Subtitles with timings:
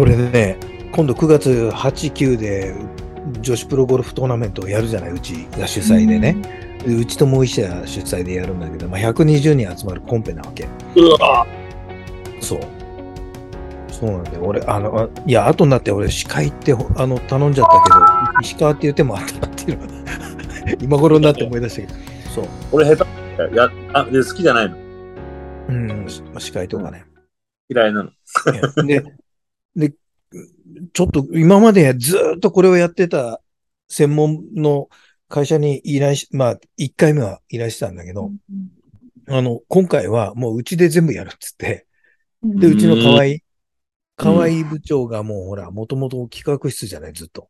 [0.00, 0.56] これね、
[0.92, 2.74] 今度9月8、9で
[3.42, 6.38] 女子プロゴルフトーナメントをやるじゃない、うちが主催でね。
[6.86, 10.66] でうちともう一社主催でやるんだけど、まあ、120人集まるコンペなわけ。
[10.96, 11.46] うわ
[12.40, 12.60] そう。
[13.92, 14.40] そうなんだよ。
[14.42, 19.90] 俺、あの、あいや、後になって俺、司会ってほあの頼んじゃったけど、石川っていう手もあったなっていうのは、
[20.80, 21.94] 今頃になって思い出したけど、
[22.34, 22.44] そう。
[22.72, 23.54] 俺下手。
[23.54, 24.76] や、あ、で、好きじゃないの
[25.68, 27.04] うん、し司会とかね。
[27.68, 28.10] 嫌いなの。
[28.86, 29.04] で、
[29.76, 29.94] で、
[30.92, 33.40] ちょっと今までずーっとこれをやってた
[33.88, 34.88] 専門の
[35.28, 38.30] 会社に依頼し、まあ、1回目は依頼してたんだけど、
[39.28, 41.86] あの、今回はもううちで全部やるっつって、
[42.42, 43.36] で、うちの河合、
[44.16, 47.48] 河合部長がもうほら、もともと企画室じゃない、ずっと。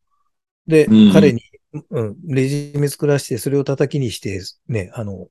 [0.67, 1.43] で、うん彼に、
[1.91, 5.29] うん、レジュメ作らして、それを叩きにして、ね、あの、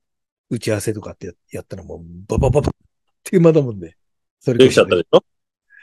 [0.49, 2.71] 打ち合わせとかってややったらもう、ババババっ
[3.23, 3.95] ていう間だもんね。
[4.39, 5.23] それできちゃったでしょ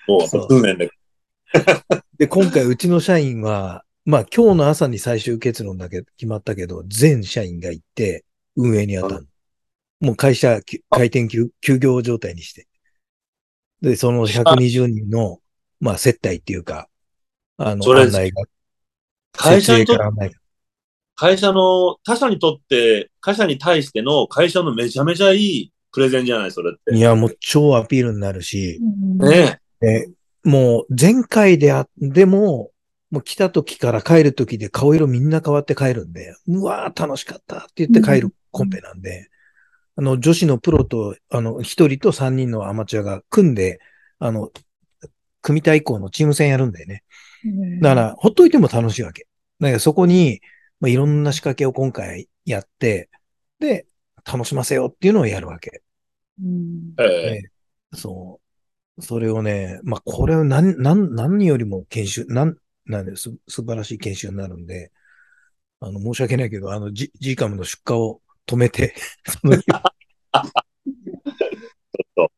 [0.06, 0.90] もう、そう運命で。
[2.18, 9.28] で、今回うちの社員は、まあ今日の朝に最終結論だけ決まったけど、全社員が行って運営に当たる。
[10.00, 12.68] もう会社き開店休休業状態にして。
[13.82, 15.40] で、その120人の、
[15.80, 16.88] まあ接待っていうか、
[17.56, 18.44] あの、案内が、
[19.32, 19.86] 会社に。
[21.18, 26.94] 会社の、他社にとって、会社に対しての会社のめちゃめちゃいいプレゼンじゃない、それって。
[26.94, 28.78] いや、もう超アピールになるし、
[29.18, 30.08] ねで
[30.44, 32.70] もう前回であ、でも、
[33.10, 39.28] もう来た時から帰る時で顔色みんな変わって帰るんで、うわー楽しかったって言って帰るコンペなんで、
[39.96, 43.80] あの、女子のプロと、あの、一人と三人のアマチュアが組んで、
[44.18, 44.50] あの、
[45.42, 47.02] 組体以降のチーム戦やるんだよね。
[47.80, 49.26] だから、ほっといても楽しいわけ。
[49.60, 50.40] だからそこに、
[50.80, 53.08] まあ、いろんな仕掛けを今回やって、
[53.58, 53.86] で、
[54.30, 55.82] 楽しませようっていうのをやるわけ。
[56.98, 57.04] え。
[57.04, 57.50] えね
[57.94, 58.45] そう。
[58.98, 64.90] それをね、まあ、これは何、何、何よりも研修、なん、なんです、素晴らしい研修になるんで、
[65.80, 68.94] あの、申し訳ないけど、あの、ジ、ジーカムの出荷を止めて、
[69.26, 69.56] その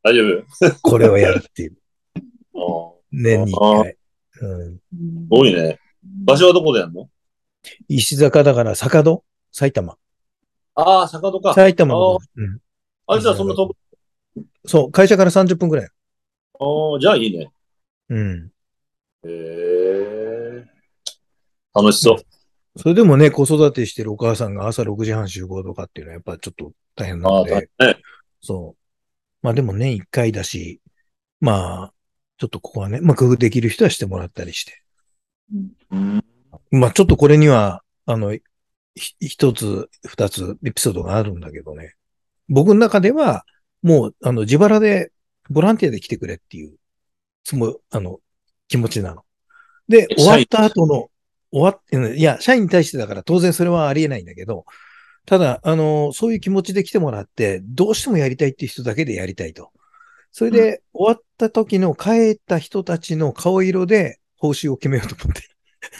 [0.02, 0.80] 大丈夫？
[0.82, 1.76] これをやるっていう。
[2.54, 3.96] あ年に一回。
[4.40, 4.80] うん。
[5.30, 5.78] 多いね。
[6.02, 7.08] 場所はどこでやるの？
[7.88, 9.24] 石坂だから、坂戸？
[9.52, 9.96] 埼玉。
[10.74, 11.54] ああ、坂戸か。
[11.54, 12.58] 埼玉の、うん。
[13.06, 13.76] あ、じゃあそんな遠く？
[14.66, 15.88] そう、会社から30分くらい。
[16.60, 17.50] ああ、じゃあいいね。
[18.08, 18.50] うん。
[19.24, 20.64] へえ。
[21.74, 22.16] 楽しそう。
[22.80, 27.50] それでもね、子育てしてるお母さんが朝6時半集合とかっていうのはやっぱちょっと大変なああ、ので。
[27.50, 28.02] 大変ね。
[28.40, 28.82] そう。
[29.42, 30.80] まあでも年一回だし、
[31.40, 31.92] まあ、
[32.38, 34.82] ちょっとここはね、まあ工夫できる人はしてもらったりして。
[35.90, 36.24] うん。
[36.70, 38.32] まあちょっとこれには、あの、
[38.94, 41.94] ひ一つ、二つエピソードがあるんだけどね。
[42.48, 43.44] 僕の中では、
[43.82, 45.12] もう、あの、自腹で、
[45.50, 46.76] ボランティアで来てくれっていう、
[47.44, 48.20] つも、あの、
[48.68, 49.24] 気持ちなの。
[49.88, 51.10] で、え終わった後の、
[51.50, 54.66] 終わっ、うんいや、社員に対してだから当然それはありえないんだけど、
[55.24, 59.72] ただ、あの、そういう気持ちで来てもらって、どうしてもやりたいっていう人だけでやりたいと。
[60.32, 65.42] それで、終わった時の帰った人たちの顔色で報酬を決めようと思って。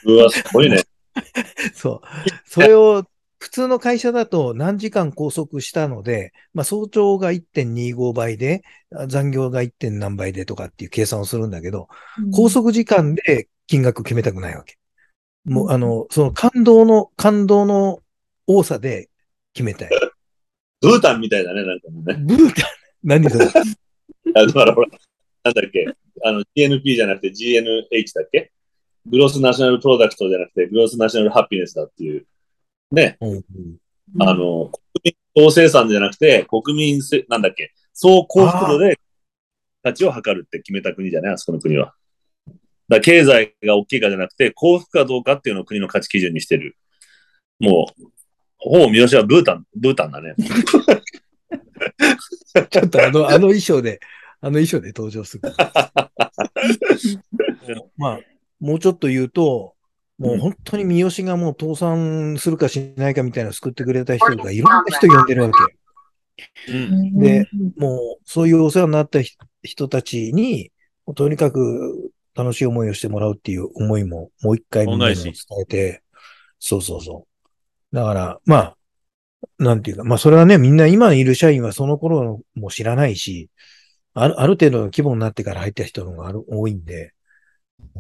[0.04, 0.82] うわ、すごいね。
[1.74, 2.08] そう。
[2.46, 3.04] それを、
[3.38, 8.62] 普通の会社だと何時間拘束したので、まあ早朝が1.25倍で、
[8.94, 9.70] あ残業が 1.
[9.70, 11.88] 点何倍でとかっていう計算をするんだけど、
[12.32, 14.76] 拘束時間で金額決めたくないわけ。
[15.44, 18.00] もう、あの、その感動の、感動の
[18.46, 19.08] 多さで
[19.54, 19.88] 決めたい。
[20.80, 22.14] ブータンみたいだね、なんかもうね。
[22.20, 22.64] ブータン、
[23.04, 23.46] 何それ？
[24.34, 24.88] あだからほら、
[25.44, 25.86] なんだっけ、
[26.24, 28.52] あの、GNP じゃなくて GNH だっけ？
[29.06, 32.26] グロースナショナルプロダクトじゃなくて、グロースナショナルハピネスだっていう。
[32.90, 33.44] ね、うん
[34.20, 34.70] あの、
[35.02, 38.98] 国民総生産じゃなくて、国民せ、なんだっけ、総幸福度で
[39.82, 41.94] 価値を測るって決めた国じゃないあそこの国は。
[42.88, 46.76] だ経済が大きいかじゃなくて、幸福かどうかっていうのを国の価値基準にしてる。
[47.58, 48.04] もう、
[48.56, 50.34] ほぼ見出しはブータン、ブータンだね。
[52.70, 54.00] ちょっとあの、あの衣装で、
[54.40, 55.42] あの衣装で登場する。
[57.96, 58.20] まあ、
[58.60, 59.74] もうちょっと言うと、
[60.18, 65.50] もう本当に三好がもう倒産するかしないかみたいなのを救ってくれた人がいろんな人呼んでるわ
[66.66, 66.72] け。
[66.72, 67.18] うん。
[67.18, 70.72] で、もうそういうお世話になった人人たちに、
[71.14, 76.02] とにかく楽しい思いをしてもらうっていう思いももう一回みんなに伝えて、
[76.58, 77.26] そうそうそ
[77.92, 77.96] う。
[77.96, 78.76] だから、まあ、
[79.58, 83.50] なんていうか、まあそれはね、みんな今いる社員はその頃も知らないし、
[84.14, 87.12] あるある程度の規模になってから入った人の方がある多いんで、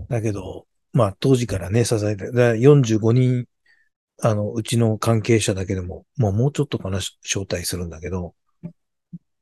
[0.08, 3.46] だけど、まあ当時からね、支えて、だから45人、
[4.20, 8.34] あの、うちの関係者だけでも、もうもうちょっとかな、招待するんだけど、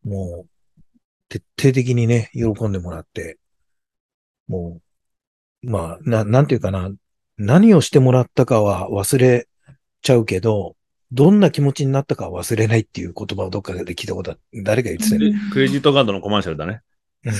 [0.05, 0.49] もう、
[1.29, 3.39] 徹底的にね、喜んでもらって、
[4.49, 4.81] も
[5.63, 6.91] まあ、な、なんていうかな、
[7.39, 9.49] 何をしてもらったかは忘れ
[10.03, 10.77] ちゃうけど、
[11.13, 15.39] どんな気持ちになったかは忘れないっていう言葉をどっかで聞いたことは、誰が言ってたよね。
[15.53, 16.83] クレジットカードのコマーシャルだね。
[17.25, 17.33] うん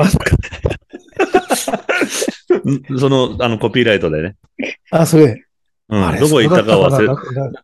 [0.00, 0.10] あ
[2.98, 4.36] その、あの、コピーライトでね。
[4.90, 5.44] あ、それ。
[5.88, 6.28] あれうん。
[6.28, 7.08] どこ行ったかは忘れ、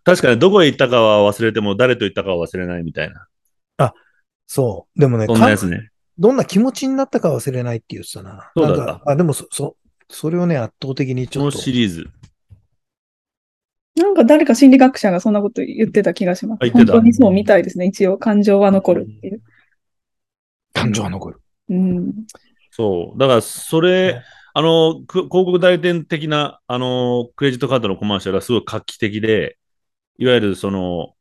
[0.04, 3.26] 確かにどこへ行ったかは忘れても、誰と行ったかは忘れないみたいな。
[4.54, 5.00] そう。
[5.00, 5.88] でもね、そんなやつね。
[6.18, 8.50] どんな気持ちになったか忘れないって言ってたな。
[8.54, 9.76] そうだなんかあ、でもそ、そ、
[10.10, 11.58] それをね、圧倒的にちこのょっと。
[11.58, 12.06] シリーズ。
[13.96, 16.58] なんか誰か心理学者がそんなこと言ってた気がします。
[16.60, 17.86] あ言ってた本当にそうみたいですね。
[17.86, 19.40] 一応、感情は残るっていう。
[20.74, 21.40] 感情は残る。
[21.70, 22.12] うん。
[22.70, 23.18] そう。
[23.18, 24.22] だから、それ、
[24.54, 29.58] あの、く広告代理店的な、あの、クレジットカードのコマーシャルはすごい画期的で、
[30.18, 31.14] いわゆるその、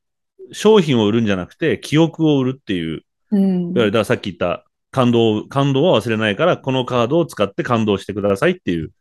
[0.51, 8.91] 商品を売るんじゃなくて、記憶を売るっていう、うんいわゆる、さっき言った、感動、感動は忘れないから、このカードを使って感動してくださいっていう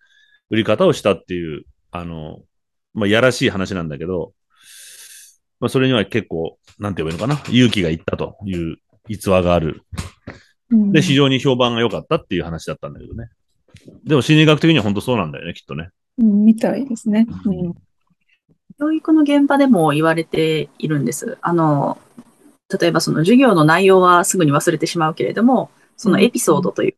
[0.49, 2.43] 売り方をしたっていう、あの、
[2.95, 4.33] まあ、やらしい話なんだけど、
[5.59, 8.77] まあ、それには結構、なんて言えばいいのかな、勇気がいったという
[9.09, 9.83] 逸話がある。
[10.71, 13.29] うんで、非常に評判が良かったっていう話だったんだけどね。
[14.05, 15.91] でも心理学的には本当そうなんだよね、きっとね。
[16.19, 17.27] うんみたいですね。
[17.45, 17.75] うん
[18.81, 21.37] 教育の現場でも言われているんです。
[21.43, 21.99] あの、
[22.81, 26.95] 例えばその授業の内容はすぐに忘れてしまうけれども、そのエピソードという、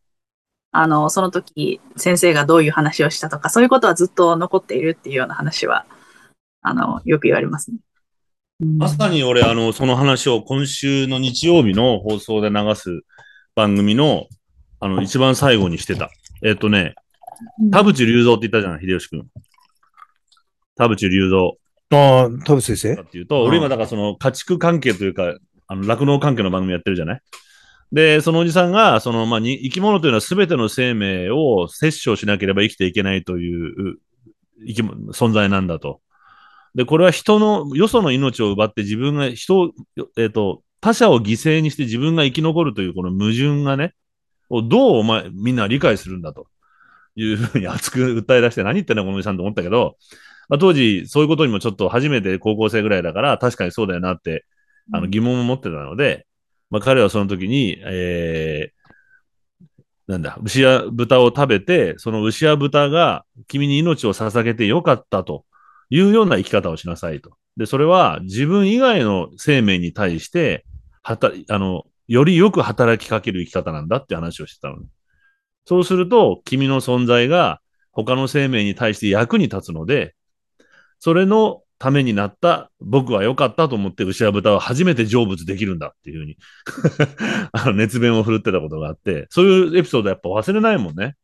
[0.71, 5.85] あの、その時先生がどういう話をしたとか、そういうことはずっと残っているっていうような話は、
[6.61, 7.79] あの、よく言われますね。
[8.61, 13.01] うんまさに俺、あの、その話を今週の日曜日の放送で流す
[13.57, 14.29] 番組の、
[14.79, 16.11] あの、一番最後にしてた。
[16.45, 16.95] えっ、とね、
[17.71, 19.27] 田淵隆三って言ったじゃん、秀吉くん。
[20.77, 21.31] 田淵隆
[21.91, 21.99] 三。
[21.99, 23.03] ああ、田淵先生？
[23.03, 25.37] っていうと、俺今だからその家畜関係というか、
[25.67, 27.21] あの、酪農関係の番組やってるじゃない？
[27.93, 33.99] で、そのおじさんが、その、まあ、に生き物というのは全ての生命を摂取しなければ生きていけないという、
[34.67, 36.01] 生き物、存在なんだと。
[36.75, 39.73] で、これは人の、よその命を奪って自分が人を、
[40.17, 43.95] えっ、と、他者を犠牲にして自分が生き残るというこの矛盾がね、
[44.53, 46.47] をどうお前、みんな理解するんだと
[47.17, 49.97] いうふうに熱く訴え出して何言ってんだこのおじさんと思ったけど、
[50.49, 54.45] まあ、当時そういうことにもちょっと初めて高校生ぐらいだから確かにそうだよなって
[54.93, 56.27] あの疑問を持ってたので、
[56.71, 65.45] まあ、彼はその時に、えー、なんだ、牛や豚を食べて、その牛や豚が君に命を捧げてよかったと
[65.91, 67.31] いうような生き方をしなさいと。
[67.57, 70.65] で、それは自分以外の生命に対して、
[71.03, 74.87] はた、あの、よりよく働きかける生き方なんだって話をしてたのね。
[75.65, 80.15] そうすると、君の存在が他の生命に対して役に立つので、
[80.99, 86.37] それのためになった僕は良かったと思って牛や豚は初めて成仏できるんだっていうふうに
[87.53, 91.17] あの 熱弁を振るってたことがあって、そういうエピソードやっぱ忘れないもんね。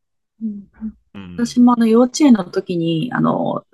[0.43, 3.67] うん、私もあの幼稚園の時に、あの、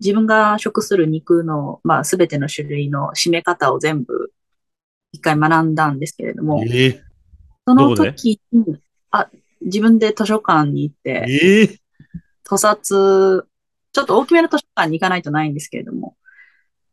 [0.00, 4.32] 自分が食する肉の、まあ、すべての種類の締め方を全部
[5.16, 7.02] 一回学んだんですけれども、ええ
[7.66, 8.64] その時に、
[9.10, 9.28] あ、
[9.62, 11.80] 自分で図書館に行って、ええ
[12.44, 13.46] 図冊、
[13.92, 16.16] ちょっと大きめの図書館に行かないとないんですけれども。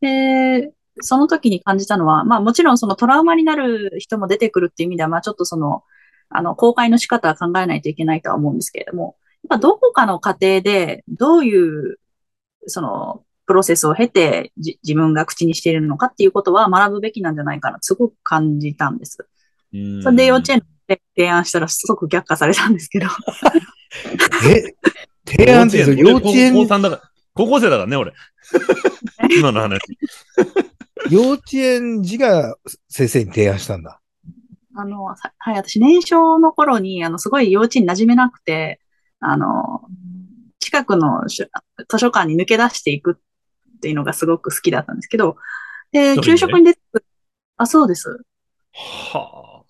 [0.01, 5.83] で、その時に感じたのは、まあもちろんそのトラウマになる人も出てくるっていう意味では、まあちょっとその、
[6.29, 9.17] あの、公開の仕方は考えないといけないとは思うんですけれども、
[9.49, 11.99] やっぱどこかの過程で、どういう、
[12.65, 19.17] その、プロセスを経てじ自分が口にしているのかっていうことは学ぶべきなんじゃないかな、すごく感じたんです。
[20.03, 23.07] それで幼稚園で提案したらすごく却下されたんですけど。
[24.47, 24.75] え、
[25.25, 27.01] 提案って幼稚園、高校だから
[27.33, 28.13] 高校生だからね、俺。
[29.37, 29.79] 今の話。
[31.09, 32.55] 幼稚園児が
[32.87, 33.99] 先生に提案したんだ。
[34.75, 38.79] あの、ははい、私、年少の頃に、あの、すごい幼稚園に馴染めなくて、
[39.19, 39.81] あの、
[40.59, 41.45] 近くのし
[41.89, 43.19] 図書館に抜け出していく
[43.83, 45.35] っていうのがすごく好きだったんですけど、
[45.91, 47.05] で、給食に出てくる、
[47.57, 48.17] あ、そうです。
[48.71, 49.63] は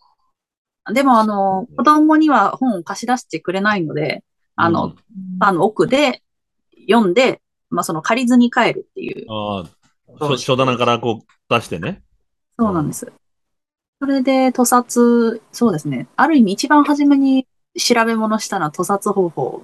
[0.94, 4.24] でも、あの、子供には本を貸し出してくれないので、
[4.56, 4.66] あ。
[4.66, 4.94] あの、
[5.40, 6.22] あの、奥で
[6.88, 7.42] 読んで、
[7.72, 9.64] まあ、その借りずに帰るっていう、あ
[10.22, 12.04] あ、書書棚からこう出してね。
[12.60, 13.12] そうなんです。
[14.00, 16.08] それで、図冊、そうですね。
[16.18, 17.48] ある意味、一番初めに
[17.80, 19.64] 調べ物したのは図冊方法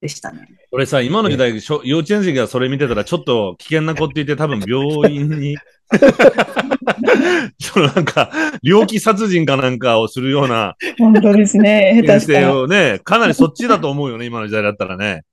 [0.00, 0.48] でしたね。
[0.70, 5.56] 俺さ、今の時代、しょ幼稚園児がそれ見てたら、ちょっと危険な子って言って、多分病院に、
[7.58, 8.30] そのなんか、
[8.62, 12.00] 猟奇殺人かなんかをするような本当ですね。
[12.06, 15.24] 下手したらをね、かなりそっちだと思うよね、今の時代だったらね。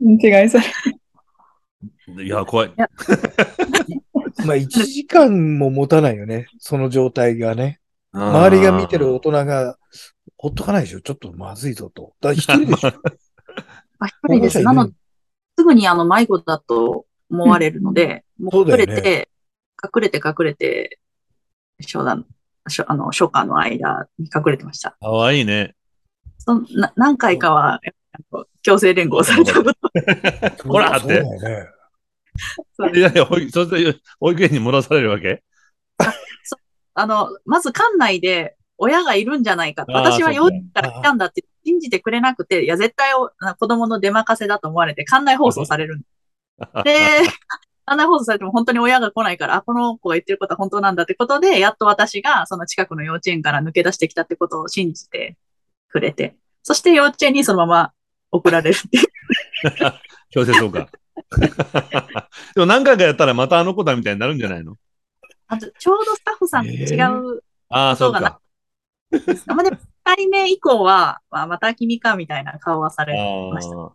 [0.00, 2.72] 違いされいや、怖い。
[4.44, 6.48] まあ、1時間も持たないよね。
[6.58, 7.80] その状態がね。
[8.12, 9.76] 周りが見てる大人が、
[10.36, 11.00] ほっとかないでしょ。
[11.00, 12.14] ちょっとまずいぞと。
[12.20, 12.92] だ一人でしょ。
[13.98, 14.62] あ、一人です。
[14.62, 14.94] なので、
[15.58, 19.28] すぐにあの迷子だと思われるので、もう隠れて、
[19.82, 20.98] 隠れて隠れて、
[21.80, 22.26] 商談、
[22.86, 24.96] あの、初夏の間に隠れてました。
[25.00, 25.74] かわいいね。
[26.38, 27.80] そな何回かは、
[28.62, 29.74] 強制連合されたこと。
[30.68, 31.22] ほらって。
[32.76, 32.98] そうね。
[32.98, 35.42] いやいや、保育そうすると保育園に戻されるわけ？
[36.94, 46.00] あの、まず館内で親がいるんじゃないか私は幼稚園から来たんだって信じてくれなくて、いや、絶対お子供の出任せだと思われて、館内放送されるん
[46.84, 46.94] で、
[47.86, 55.36] 館内放送されても本当に親が来ないから、あ、この子が言ってることは本当なんだってことで、やっと私がその近くの幼稚園から抜け出してきたってことを信じて
[55.88, 57.92] くれて、そして幼稚園にそのまま
[58.30, 59.04] 送られるっていう。
[60.30, 60.88] 強制送還。
[62.54, 64.76] でも何回かやったらまたあの子だみたいになるんじゃないの？
[65.46, 68.40] あと、ちょうどスタッフさんと違うああ、そうか。
[69.46, 73.76] まあでも、二人目以降は、まあ、また君かみたいな顔はさあれました。
[73.76, 73.92] あ。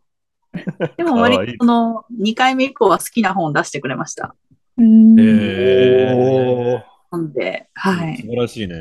[0.97, 4.35] でも割とその2回目以降は好きな本を出してくれました。
[4.77, 8.17] うんへおーなんで、はい。
[8.17, 8.75] 素晴らしいね。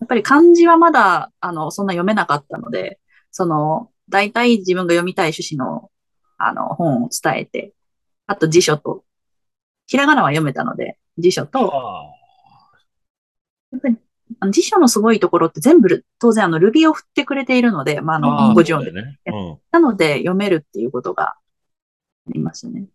[0.00, 3.00] やっぱり漢字はまだ、あの、そんな読めなかったので、
[3.32, 5.90] その、大体自分が読みたい趣旨の、
[6.38, 7.72] あの、本を伝えて、
[8.26, 9.04] あと辞書と、
[9.86, 11.58] ひらがなは読めたので、辞書と、
[13.72, 13.96] やっぱり
[14.40, 18.92] あの辞書のすごいところって全部、当然あの、ルビを振ってくれているので、まあ、あの、ああ、語字音で。
[18.92, 19.18] ね。
[19.26, 19.58] うん。
[19.72, 21.36] なので、読めるっていうことがあ
[22.28, 22.86] りますね。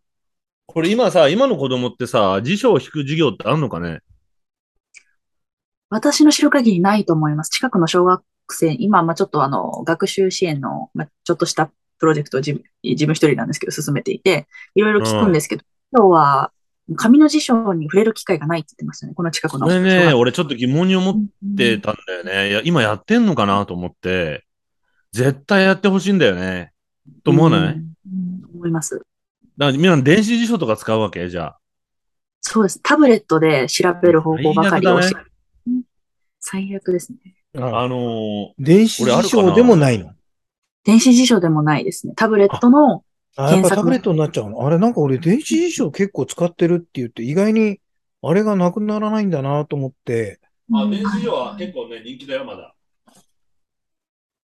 [0.66, 4.00] これ今さ、今の子供ってさ、辞書を引く授業ってあんのかね？
[5.90, 7.50] 私の知る限りないと思います。
[7.50, 11.70] 近くの小学生、今、まあちょっとあの、学習支援の、まあちょっとした
[12.00, 12.54] プロジェクトを自
[13.06, 16.52] 分一人なんですけど、進めていて、いろいろ聞くんですけど、今日は、
[16.96, 19.14] 紙の辞書に触れる機会がないって言ってましたね。
[19.14, 19.68] この近くの。
[19.68, 21.16] これね、俺ちょっと疑問に思っ
[21.56, 22.50] てたんだよね。
[22.50, 24.44] いや、今やってんのかなと思って、
[25.12, 26.72] 絶対やってほしいんだよね。
[27.24, 27.94] と思わない、うん
[28.54, 28.96] 思います。
[29.58, 31.30] だから皆さん電子辞書とか使うわけ？
[31.30, 31.58] じゃあ。
[32.42, 32.82] そうです。
[32.82, 35.24] タブレットで調べる方法ばかりを最教え
[35.68, 35.84] うん
[36.40, 37.18] 最悪ですね。
[37.58, 40.12] ああのー電子辞書でもないの？
[40.84, 42.14] 電子辞書でもないですね。
[42.16, 43.04] タブレットの、
[43.36, 44.66] あ、やっぱタブレットになっちゃうの？
[44.66, 47.80] あれなんか俺電子辞書結構使ってるって言って意外に
[48.22, 50.40] あれがなくならないんだなと思って。
[50.74, 52.74] あ、電子辞書は結構ね、人気だよ、まだ。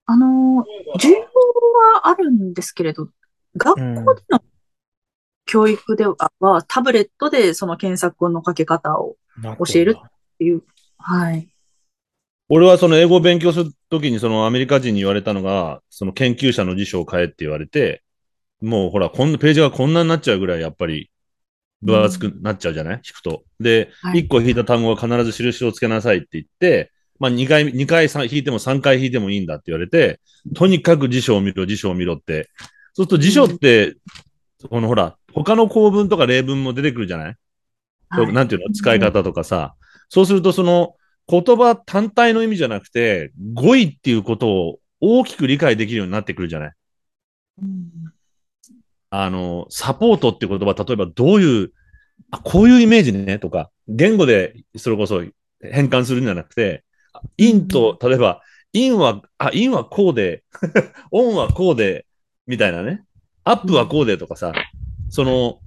[0.05, 0.65] あの、
[0.99, 3.09] 需要はあるんですけれど、
[3.55, 4.41] 学校での
[5.45, 10.63] 教育では、はタブレットでその検索のかけ方を教えるっていう。
[10.97, 11.47] はい。
[12.49, 18.01] 俺はその英語を勉強するときにそのアメリカ人に言われたのが、その研究者の辞書を変えって言われて、
[18.61, 21.09] もうほら、こんなページがこんなになっちゃうぐらいやっぱり
[21.81, 23.43] 分厚くなっちゃうじゃない、引くと。
[23.59, 24.25] で、はい。
[24.25, 30.19] 1個引いた単語は必ず印をつけなさいって言って、まあ2回、2回さ引いても3回引いてもいいんだって言われて、
[30.55, 32.49] とにかく辞書を見ろ、辞書を見ろって。
[32.93, 33.95] そうすると辞書って、
[34.69, 37.35] このほら、他の構文とか例文も出てくるじゃない？
[38.09, 38.33] はい。
[38.33, 38.73] なんていうの？
[38.73, 39.75] 使い方とかさ。
[40.09, 40.95] そうすると、その
[41.27, 46.71] 言葉単体の意味じゃなくて、語彙っていうことを大きく理解できるようになってくるじゃない？
[47.61, 47.89] うん
[49.09, 51.71] あの、サポートって言葉、例えばどういう、
[52.31, 55.23] あ、こういうイメージねとか、言語でそれこそ
[55.61, 56.83] 変換するんじゃなくて、
[57.37, 58.41] in と、例えば、
[58.73, 60.43] in は、あ、 in はこうで、
[61.11, 62.05] on はこうで、
[62.45, 63.03] みたいなね。
[63.43, 64.53] アップはこうでとかさ、
[65.09, 65.59] その、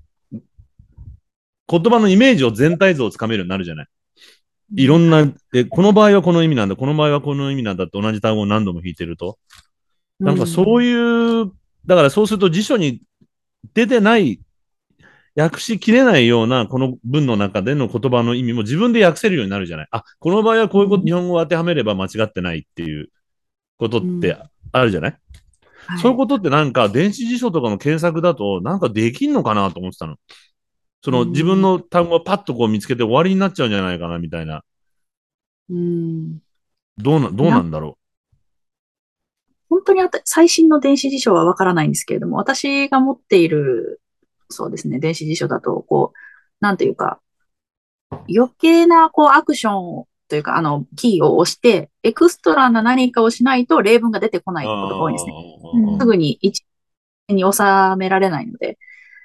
[1.69, 3.87] 言葉のイメージを全体像をつかめるようになるじゃない。
[4.77, 9.39] いろんな、で、この場合はこの意味なんだ、この場合はこの意味なんだって同じ単語を何度も引いてると。
[10.21, 11.53] なんかそういう、
[11.87, 13.03] だからそうすると辞書に
[13.75, 14.41] 出てない、
[15.35, 19.89] 訳しきれないようなこの文の中での言葉の意味も自分で訳せるようになるじゃない。
[19.91, 23.09] あ、この場合はこういうこと、うん日本語を当てはめれば間違ってないっていう
[23.79, 24.37] ことって
[24.73, 30.17] あるじゃない、はいそういうことってなんか電子辞書とかの検索だとなんかできんのかなと思ってたの。
[31.03, 34.63] そのうん自分の単語をパッとこう見つけて終わりになっちゃうんじゃないかなみたいな。
[35.69, 36.39] うん
[36.99, 37.99] どうな、どうなんだろ
[39.73, 44.03] 本当にあた最新の電子辞書はわからないんですけれども、私が持っている、
[44.51, 46.19] そうですね、電子辞書だと、こう、
[46.61, 47.21] なんていうか、
[48.29, 54.65] 余計な、こう、アクションというか、あの、キーを押して、エクストラな何かをしないと例文が出てこなう。
[54.65, 55.33] いことが多いんですね。
[55.93, 56.67] ねすぐに一
[57.31, 57.63] に収
[57.97, 58.79] められないので。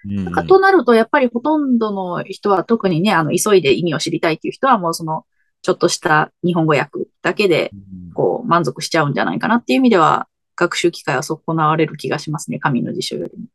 [0.06, 5.26] うんなんかとなると、やっぱりほとんどの人は、特にね、あの、急いで意味を知りたいっていう人は、もうその、
[5.62, 7.72] ちょっとした日本語訳だけで、
[8.14, 13.46] こう、満足しちゃうんじゃないかなっていう意味では、学習機会は損なわれる気がしますね、紙の辞書よりも。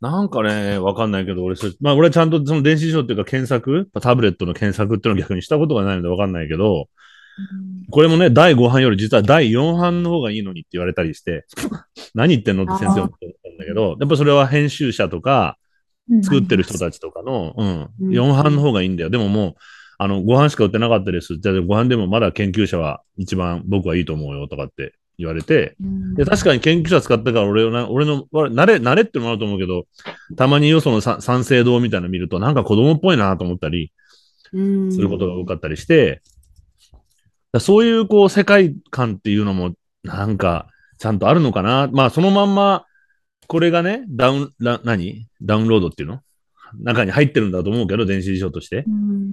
[0.00, 6.88] なんかね、わかんないけど、俺まあ俺はちゃんとその電子辞書っていうか検索、タブレットの検索っていうのを逆にしたことがないのでわかんないけど、
[7.90, 11.46] これもね、第5版より実は第4版の方がいいのにって言われたりして、
[12.14, 15.58] 何言ってんのって先生思ったんだけど、やっぱそれは編集者とか、
[16.22, 19.10] 作ってる人たちとかの、うん、うん4版の方がいいんだよ。
[19.10, 19.54] でももう、
[19.96, 21.38] あの、5版しか売ってなかったです。
[21.38, 25.76] じゃあ5版でもまだ研究者は一番僕はいいと思うよとかって言われて、
[26.16, 29.86] で、確かに研究者使ったから俺俺の、慣れ、慣れってのもあると思うけど、
[30.36, 33.92] たまによそのさ三省堂みたいなの見ると、なんか子供っぽいなと思ったり
[34.52, 36.22] にすることが多かったりして、
[37.52, 40.68] だそういうこう世界観っていうのも、なんか、
[40.98, 41.88] ちゃんとあるのかな。
[41.92, 42.84] まあ、そのまんま、
[43.46, 45.26] これがね、ダウン、な何？
[45.42, 46.20] ダウンロードっていうの？
[46.80, 48.84] 中に入ってるんだと思うけど、電子辞書として。
[48.86, 49.32] うん。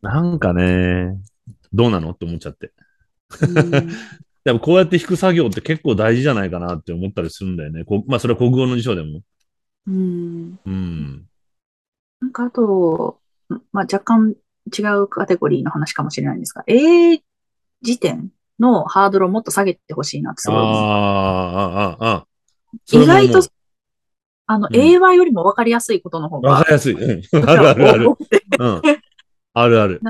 [0.00, 1.18] なんかね、
[1.72, 2.10] どうなの？
[2.10, 2.72] って思っちゃって。
[4.46, 7.84] うんでもこうやって弾く作業って結構大事じゃないかなって思ったりするんだよね。
[7.84, 9.20] こまあそれは国語の辞書でも。
[9.88, 11.26] うんうん。
[12.20, 13.18] なんかあと、
[13.72, 14.34] まあ、若干
[14.76, 17.20] 違うカテゴリーの話かもしれないんですが、英
[17.82, 20.76] 辞典のハードルをもっと下げてほしいなってすああ、ごい思う。
[20.76, 22.26] ああ、ああ。
[22.84, 23.48] それ意外と、
[24.46, 26.94] あの、うん英和よりも分かりやすいことの方がわかりやすい。
[26.94, 27.50] うん。
[27.50, 28.06] あるあるある。
[28.58, 28.82] うん。
[29.54, 30.00] あるある。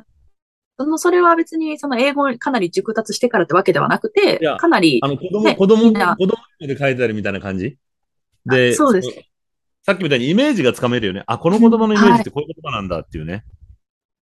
[0.79, 7.79] その、それは別に、その英語かなり熟達してからってわけではなくてかなりあ、の、子供、ね子供、子供で書いてあるみたいな感じ？
[8.45, 9.09] で、そうです。
[9.09, 9.15] の
[9.83, 11.23] さっきみたいにイメージがつかめるよね。
[11.27, 13.45] あ、この言葉のイメージってこういう言葉なんだっていうね。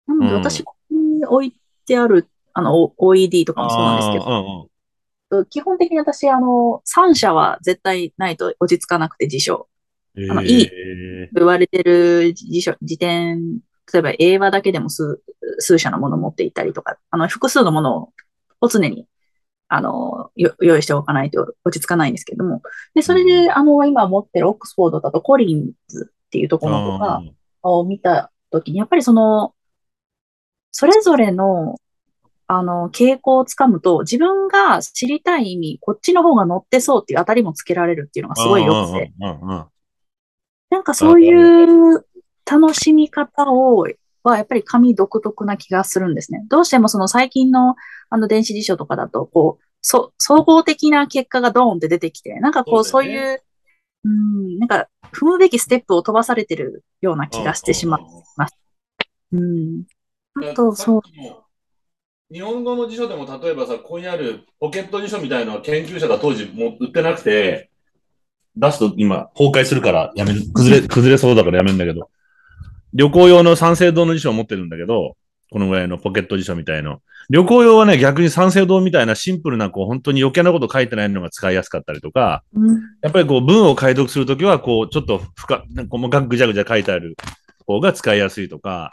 [0.06, 0.40] なのでうん。
[0.40, 4.68] 私、ここに置いてある、あの、OED とかもそうなんですけど、
[5.30, 5.46] うんうん。
[5.46, 9.68] 基本的に私、あの、3社は絶対ないと落ち着かなくて辞書。
[10.30, 10.48] あのえー。
[10.48, 10.70] いい
[11.34, 13.58] 言われてる辞書、辞典、
[13.92, 15.20] 例えば英和だけでも数、
[15.58, 18.10] 数社のものを持っていたりとか、あの、複数のもの
[18.60, 19.06] を常に、
[19.68, 22.62] あの、よ用意しておかないと落ち着かないんですけども。
[22.94, 27.22] で、それで、あの、今持ってるオックスフォードだとコリンズっていうところとか
[27.62, 29.54] を見たときに、やっぱりその、
[30.72, 31.76] それぞれの、
[32.46, 39.12] あの、傾向をつかむと、自分が知りたい意味、こっちの方が乗ってそうっていう当たりもつけられるっていうのがすごい良くて。
[40.70, 42.06] なんかそういう
[42.50, 43.86] 楽しみ方を、
[44.22, 46.44] はやっぱり紙独特な気がするんですね。
[46.48, 47.76] どうしてもその最近の
[48.10, 53.42] あの電子辞書とかだと、こう、そ、総合的な結果がドーンって出てきて、なんかこう、そういう、
[54.04, 58.00] うん、なんか踏むべきステップを飛ばされてるような気がしてしまう。
[59.32, 59.84] うん。
[60.42, 61.02] あと、そう。
[62.30, 67.70] 日本語の辞書でも例えばさ、ここにあるポケット辞書みたいなのは研究者が当時もう売ってなくて、
[68.56, 72.10] 出すと今崩壊するからやめる、崩れ、崩れそうだからやめるんだけど、
[72.94, 75.16] 旅行用の三省堂の辞書を持ってるんだけど、
[75.50, 77.00] このぐらいのポケット辞書みたいの。
[77.30, 87.16] 旅行用はね、逆に三省堂みたいなシンプルな、こう、本当に余計なこと書いてないのが使いやすかったりとか、うんやっぱりこう文を解読するときは、こう、ちょっと深、なんか細かくぐちゃぐちゃ書いてある
[87.66, 88.92] 方が使いやすいとか、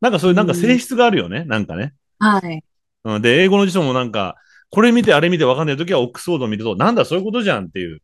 [0.00, 1.94] なんかそういうなんか性質があるよね、なんかね。
[2.18, 2.62] はい。
[3.04, 4.36] うん、で、英語の辞書もなんか、
[4.70, 8.00] これ見てあれ見てわかんないときはオックスフォードを見ると、なんだそういうことじゃんっていう。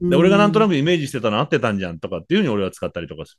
[0.00, 0.70] で、俺がなんとなく。
[0.70, 3.38] くイメージしてたの合ってたんじゃんとかっていうふうに俺は使ったりとかする。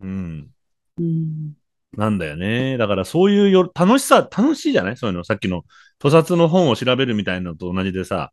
[0.00, 0.50] うん。
[0.98, 1.56] うん
[1.96, 2.78] なんだよね。
[2.78, 4.96] だからそういうよ楽しさ、楽しいじゃない？
[4.96, 5.24] そういうの。
[5.24, 5.64] さっきの、
[5.98, 8.32] 屠殺の本を調べるみたいなのと同じでさ、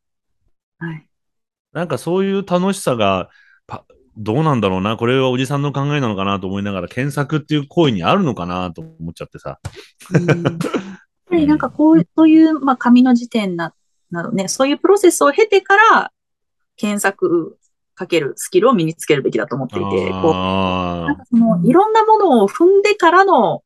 [0.78, 1.10] はい。
[1.74, 3.30] なんかそういう楽しさが、
[3.66, 3.84] パ
[4.16, 4.96] どうなんだろうな。
[4.96, 9.60] これはおじさんの考えなのかなと思いながら、検索っていう行為にあるのかなと思っちゃってさ。
[10.14, 10.60] うんやっ
[11.30, 13.74] ぱりなんかこう、そういう、まあ、紙の時点な、
[14.12, 16.12] などね、そういうプロセスを経てから、
[16.78, 17.58] 検索
[17.98, 23.64] かけるスキルを身につけるべきだと思っていて、こう、なんあかその、いろんなものを踏んでからの、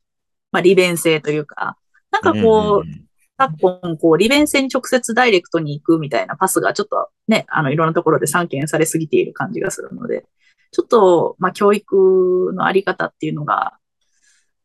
[0.52, 1.78] まあ、利便性というか、
[2.12, 2.34] なんかあ。
[2.42, 3.08] こう、ん
[3.42, 10.26] 昨今、こう、利便性に直接ダイレクトに行くみたいなパスがちょっとね、あの、いろんなところで散見されすぎている感じがするので、
[10.72, 13.78] ちょっと、まあ、教育のあり方っていうのが、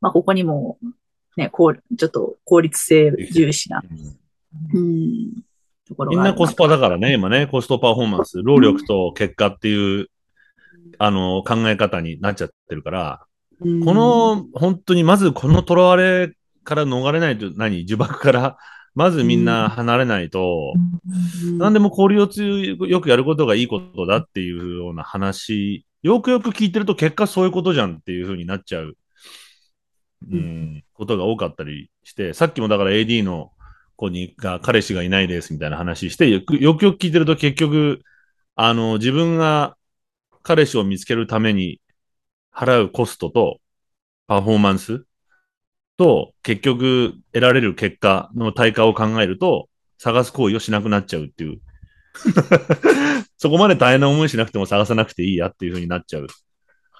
[0.00, 0.78] まあ、ここにも、
[1.36, 3.82] ね、こう、ちょっと効率性重視な、
[4.72, 4.78] うん。
[4.78, 5.32] うん、
[5.86, 10.08] ところみんなコスパだからね、今ね、コストパフォーマンス、労力と結果っていう、
[10.98, 13.26] あの、考え方になっちゃってるから、
[13.60, 13.84] うん。
[13.84, 16.32] この、本当にまずこの囚われ
[16.64, 18.56] から逃れないと、何、呪縛から、
[18.94, 20.72] まずみんな離れないと、
[21.44, 21.58] うん。
[21.58, 28.96] 何でも効率よくやることがいいことだっていうような話、よくよく聞いてると結果そういうことじゃんっていう風になっちゃう、
[30.30, 33.52] うん、ことが多かったりして、さっきもだから AD の
[33.96, 38.02] 子にが彼氏がいないですみたいな話して、よくよく聞いてると結局、
[38.54, 39.76] あの、自分が
[40.42, 41.80] 彼氏を見つけるために
[42.54, 43.60] 払うコストと
[44.26, 45.04] パフォーマンス
[45.96, 51.60] と結局得られる結果の対価を考えると、探す行為をしなくなっちゃうっていう。
[53.38, 56.26] そこまで大変な思いしなくても探さなくていいやっていう風になっちゃう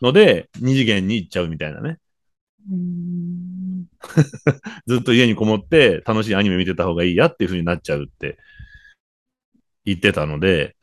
[0.03, 1.99] ので、二次元に行っちゃうみたいなね。
[4.17, 4.25] う ん
[4.87, 8.39] ずっと家にこもって楽しいアニメ見てた方がいいやっていう風になっちゃうって
[9.85, 10.77] 言ってたので、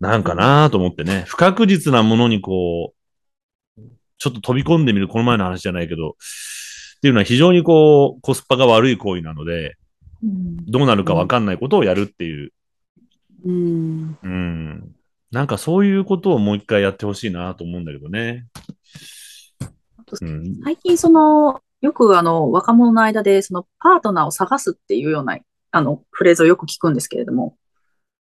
[0.00, 2.94] なんかなと思ってね、不確実なものにこ
[3.76, 3.80] う、
[4.18, 9.76] ちょっと飛び込んでみる、この前の話じゃないけど、っていうのは非常にこう、コスパが悪い行為なので、
[10.22, 12.52] うんどうなるかわかんないことをやるっていう、
[13.44, 14.18] うん。
[14.22, 14.94] うん。
[15.30, 18.46] なんかそういうことをもう一回やってほしいなと思うんだけどね。
[20.20, 20.60] うん。
[20.64, 25.38] 最近その、よくあの、若者の間で、その、パートナーを探すっていうような、
[25.70, 27.56] あの、フレーズをよく聞くんですけれども、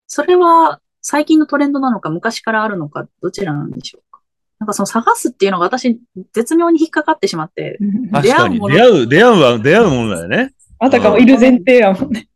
[0.08, 4.22] それは最近のトレンドなのか、昔からあるのか、どちらなんでしょうか？
[4.60, 6.00] なんかその探すっていうのが私、
[6.34, 7.80] 絶妙に引っかかってしまって、
[8.12, 8.58] 確かに。
[8.58, 10.54] 出会うもの出会う、出会うは、出会うものだよね。
[10.80, 12.28] あたかもいる前提やもんね。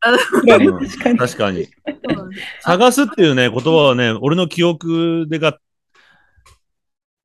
[0.00, 0.18] あうん
[0.82, 1.16] 確かに。
[1.16, 1.68] 確かに。
[2.60, 5.58] 探すっていうね、言葉はね、俺の記憶でが、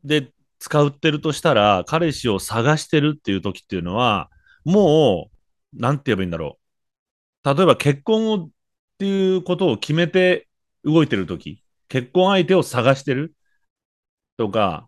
[0.04, 4.30] で使ってるとしたら、彼氏を探してるっていう時っていうのは、
[4.66, 5.30] も
[5.74, 6.60] う、なんて言えばいいんだろ
[7.44, 7.56] う。
[7.56, 8.50] 例えば結婚をっ
[8.98, 10.48] ていうことを決めて
[10.84, 13.36] 動いてる時、結婚相手を探してる
[14.38, 14.88] とか、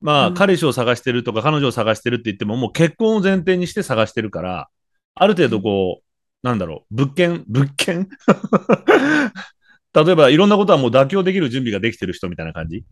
[0.00, 4.68] まあ、うん彼氏を探してるとか、彼女を探してるって言っても、もう結婚を前提にして探してるから、
[5.14, 8.08] ある程度こう、なんだろう、物件、物件？
[9.92, 12.84] 例えばいろんなことはもう妥協できる準備ができてる人みたいな感じ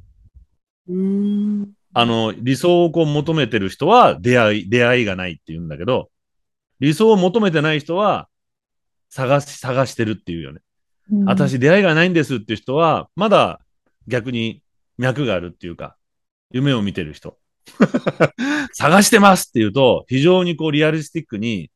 [0.88, 1.77] うん。
[1.98, 6.10] あの、理想をこう求めてる人は出会い、出会いがないって言うんだけど、
[6.78, 8.28] 理想を求めてない人は
[9.10, 10.60] 探し、探してるっていうよね。
[11.10, 13.60] うん、私出会いがないんですっていう人は、まだ
[14.06, 14.62] 逆に
[14.96, 15.96] 脈があるっていうか、
[16.52, 17.36] 夢を見てる人。
[18.74, 21.72] 探してますっていうと、非常にこうリアリスティックに、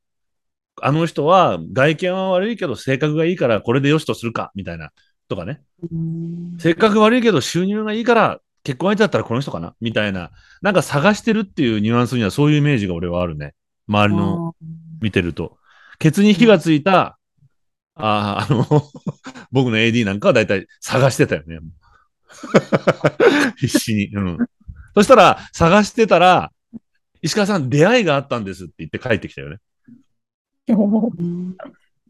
[0.81, 4.93] あの人は外見は悪いけど性格がいいからこれで良しとするか、みたいな。
[5.29, 5.63] とかね。
[5.91, 9.75] うん性格悪いけど収入がいいから結婚相手だったらこの人かな？
[9.81, 10.31] みたいな。
[10.61, 13.55] なんか探してるっていうニュアンスにはそういうイメージが俺はあるね。
[13.89, 14.55] 周りの
[15.01, 15.59] 見てると。
[15.99, 17.19] ケツに火がついた、
[17.95, 18.67] ああ、あの、
[19.53, 21.59] 僕の AD なんかはだいたい探してたよね。
[23.57, 24.09] 必死に。
[24.09, 24.39] うん。
[24.95, 26.53] そしたら、探してたら、
[27.21, 29.59] 石川さん出会いがあったんですって言って帰ってきたよね。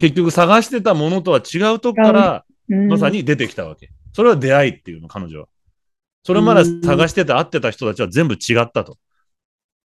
[0.01, 2.53] 結局探してたものとは違うとこから、うん
[2.89, 3.91] まさに出てきたわけ。
[4.15, 5.49] それは出会いっていうの、彼女は。
[6.25, 8.99] それまで探してて会ってた人たちは全部違ったと。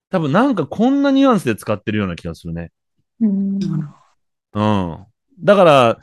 [0.10, 2.72] 多分なんかこんなニュアンスで使ってるような気がするね。
[3.20, 3.60] うん
[4.54, 5.06] うん。
[5.40, 6.00] だから、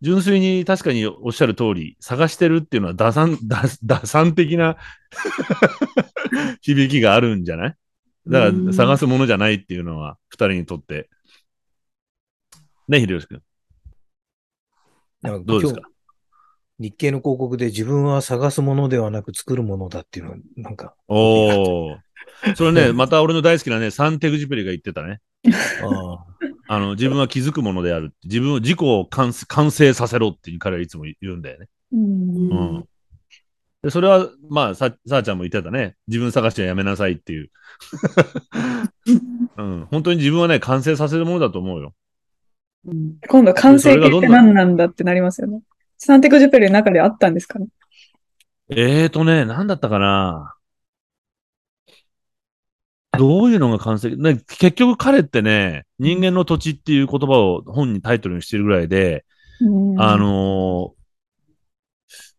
[0.00, 4.76] 純粋に確かにおっしゃる通り、探してるっていうのは打算、 打打算的な
[6.60, 7.74] 響きがあるんじゃない？
[8.26, 11.08] だかうんら探すものじゃないっていうのは、二人にとって。
[12.88, 13.42] ね、秀吉君。
[15.44, 15.80] どうですか？
[15.80, 15.88] 今
[16.78, 21.98] 日日経の広告で自分は探すものではなく作るものだっていうのは、なんか、おー。
[22.54, 25.20] それね、う んまた俺の大好きなね、サンテグジュペリが言ってたね。
[25.82, 26.24] あ
[26.70, 28.12] あの、自分は気づくものである。
[28.24, 31.66] 自分を、自己を完完成させろって彼はいつも言うんだよね。
[31.92, 32.84] うんうん。
[33.82, 35.96] で、それは、まあ、さ、さあちゃんも言ってたね。
[36.08, 37.50] 自分探しはやめなさいっていう。
[39.56, 39.86] うん。
[39.90, 41.94] 本当に自分はね、完成させるものだと思うよ。
[42.84, 45.62] うん今度完成形って何なんだってなりますよね。
[45.98, 47.66] サンテクジュペルの中であったんですかね？
[48.70, 50.54] えーとね、なんだったかな？
[53.18, 59.24] どういうのが完成、ね、結局彼ってね、人間の土地っていう言葉を本にタイトルにしてるぐらいで、
[59.60, 60.98] うんあ、のー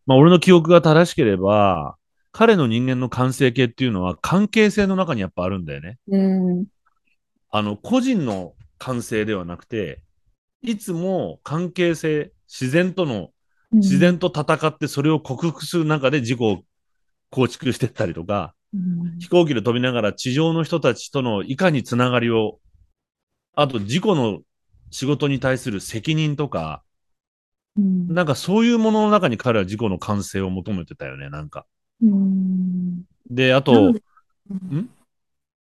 [0.06, 1.98] まあ、俺の記憶が正しければ、
[2.32, 5.98] 彼の人間の完成形っていうのは関係性の中にやっぱあるんだよね。
[6.08, 6.18] う
[6.62, 6.66] ん。
[7.52, 10.02] あの、個人の完成ではなくて、
[10.62, 13.32] いつも関係性、自然との、
[13.72, 16.64] 自然と戦ってそれを克服する中で自己を
[17.30, 19.20] 構築していったりとか、うん。
[19.20, 22.60] 飛行機で飛びながら地上の人たちとのいかにつながりを、
[23.56, 24.40] あと自己の
[24.92, 26.84] 仕事に対する責任とか、
[27.78, 31.66] うんなんかそういうものの中に彼は自己の完成を求めてたよね、なんか。
[32.02, 34.90] うんで、あなとん？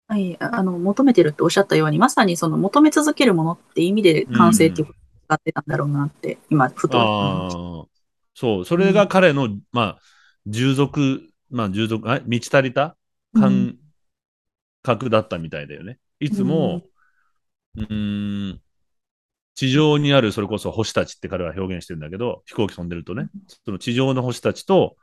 [0.07, 7.89] はい、ああの、求めてるっておっしゃったように、まさにその求め続けるものって意味で完成っていうことを使ってたんだろうなって、今、ふと。
[8.35, 9.99] そう、それが彼の、まあ、
[10.45, 12.95] 従属、まあ、従属、あ満ち足りた
[13.33, 13.77] 感
[14.83, 15.97] 覚だったみたいだよね。
[16.19, 16.83] いつも、
[17.75, 18.61] うーん、
[19.55, 23.29] 地上にある、それこそ星たちって彼は表現してるんだけど、飛行機飛んでるとね、
[23.65, 24.97] その地上の星たちと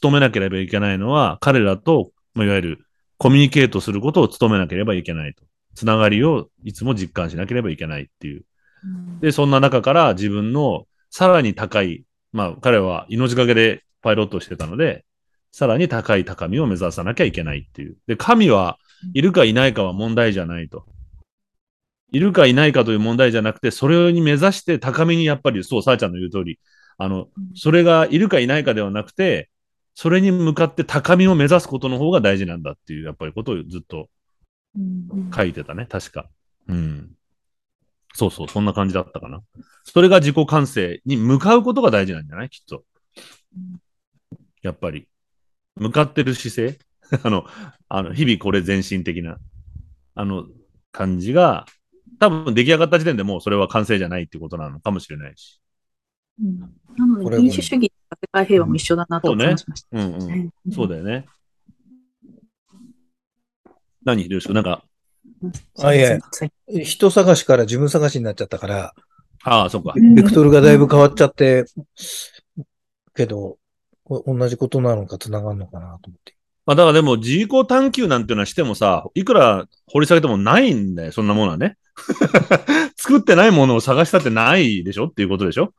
[0.00, 5.44] 努めなければいけないのは、彼らと、まあいわゆるコミュニケートすることを努めなければいけないと。
[5.74, 8.44] つながりをいつも実感しなければいけないっていう。
[8.84, 15.04] うんで、そんな中から自分のさらに高い、まあ彼は命がけでパイロットをしてたので、
[15.52, 17.96] さらに高い高みを目指さなきゃいけないっていう。
[18.08, 18.76] で、神は
[19.14, 20.84] いるかいないかは問題じゃないと。
[22.10, 26.58] いるかいないかという問題じゃなくて、それに目指して高みにやっぱり、そう、さあちゃんの言う通り、
[26.98, 29.48] あの、それがいるかいないかではなくて、
[29.94, 34.08] それに向かって高みを目指すことの方が大事なんだっていう、やっぱりことをずっと
[34.76, 36.28] うん書いてたね、確か。
[36.68, 37.10] うん。
[38.14, 39.42] そうそう、そんな感じだったかな。
[39.82, 42.48] それが自己完成に向かうことが大事なんじゃない？
[42.48, 42.84] きっと。
[44.62, 45.08] やっぱり。
[45.76, 46.78] 向かってる姿勢？
[47.24, 47.44] あの、
[47.88, 49.38] あの、日々これ前進的な、
[50.14, 50.46] あの、
[50.92, 51.66] 感じが、
[52.20, 55.60] 多分出来上がった時点でもうそれは完成じゃないってことなのかもしれないし。
[56.40, 56.58] うん
[56.96, 59.88] なので、民主主義と世界平和も一緒だなとそうね感じました。
[59.98, 60.26] うんうん。
[60.28, 61.26] ねそうだよね。
[64.04, 64.84] 何秀吉君なんか、
[65.82, 66.18] あいえ
[66.84, 68.94] 人探しから自分探しになっちゃったから、
[69.44, 69.94] ああ、そうか。
[69.94, 71.66] ベクトルがだいぶ変わっちゃって、
[73.14, 73.58] けど、
[74.04, 76.34] こ同じことなのか繋がるのかなと思って。
[76.66, 81.76] まあだからでも自己探求なんていうのはしてもさ、いくら掘り下げてもないんだよ、そんなものはね。
[82.96, 85.74] 作ってないものを探したってないでしょっていうことでしょ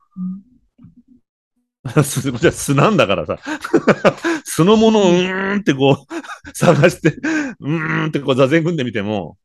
[2.04, 3.38] すこっちは素なんだからさ。
[4.44, 6.14] 素のものをうーんってこう、
[6.54, 9.38] 探して、うーんってこう座禅組んでみても、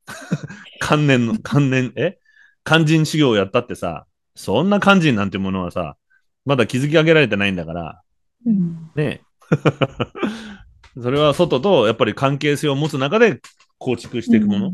[0.80, 2.18] 観念の、観念、え？
[2.64, 5.98] 肝心修行をやったってさ、そんな肝心なんてものはさ、
[6.46, 8.02] まだ築き上げられてないんだから、
[8.46, 11.02] うんねえ。
[11.02, 13.42] それは外とやっぱり関係性を持つ中で
[13.78, 14.74] 構築していくもの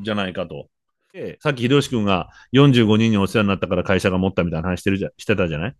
[0.00, 0.68] じゃないかと。
[1.12, 5.74] でさっき秀吉君が45人にお世話になったから会社が持ったみたいな話してるじゃしてたじゃない？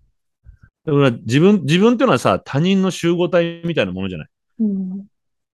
[0.85, 4.29] だから自分、自分っていうのはさ、他人の集合体みたいなものじゃない？
[4.61, 5.07] うん。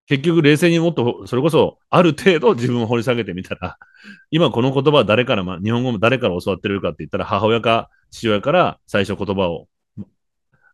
[0.07, 3.77] 結局冷静にもっと、それこそある程度自分を掘り下げてみたら、
[4.31, 9.69] 今この言葉は誰から、ま、日本語も誰から教わってるかって言ったら母親か父親から最初言葉を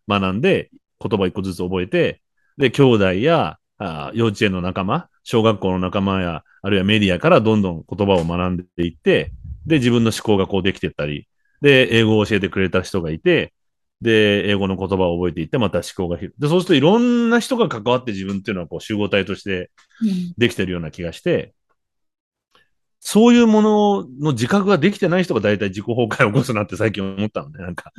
[0.08, 2.20] 学んで、言葉一個ずつ覚えて、
[2.56, 9.32] で、兄弟やあ幼稚園の仲間、小学校の仲間や、あるいはメディアからどんどん言葉を学んでいって、
[9.66, 11.26] で、自分の思考がこうできてったり、
[11.60, 13.52] で、英語を教えてくれた人がいて、
[14.00, 16.40] で、英語の言葉を覚えていって、また思考が広い。
[16.40, 19.70] で、そうするといろんな人が関わって自分っていうのはこう集合体として
[20.36, 21.54] できてるような気がして、
[23.00, 27.62] そういうものの自覚ができてない人が大体自己崩壊を起こすなって最近思ったのね。
[27.62, 27.92] なんか、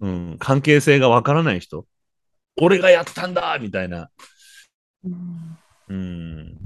[0.00, 1.86] うん、関係性がわからない人。
[2.60, 4.10] 俺がやったんだみたいな。
[5.88, 6.58] うん。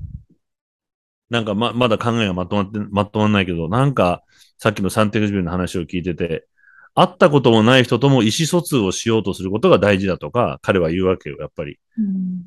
[1.31, 4.23] なんかま、まだ考えがまとまって、まとまんないけど、なんか、
[4.59, 6.47] さっきのサンテグジュビルの話を聞いてて、
[6.95, 11.79] 会ったこともない人とも意思疎通をしようとすることが大事だとか、彼は言うわけよ、やっぱり。
[11.99, 12.43] うん。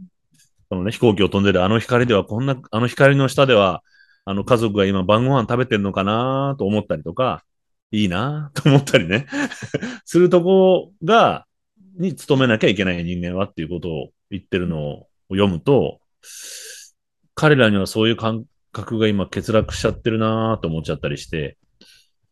[0.70, 3.84] そのね、飛行機を飛んでるあの光では、こんな、あの光の下では、
[4.26, 7.44] あの家族が今晩ご飯食べてるのかなと思ったりとか、
[7.92, 9.28] いいなと思ったりね、
[10.06, 11.46] するとこが、
[11.98, 16.00] に努めなきゃいけない人間はっていうことを言ってるのを読むと、
[17.36, 21.58] 彼らにはそういう感覚が今欠落しちゃってるなと思っちゃったりして、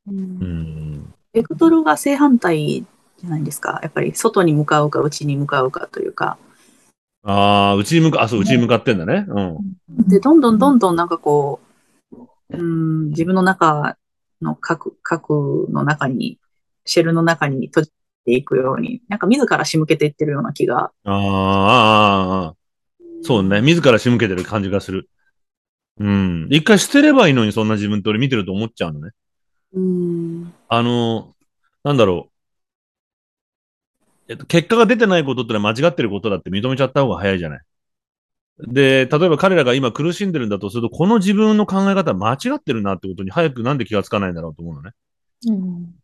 [0.07, 2.85] うん、ベクトルが正反対
[3.17, 3.79] じゃないですか。
[3.81, 6.37] やっぱり外に向かうか内に向かうかというか。
[7.23, 9.25] ああ、うちに向か、あ、そう、うちに向かってんだね。
[9.27, 9.57] うん。
[10.07, 11.59] で、どんどんどんどんなんかこ
[12.11, 12.17] う、
[12.49, 13.97] うん、自分の中
[14.41, 16.37] の核、核の中に、
[16.85, 17.91] シェルの中に閉じ
[18.25, 20.91] ていくように、なんか自ら仕向けていってるような気が。
[21.05, 23.61] あーあー、あーあー、そうね。
[23.61, 25.09] 自ら仕向けてる感じがする。
[25.99, 26.47] うん。
[26.51, 29.11] 一回捨てればいいのに、そんな自分って俺見てると思っちゃうのね。
[29.73, 30.53] うん。
[30.67, 31.35] あの、
[31.83, 32.33] なんだろう。
[34.29, 37.61] えっと、結果が出てないことってのは間違ってることだって認めちゃった方が早いじゃない。
[38.59, 44.91] で、例えば彼らが今苦しんでるんだとすると、この自分の考え方は間違ってるなってことに早くなんで気がつかないんだろうと思うのね。
[45.47, 45.95] うん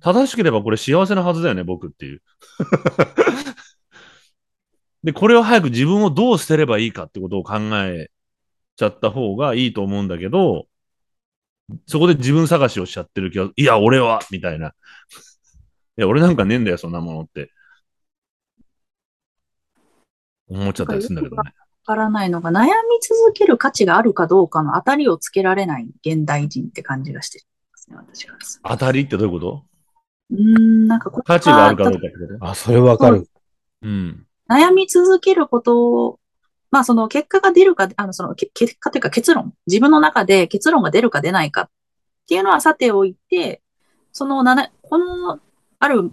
[0.00, 2.22] 正しければこれ幸せなはずだよね、僕っていう。
[5.02, 8.10] で、これを早く自分をどう捨てればいいかってことを考え
[8.76, 10.66] ちゃった方がいいと思うんだけど、
[11.86, 14.68] そこで自分探しをしちゃってる気が、いや、俺はみたいな。
[14.68, 14.72] い
[15.96, 17.50] や、俺なんかねえんだよ、そんなものって。
[20.48, 21.42] 思っちゃったりするんだけどね。
[21.86, 22.70] わからないのが、悩み
[23.02, 29.64] 続ける価値があるかどうかの当たりをつけられない現代人って感じがしてますね、私からすると当たりってどういうこと？
[30.30, 32.46] うーん、なんか価値があるかどうかってこと？
[32.46, 33.28] あ、それわかる。
[33.82, 34.26] うん。
[34.48, 36.20] 悩み続けることを、
[36.70, 41.70] まあその結果が出るか、あのそのけ結果というか結論、自分の中で結論が出るか出ないかっ
[42.28, 43.62] ていうのはさておいて、
[44.12, 45.40] そのなな、この
[45.78, 46.10] ある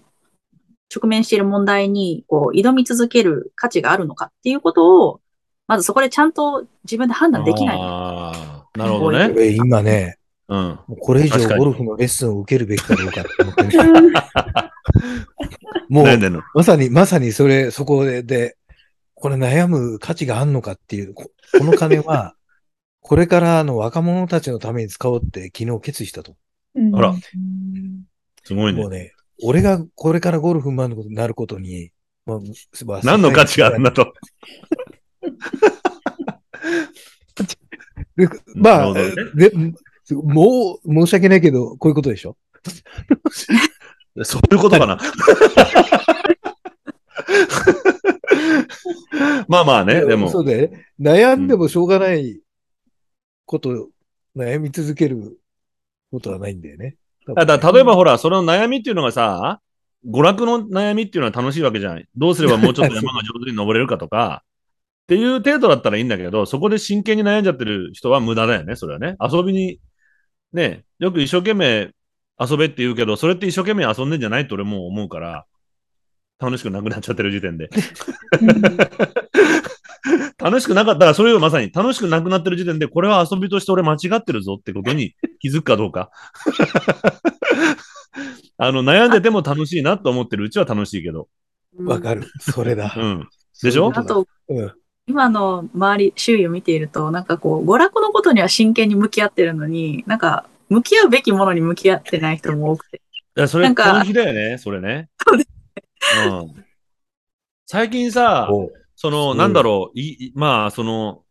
[0.96, 5.22] 直面している問題にこう挑み続ける価値があるのかっていうことを、
[5.68, 7.80] まずそこでちゃんと自分で判断できない。
[7.80, 8.32] あ
[8.74, 9.32] あ、なるほどね。
[9.36, 10.80] 俺今ね、うん。
[11.02, 13.84] これ以上ゴルフのレッスンを受けるべきかどうかって思ってる。
[15.90, 16.44] もう。
[16.54, 18.58] まさに、まさにそれ、そこで、で
[19.26, 22.36] これ悩む価値があんのかっていう、ここの金は、
[23.02, 26.36] これからの若者たちのために使おうって昨日決意したと。
[26.76, 27.20] うんあらうん
[28.44, 28.92] すごいねもう。
[28.92, 31.90] ね、俺がこれからゴルフマンになることに、
[32.28, 32.40] まあ
[32.86, 34.14] まあ何の価値があるんだと。
[38.16, 39.52] でまあ、なるほで
[40.14, 42.38] もう申し訳ないけど、こういうことでしょ？
[44.22, 45.00] そういうことかな。
[49.48, 50.40] まあまあね、でもそ。
[50.40, 52.40] うで、悩んでもしょうがない
[53.46, 53.90] こと、
[54.36, 55.40] 悩み続ける
[56.12, 56.98] ことはないんだよね。
[57.28, 59.62] だから例えばほら、その悩みっていうのがさ、
[60.08, 62.08] 娯楽の悩みっていうのは楽しいわけじゃない。
[62.16, 64.44] どうすればもうちょっと山が上手に登れるかとか、
[65.06, 69.16] っていう程度だったらいいんだけど、そこで真剣に悩んじゃってる人は無駄だよね、それはね。
[69.22, 69.80] 遊びに、
[70.54, 71.92] ね、よく一生懸命
[72.40, 75.46] 遊べって言うけど、それって一生懸命遊んでんじゃないと俺もう思うから、
[76.40, 77.70] 楽しくなくなっちゃってる時点で。
[80.38, 86.12] 楽しくなかったら、それをまさに楽しくなくなってる時点で、これは遊びとして俺間違ってるぞってことに気づくかどうか。
[88.58, 91.28] あの、悩んでても楽しいなと思ってるうちは楽しいけど。
[91.78, 92.24] わかる。
[92.40, 92.94] それだ。
[92.96, 93.28] うん。
[93.62, 93.92] でしょ？
[93.94, 94.74] あと、うん。
[95.08, 103.02] 今の周り、周囲を見ていると、なんかこう、娯楽のことには真剣に向き合ってるのに、なんか、向き合うべきものに向き合ってない人も多くて。
[103.38, 105.10] いや、それ、なんか本気だよね、それね。
[105.28, 105.46] そうで
[106.28, 106.66] うん。
[107.66, 111.24] 最近さ、おその、なんだろう、いいまあ、その、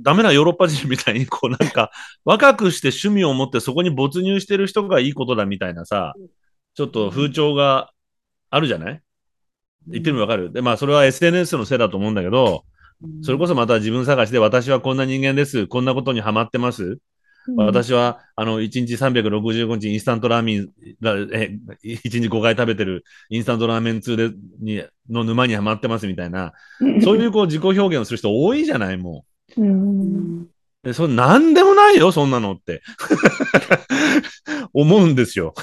[0.00, 1.90] ダメなヨーロッパ人みたいに、こう、なんか、
[2.24, 6.14] 若くして趣味を持ってそこに没入してる人がいいことだみたいなさ、
[6.74, 7.92] ちょっと風潮が
[8.48, 9.02] あるじゃない？
[9.88, 10.52] 言ってるのわかる？
[10.52, 12.64] で、まあ、それは SNS のせいだと思うんだけど、
[13.22, 15.66] それこそまた自分探しで、私はこんな人間です。
[15.66, 16.98] こんなことにハマってます。
[17.56, 20.68] 私は、あの、1日365日インスタントラーメン、
[21.00, 21.50] らえ、
[21.84, 26.52] 1日5回食べてるインスタントラーメン通で、に、の沼にはまってますみたいな、
[27.02, 29.24] そういうこう自己表現をする人多いじゃない、も
[29.56, 29.62] う。
[29.62, 30.46] うん。
[30.82, 32.82] でそれなんでもないよ、そんなのって。
[34.72, 35.54] 思うんですよ。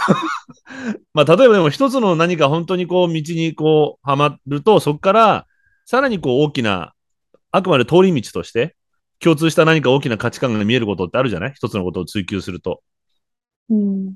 [1.13, 5.47] まあ、例えばでも一つの何か本当にこう道にこうはまると、そこから
[5.85, 6.93] さらにこう大きな、
[7.51, 8.75] あくまで通り道として、
[9.19, 11.53] 共通した何か大きな価値観が見えることってあるじゃない？
[11.55, 12.81] 一つのことを追求すると。
[13.69, 14.15] うん。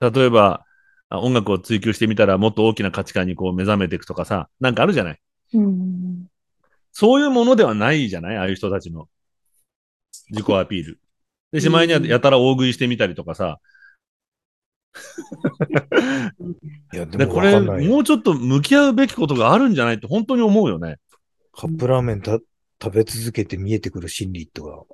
[0.00, 0.64] 例えば、
[1.08, 5.18] あ音楽を追求してみたらもっと大きな価値観にこう目覚めていくとかさ、なんかあるじゃない？
[5.54, 6.26] うん。
[6.92, 8.36] そういうものではないじゃない？
[8.36, 9.08] ああいう人たちの
[10.30, 11.00] 自己アピール。
[11.50, 13.58] で、しまいにはやたら大食いしてみたりとかさ。
[16.92, 20.96] いや、でで、もこれ、もうちょっと向き合うべきことがあるんじゃないって本当に思うよね。
[21.52, 22.38] カップラーメンた
[22.82, 24.84] 食べ続けて見えてくる心理とか。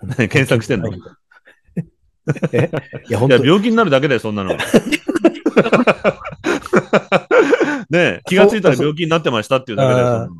[0.16, 0.88] 検索してんの？
[0.94, 1.00] い
[2.52, 2.70] え？
[3.08, 4.56] いや、本や、当病気になるだけだよ、そんなの。
[7.90, 10.32] ねえ、気がついたら病気になってましたっていうだけだよそ。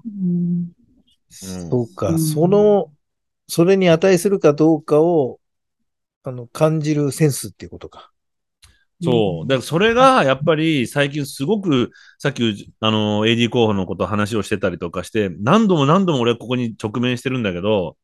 [1.55, 1.69] うん。
[1.71, 2.93] そうか、うんその、
[3.49, 5.41] それに値するかどうかを、
[6.25, 8.11] あの、感じるセンスっていうことか。
[9.03, 9.49] そう。
[9.49, 17.97] だからそれが、やっぱり最近すごく、さっき、あの、AD 候補のこと話をしてたりとかして、何度も何度も俺はここに直面してるんだけど、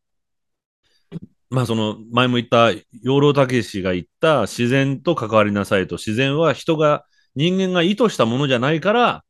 [1.50, 2.70] まあその、前も言った、
[3.02, 7.04] 養老たけしが言った自然と関わりなさいと、自然は人が、
[7.34, 9.24] 人間が意図したものじゃないから、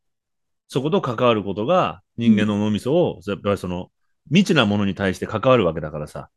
[0.69, 3.91] そこと関わることが人間の脳みそを、やっぱりその、
[4.29, 6.29] 未知なものに対して関わるわけだからさ、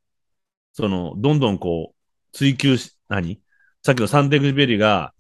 [0.74, 1.96] その、どんどんこう、
[2.34, 3.42] 追求し、何？
[3.84, 5.14] さっきのサンテグジュペリが、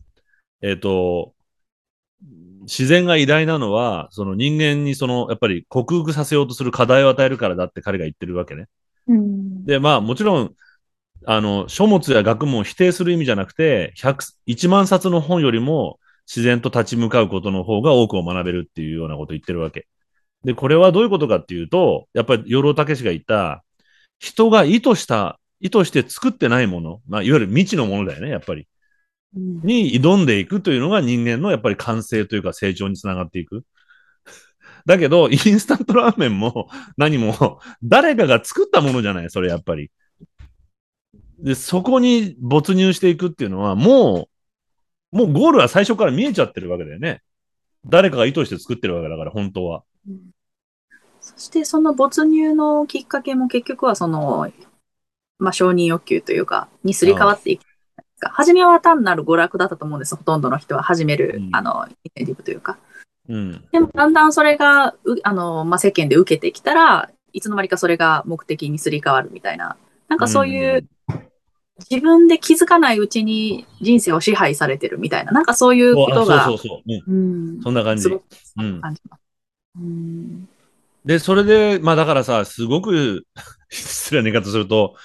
[0.61, 1.33] えっ、と、
[2.61, 8.67] 自然が偉大なのは、その人間にその、やっぱり克服させようとする課題を与えるからだって彼が言ってるわけね。
[9.07, 9.65] うん。
[9.65, 10.55] で、まあもちろん、
[11.25, 19.87] あの、書物や学問を否定する意味じゃなくて、100、1万冊の本よりも自然と立ち向かうことの方が多くを学べるっていうようなことを言ってるわけ。
[20.43, 23.63] で、これはどういうことかっていうと、やっぱり養老たけしが言った、
[24.19, 28.67] 人が意図した、意図して作ってないもの、まあ、いわゆる未知のものだよね、やっぱり。
[29.33, 33.63] に挑んでいくというのが人間のやっぱり完成というか成長につながっていく。
[34.85, 39.91] だけど、インスタントラーメンも何も誰かが作ったものじゃない、それやっぱり。
[41.39, 44.29] で、そこに没入していくっていうのはも
[45.11, 47.21] う、もうゴールは最初から見えちゃってるわけだよね。
[47.85, 49.83] 誰かが意図して作ってるわけだから、本当は。
[51.19, 54.49] そしてその没入のきっかけも結局はその、
[55.37, 57.66] まあ承認欲求というか、にすり替わっていく。
[58.21, 60.15] 初めは単なる娯楽だったと思うんです。
[60.15, 62.77] ほとんどの人は始める、うんあの、インセンティブというか。
[63.29, 63.63] うん。
[63.71, 69.77] でもだんだんそれが、うあの、まあ、世間で受けてきたら、いつの間にかそれが目的にすり替わるみたいな。
[70.07, 70.87] なんかそういう、
[71.89, 77.03] 自分で気づかないうちに人生を支配されてるみたいな、なんかそういうことが、そうそうそう。
[77.07, 77.55] うん。
[77.55, 79.01] うんそんな感じ感じ。
[79.79, 80.49] うん
[81.05, 83.25] で、それで、まあだからさ、すごく
[83.69, 84.95] 失礼な言い方すると、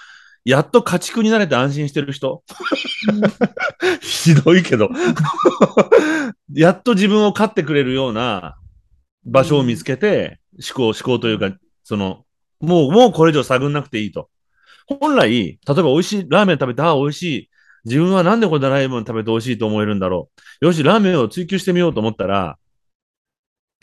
[0.45, 2.43] やっと家畜になれて安心してる人。
[4.01, 4.91] ひどいけど。
[6.53, 8.57] やっと自分を飼ってくれるような
[9.25, 12.25] 場所を見つけて、思考、思考というか、その、
[12.61, 14.31] もう、もうこれ以上探んなくていいと。
[14.87, 17.51] 本来、例えば美味しいラーメン食べて、ああ、美味しい。
[17.85, 20.31] 自分はなんでこれでラーメン食べて美味しいと思えるんだろ
[20.61, 20.67] う。
[20.67, 22.59] よし、ラーメンを追求してみようと思ったら、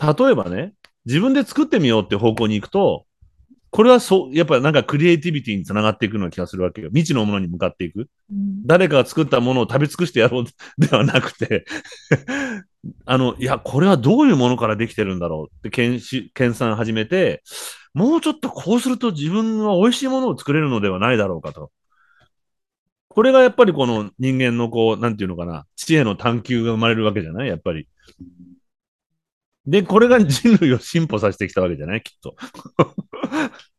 [0.01, 0.73] 例えばね、
[1.05, 3.05] 自分で作ってみようって方向に行くと、
[3.71, 6.89] これはそう、やっぱなんかクリエイティビティにつながっていくような気がするわけよ。
[6.89, 8.09] 未知のものに向かっていく。
[8.31, 10.45] うん誰かが作ったものを食べ尽くしてやろう
[10.77, 11.65] ではなくて、
[13.05, 17.41] あの、いや、これはどういうものからできてるんだろうって研修研鑽始めて、
[17.93, 21.71] もうちょっとこうすると自分は美味しいものを作れるのではないだろうかと。
[23.07, 27.47] これがやっぱりこの人間のこう、なんていうのかな、知恵の探求が生まれるわけじゃない？
[27.47, 27.87] やっぱり。
[29.65, 32.03] で、これが人類を進歩させてきたわけじゃない？
[32.03, 32.35] きっと。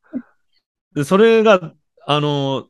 [0.95, 1.73] で、それが、
[2.07, 2.69] あの、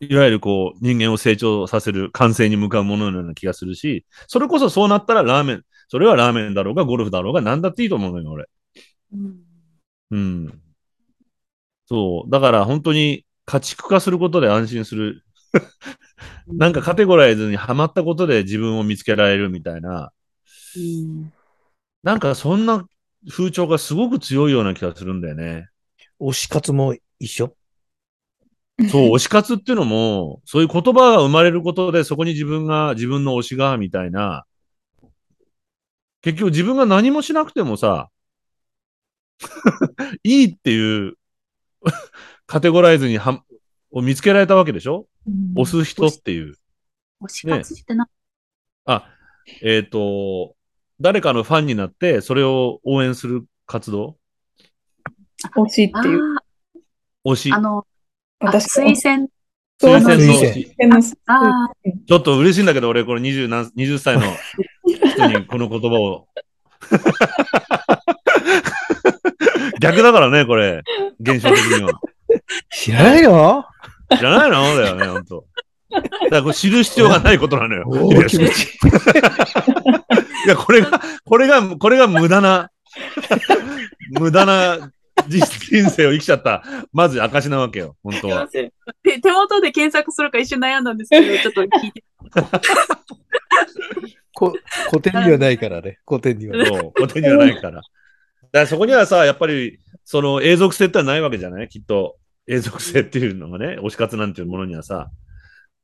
[0.00, 8.46] いわゆるこう、人間を成長させる、完成に向かうもののような気がするし、それこそそうなったらラーメン、それはラーメンだろうが、ゴルフだろうが、何だっていいと思うのよ、俺。
[9.12, 9.40] うん
[10.10, 10.62] うん。
[11.86, 12.30] そう。
[12.30, 15.24] だから本当に家畜化することで安心する。
[16.46, 20.12] なんかカテゴライズにはまったことで自分を見つけられるみたいな、
[20.76, 21.32] うん。
[22.02, 22.86] なんかそんな
[23.30, 25.68] 風潮がすごく強いような気がするんだよね。
[26.20, 27.56] 推し活も一緒？
[28.90, 34.44] そう、推し活っていうのも、そういう言葉が生まれることで、そこに自分が、自分の推しが、みたいな、
[36.22, 38.10] 結局自分が何もしなくてもさ、
[40.24, 41.14] いいっていう
[42.46, 43.44] カテゴライズには、
[43.90, 45.06] を見つけられたわけでしょ？
[45.56, 46.56] 押す人っていう。
[47.22, 48.08] 推し活ってな、
[48.86, 49.08] あ、
[49.62, 50.56] えっ、と、
[51.04, 54.16] 誰かのファンになって、それを応援する活動？
[55.44, 56.36] あ推しっていう。
[57.26, 57.56] 推しあ。
[57.56, 57.86] あの、
[58.40, 59.28] あ私推薦、
[59.78, 60.74] 推薦の推推し。
[60.78, 60.96] 薦の
[61.26, 61.68] ああ、
[62.08, 64.22] ちょっと嬉しいんだけど、俺、これ20何、20歳の
[65.12, 66.26] 人にこの言葉を。
[69.80, 70.80] 逆だからね、これ。
[71.20, 72.00] 現象的には。
[72.70, 73.66] 知らないの？
[74.16, 74.74] 知らないの？
[74.74, 75.44] だよね、ほんと。
[75.94, 77.84] だからこれ知る必要がないことなのよ。
[78.12, 78.18] いい。
[80.46, 82.70] いや、これが、これが、これが無駄な、
[84.20, 84.90] 無駄な
[85.28, 88.48] 人人生を生きちゃった、まず証なわけよ、本当は。
[88.48, 88.72] 手
[89.20, 92.04] 手元で検索するか一瞬悩んだんですけど、ちょっと聞いて。
[94.34, 94.52] こ
[94.90, 95.98] 古典にはないからね。
[96.06, 96.66] 古典にはない。
[96.66, 97.76] そう、古典にはないから。
[97.76, 97.82] だか
[98.52, 101.68] らそこにはさ、やっぱり、その永続性ってのはないわけじゃない？
[101.68, 102.16] きっと。
[102.46, 105.10] 永続性っていうのがね、推し活なんていうものにはさ、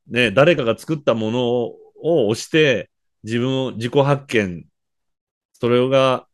[0.07, 2.89] ね、誰かが作ったものをを推して、
[3.23, 4.65] 自分を自己発見、
[5.53, 6.27] それが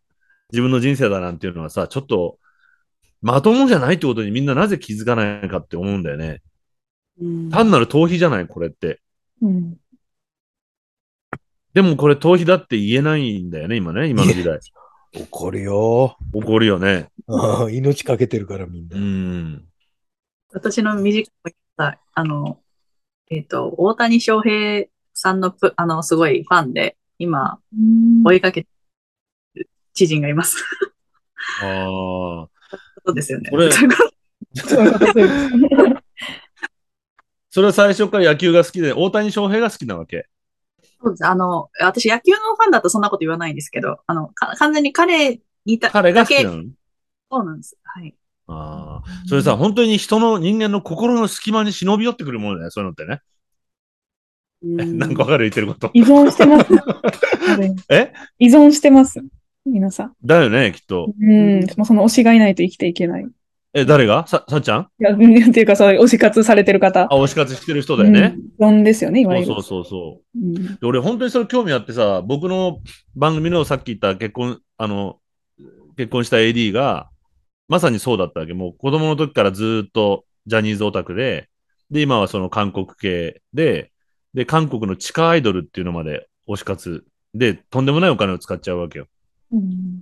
[0.51, 2.39] 自分の人生だなんていうのはさ、ちょっと、
[3.21, 6.41] まともじゃないってことにみんななぜ気づかないかって思うんだよね。
[7.19, 9.01] うん単なる逃避じゃない、これって。
[9.41, 9.75] うん。
[11.73, 14.59] でもこれ逃避だって言えないんだよね、今ね、今の時代。
[15.15, 16.15] 怒るよ。
[16.31, 17.09] 怒るよね。
[17.27, 18.99] うん命かけてるからみんうな。
[18.99, 19.63] ん。
[20.53, 22.61] 私の短く言った、あの、
[23.29, 27.59] えっ、と、大谷翔平さんのプ、あの、すごいファンで、今、
[28.25, 28.69] 追いかけて
[29.55, 30.57] る知人がいます。
[31.61, 32.47] ああ。
[33.05, 33.49] そうですよね。
[33.49, 33.69] これ
[37.49, 40.27] それは最初から野球が好きで、大谷翔平が好きなわけ？
[41.01, 41.25] そうです。
[41.25, 46.63] あの、私野球のファンだとそんなこと言わないんですけど、あの、か完全に彼にた彼が好きなだけの
[47.31, 47.77] そうなんです。
[47.83, 48.15] はい。
[48.47, 49.27] ああ。
[49.27, 53.21] それさ、本当に人の人間の心の隙間に忍び寄ってくるものだよ、そういうのってね。
[54.99, 55.91] なんかわかる言ってること。
[55.93, 56.73] 依存してます。
[57.89, 58.11] え？
[58.39, 59.21] 依存してます。
[59.65, 60.13] 皆さん。
[60.23, 61.13] だよね、きっと。
[61.21, 61.67] うん。
[61.67, 63.23] その推しがいないと生きていけない。
[63.23, 63.27] い
[63.73, 64.25] え、誰が？
[64.25, 64.87] さ、さっちゃん？
[64.97, 67.03] や、うんっていうか、そう推し活されてる方。
[67.11, 68.35] あ、推し活してる人だよね。
[68.59, 68.75] うん。
[68.75, 69.45] 依存ですよね、いわゆる。
[69.45, 70.39] そうそうそうそう。
[70.39, 72.79] うんで俺本当にそれ興味あってさ、僕の
[73.15, 75.19] 番組のさっき言った結婚、あの、
[75.97, 77.09] 結婚した AD が、
[77.67, 78.53] まさにそうだったわけ。
[78.53, 81.49] もう子供の時からずーっとジャニーズオタクで、
[81.91, 83.91] で、今はその韓国系で、
[84.33, 89.07] で、韓国の地下アイドルっていうのまで推し活で、とんでもないお金を使っちゃうわけよ。
[89.51, 90.01] うん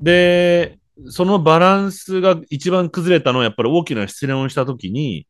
[0.00, 5.26] で、そのバランスが一番崩れたのはやっぱり大きな失恋をした時に、い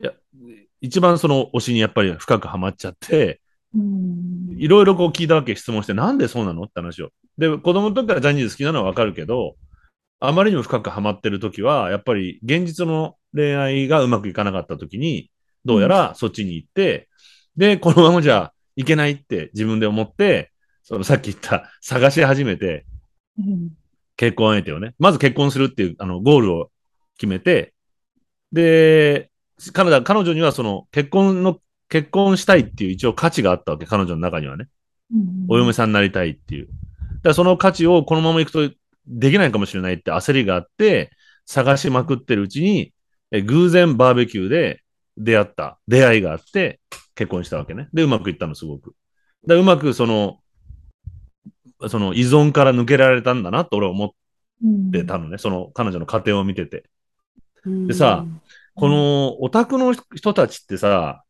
[0.00, 0.12] や、
[0.80, 3.40] 一番その推しにやっぱり深くハマっちゃって、
[3.74, 6.64] うんいろいろこう聞いたわけ、質問して、なんでそうなの？
[6.64, 7.08] って話を。
[7.38, 9.56] で、子供の時からジャニーズ好きなのはわかるけど、
[10.24, 15.32] あまりにも深くハマってる時は、やっぱり現実の恋愛がうまくいかなかった時に、
[15.64, 17.08] どうやらそっちに行って、
[17.56, 20.52] で、このままじゃいけないって自分で思って、
[20.84, 22.86] そのさっき言った探し始めて、
[23.38, 23.70] うん
[24.16, 26.70] 結婚相手をね、まず結婚するっていうあのゴールを
[27.16, 27.74] 決めて、
[28.52, 29.30] で、
[29.72, 31.58] 彼女彼女にはその結婚の、
[31.88, 34.68] 結婚したいっていう一応価値があったわけ、彼女の中にはね。
[35.48, 36.66] お嫁さんになりたいっていう。
[36.66, 38.70] だからその価値をこのままいくと
[39.06, 41.10] できないかもしれないって焦りがあって、
[41.46, 42.92] 探しまくってるうちに、
[43.30, 44.82] え偶然バーベキューで
[45.16, 46.80] 出会った、出会いがあって、
[47.14, 47.88] 結婚したわけね。
[47.92, 48.94] で、うまくいったの、すごく。
[49.46, 50.38] で、うまくその、
[51.88, 54.10] その依存から抜けられたんだなと俺は思っ
[54.92, 55.38] てたのね。
[55.38, 56.84] その彼女の家庭を見てて。
[57.64, 58.24] でさ、
[58.74, 61.24] このオタクの人たちってさ、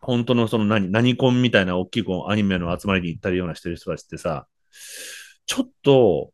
[0.00, 4.46] 本当のその何、何コンみたいな大きいこうアニメの集まりに行ったりようなしてる人たちってさ、
[5.46, 6.32] ちょっと、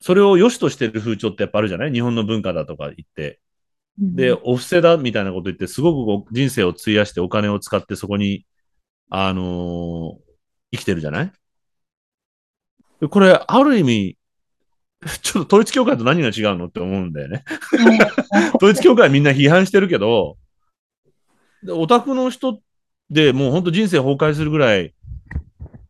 [0.00, 1.92] それを良しとしてる風潮ってやっぱあるじゃない？
[1.92, 3.40] 日本の文化だとか言って。
[3.98, 8.46] で、お布施だみたいなこと言って、すごく人生を費やしてお金を使ってそこに、
[9.10, 10.32] あのー
[10.74, 11.32] 生きてるじゃない？
[13.00, 14.16] でこれ、ある意味、
[15.20, 17.44] ちょっと統一教会と何が違うのって思うんだよね。
[18.56, 20.38] 統一教会はみんな批判してるけど、
[21.62, 22.60] でオタクの人
[23.10, 24.94] でもう本当人生崩壊するぐらい、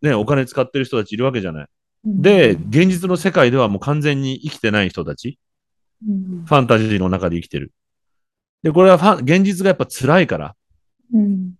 [0.01, 1.67] ね、お金使ってる人たちいるわけじゃない？
[2.05, 5.39] で、現実の世界ではもう完全に生きてない人たち、
[6.07, 6.45] うん。
[6.45, 7.73] ファンタジーの中で生きてる。
[8.63, 10.57] で、これはファン、現実がやっぱ辛いから。
[11.13, 11.55] うん。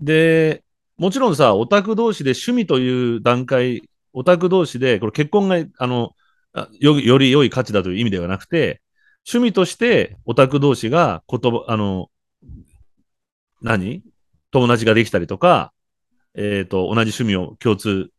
[0.00, 0.62] で、
[0.96, 3.82] もちろんさ、オタク同士で趣味という段階、
[4.12, 6.12] オタク同士で、これ結婚が、あの、
[6.52, 8.80] あよより良い価値だという意味ではなくて、
[9.26, 12.10] 趣味としてオタク同士が言葉、あの、
[13.60, 14.02] 何？
[14.52, 15.72] 友達ができたりとか、
[16.34, 18.10] えっ、と、同じ趣味を、共通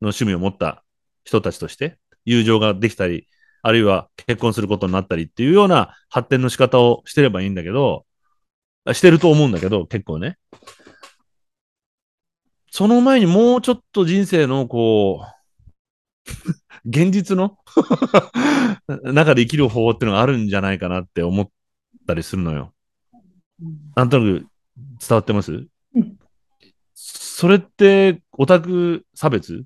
[0.00, 0.84] の趣味を持った
[1.24, 3.28] 人たちとして、友情ができたり、
[3.62, 8.04] あるいは結婚することになったりっていうような発展の仕方をしてればいいんだけど、
[8.92, 10.36] してると思うんだけど、結構ね。
[12.70, 15.34] その前にもうちょっと人生のこう、
[16.84, 17.56] 現実の
[19.04, 21.48] 中で生きる方法っていうのがあるんじゃないかなって思っ
[22.06, 22.74] たりするのよ。
[23.94, 24.46] なんとなく
[25.00, 25.52] 伝わってます？
[25.52, 26.18] うん
[26.94, 29.64] それってオタク差別？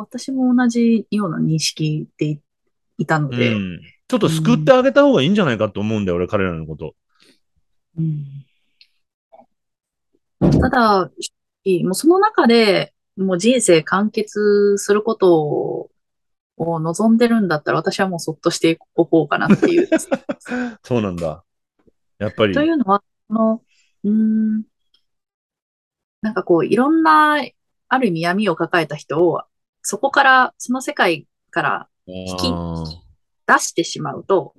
[0.00, 2.40] 私も同じような認識でい
[2.98, 3.80] いたのうで、ん。
[4.08, 6.94] ちょっと救ってあげた方がいいんじゃないかと思うんだよ、俺、彼らのこと。
[10.40, 11.10] ただ、
[11.84, 15.90] もうその中で、もう人生完結することを
[16.60, 19.88] を望んでるんだったら、私はもうそっとしておこうかなっていう。
[20.84, 21.42] そうなんだ。
[22.18, 22.54] やっぱり。
[22.54, 23.62] というのは、この、
[24.04, 24.62] うーん、
[26.20, 27.42] なんかこう、いろんな、
[27.88, 29.42] ある意味闇を抱えた人を、
[29.82, 32.54] そこから、その世界から引き
[33.46, 34.54] 出してしまうと、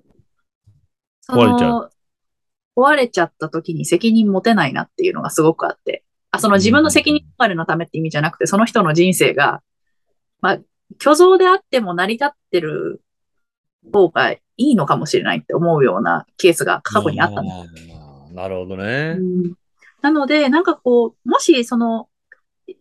[1.22, 1.90] そ壊れちゃの、
[2.76, 9.62] 壊れちゃった時に責任持てないなっていうのがすごくあって、あ、その自分の責任逃れのためって意味じゃなくて、その人の人生が、
[10.42, 10.60] まあ、
[11.00, 13.02] 虚像であっても成り立ってる
[13.92, 19.18] 方がいいのかもしれないって思うようなケースが過去にあったんですあーなるほどね。
[19.18, 19.54] うん。
[20.02, 22.08] なので、なんかこう、もしその、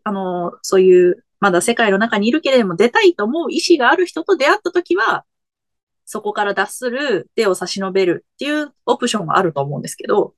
[0.04, 5.24] あの、そういう、まだ世界の中にいるけれども出たいと思う意思がある人と出会ったときは、
[6.04, 10.34] そこから脱する、手を差し伸べるっていうオプションがあると思うんですけど、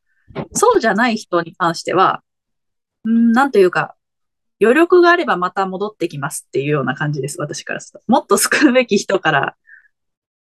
[0.53, 2.23] そうじゃない人に関しては、
[3.05, 3.97] うん、なんというか、
[4.61, 8.05] 余力があればまた戻ってきますっていうような感じです、私からすると。
[8.07, 9.57] もっと救うべき人から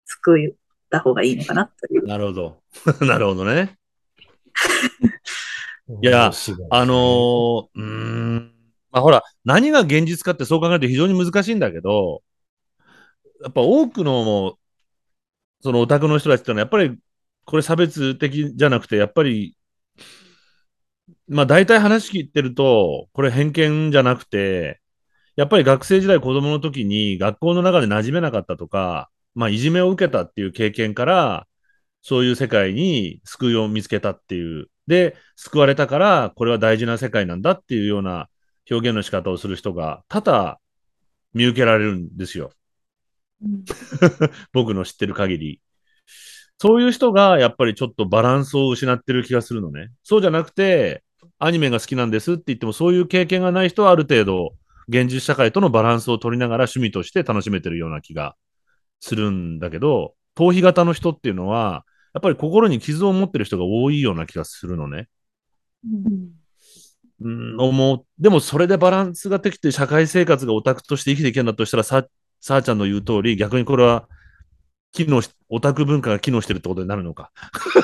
[0.05, 0.55] 救っ
[0.89, 2.05] た方がいいのかなという。
[2.05, 2.61] なるほど。
[3.05, 3.77] なるほどね。
[6.01, 6.31] いや
[6.71, 8.54] あのー、うーん。
[8.95, 12.23] まあほら、何が現実かってそう考えると非常に難しいんだけど、
[13.41, 14.57] やっぱ多くの、
[15.61, 16.97] そのオタクの人たちってのは、やっぱり
[17.45, 19.57] これ差別的じゃなくて、やっぱり、
[21.27, 24.81] まあ大体話聞いてると、これ偏見じゃなくて、
[25.35, 31.47] やっぱり学生時代子供の時に学校の中で馴染めなかったとか、まあいじめを受けたっていう経験から、
[32.03, 34.69] そういう世界に救いを見つけたっていう。
[34.87, 38.29] で、救われたから、これは大事な世界なんだっていうような
[38.69, 40.57] 表現の仕方をする人が多々
[41.33, 42.51] 見受けられるんですよ。
[44.53, 45.61] 僕の知ってる限り。
[46.57, 49.91] そういう人がやっぱりちょっとバランスを失ってる気がするのね。
[50.03, 51.03] そうじゃなくて、
[51.37, 54.55] アニメが好きなんですって言っても、そういう経験がない人はある程度、
[54.87, 58.35] 現実社会とのバランスを取りながら趣味として楽しめてるような気が
[58.99, 65.09] するんだけど、逃避型の人っていうのは、やっぱり心に傷を持ってる人が多いような気がするのね。
[65.83, 66.29] うん、
[67.57, 68.05] 思う。
[68.19, 72.05] でもそれでバランスができて社会生活がオタクとして生きていけるんだとしたら、さ、
[72.39, 74.07] さあちゃんの言う通り、逆にこれは、
[74.91, 77.31] 機能し、オタク文化が機能してるってことになるのか。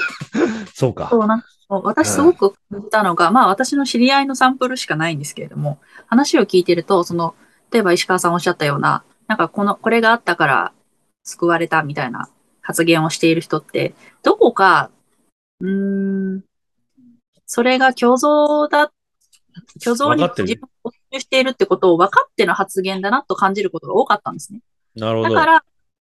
[0.73, 1.09] そうか。
[1.09, 1.43] そうな
[1.79, 7.33] 私すごく感じたのが、まあ私の知り合いのサンプルしかないんですけれども、話を聞いてると、その、
[7.71, 10.73] 例えば石川さんおっしゃったような、なんかこの、これがあったから、
[11.23, 12.29] 救われたみたいな
[12.61, 14.91] 発言をしている人って、どこか、
[15.61, 16.43] うーん、
[17.45, 18.91] それが虚像だ、
[19.79, 24.61] 虚像に自分を没入しているってことを分かっての発言だなと感じることが多かったんですね。
[24.95, 25.35] なるほど。
[25.35, 25.63] だから、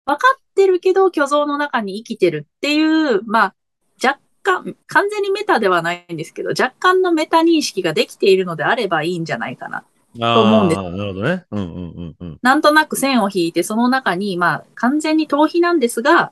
[0.06, 3.56] 分かってるけど虚像の中に生きてるっていう、まあ、
[4.04, 9.84] 若干、完全にメタではないんですけど、若干のメタ認識ができているのであればいいんじゃないかな。
[10.20, 11.46] と思うんですなるほどね。
[11.52, 12.40] うんうんうんうん。
[12.42, 16.32] なんとなく線を引いて、その中に、まあ、完全に逃避なんですが、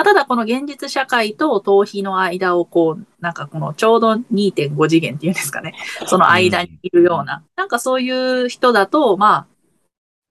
[0.00, 5.74] まあ、ただこの現実社会と逃避の間をこう、なんかこのちょうど2.5次元っていうんですかね。
[6.06, 8.10] その間にいるような、なんかそうい
[8.44, 9.46] う人だと、まあ、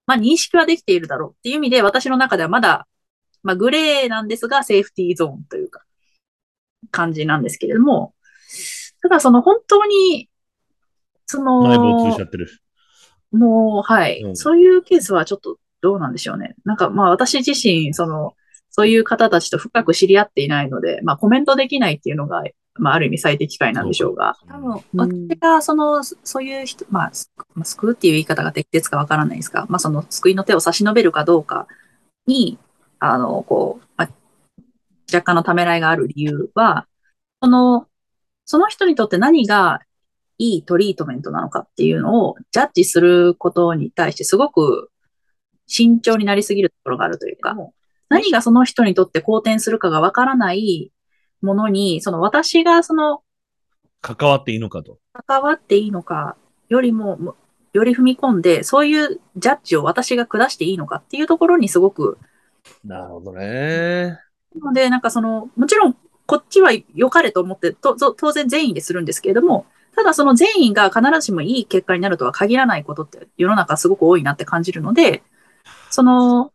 [0.08, 2.88] まあ認識はできているだろうっていう意味で、私の中ではまだ、
[3.44, 5.84] まあグレーなんですが、セーフティーゾーンというか、
[6.90, 8.16] 感じなんですけれども、
[9.04, 10.32] ただその本当に、
[11.28, 12.50] その、内部を通しちゃってる。
[13.32, 16.56] もう、はい、うんそういうケースはちょっとどうなんでしょうね。
[16.66, 18.34] なんか、まあ私自身、その、
[18.70, 22.44] そういう方たちと深く知り合っていないので、まあコメントできないっていうのが、
[22.76, 25.28] まあある意味最適解なんでしょうが、多分、うん。
[25.28, 31.68] 私がその、そういう人、まあ、すまあ救うっていう言い方が適切かわからないですが、まあその救いの手を差し伸べるかどうか
[32.28, 32.58] に、
[33.00, 34.10] あの、こう、まあ、
[35.12, 36.88] 若干のためらいがある理由は、
[37.42, 37.88] その、
[38.46, 39.82] その人にとって何が
[40.38, 44.90] いいトリートメントなのかっていうのをジャッジすることに対してすごく
[45.68, 47.56] 慎重になりすぎるところがあるというか、
[48.10, 50.92] 何がその人にとって好転するかがわからない
[51.42, 53.22] ものに、その私がその
[54.02, 54.98] 関わっていいのかと。
[55.26, 56.36] 関わっていいのか
[56.70, 57.36] よりも、も
[57.74, 62.18] より踏み込んで、そういうジャッジを私が下していいのかっていうところにすごく、
[62.84, 64.18] なるほどね。
[64.56, 65.96] なので、なんかその、もちろん、
[66.26, 75.24] こっちは良かれと思って、と、と当然善意でするんですけれども、ただその善意が必ずしもいい結果になるとは限らないことって世の中すごく多いなって感じるので、
[75.90, 76.52] その、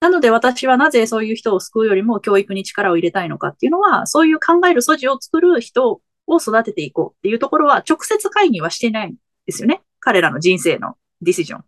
[0.00, 9.16] なので私はなぜそういう人を救うよりも教育に力を入れたいのかっていうのは、そういう考える素地を作る人を育てていこうっていうところは直接介入はしてないん
[9.46, 9.82] ですよね。
[10.00, 11.64] 彼らの人生のディシジョン。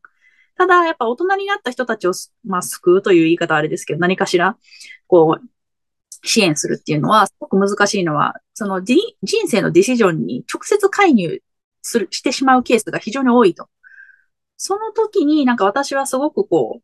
[0.57, 2.13] ただ、やっぱ大人になった人たちを、
[2.45, 4.57] まあ、救うという言い方はあれですけど、何かしら、
[5.07, 5.49] こう、
[6.25, 8.99] 支援するっていうのは、すごく難しいのは、その人
[9.47, 11.43] 生のディシジョンに直接介入
[11.83, 13.69] する、してしまうケースが非常に多いと。
[14.57, 16.83] その時になんか私はすごくこ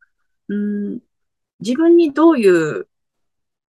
[0.49, 1.01] う、うん、
[1.64, 2.86] 自分にどういう、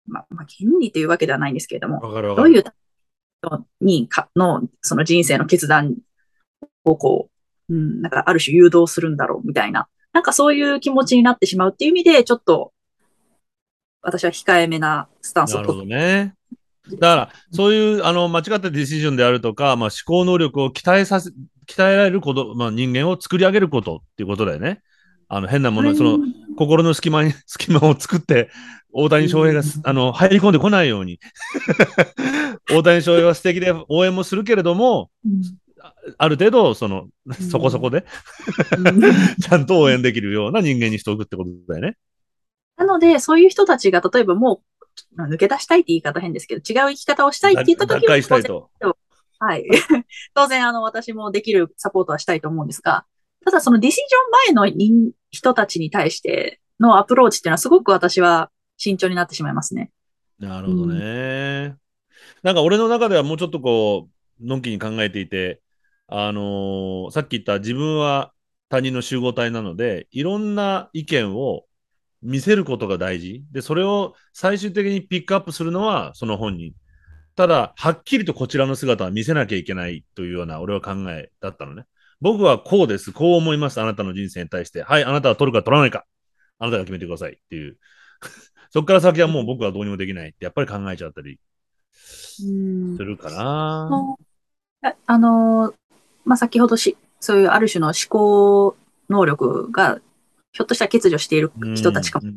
[0.07, 2.01] まあ、まあ、権利というわけではないんですけれども。
[2.01, 5.97] どういう人にかの、その人生の決断
[6.85, 7.29] をこ
[7.69, 12.73] う、うん、なんかある種誘導するんだろうみたいな、なんかそういう気持ちになってしまうっていう意味で、ちょっと、
[14.03, 16.35] 私は控えめなスタンスを取って、どね。
[16.91, 21.31] だから、そういう、あの、間違ったディシジョンであるとか、まあ、思考能力を鍛えさせ、
[21.67, 24.83] 鍛えられること、まあ、人間を作り上げることっていうことだよね。
[25.29, 26.19] あの、変なもの、その、
[26.57, 28.51] 心の隙間に、 隙間を作って、
[28.93, 31.19] 大谷翔平がす、あの、入り込んでこないように。
[32.71, 35.11] 大谷翔平は素敵で応援もするけれども、
[36.17, 37.09] ある程度、その、
[37.51, 38.05] そこそこで、
[39.43, 41.97] ちゃんと応援できるような人間にしておくってことだよね。
[42.77, 44.63] なので、そういう人たちが例えばも
[45.13, 48.97] う、まあ抜け出したいって言い方変ですけど、違う生き方をしたいって言った脱時は。
[49.41, 49.67] はい。
[50.35, 53.05] 当然、あの、私もできるサポートはしたいと思うんですが、
[53.45, 59.91] ただそのディシジョン前の人たちに対してのアプローチっていうのはすごく私は慎重になってしまいますね。
[60.39, 61.77] なるほどね。
[62.43, 64.09] なんか俺の中ではもうちょっとこ
[64.41, 65.63] う、のんきに考えていて、
[66.07, 68.33] あのーさっき言った自分は
[68.69, 71.65] 他人の集合体なので、いろんな意見を
[72.23, 73.45] 見せることが大事。
[73.53, 76.75] で、それを最終的にピックアップするのはその本人。
[77.37, 81.85] ただ、はっきりとこちらの姿は見せなきゃいけないというような俺は考えだったのね。
[82.21, 83.13] 僕はこうです。
[83.13, 83.81] こう思います。
[83.81, 84.83] あなたの人生に対して。
[84.83, 86.05] はい、あなたは取るか取らないか。
[86.59, 87.79] あなたが決めてくださいっていう。
[88.71, 91.39] そこから先はもう僕はどうにもできないってやっぱり考えちゃったり
[92.43, 94.17] うんするかな。
[94.83, 95.73] ああの、
[96.25, 98.77] まあ、先ほどし、そういうある種の思考
[99.09, 100.01] 能力が、
[100.53, 102.31] ひょっとしたら欠如している人たちかも。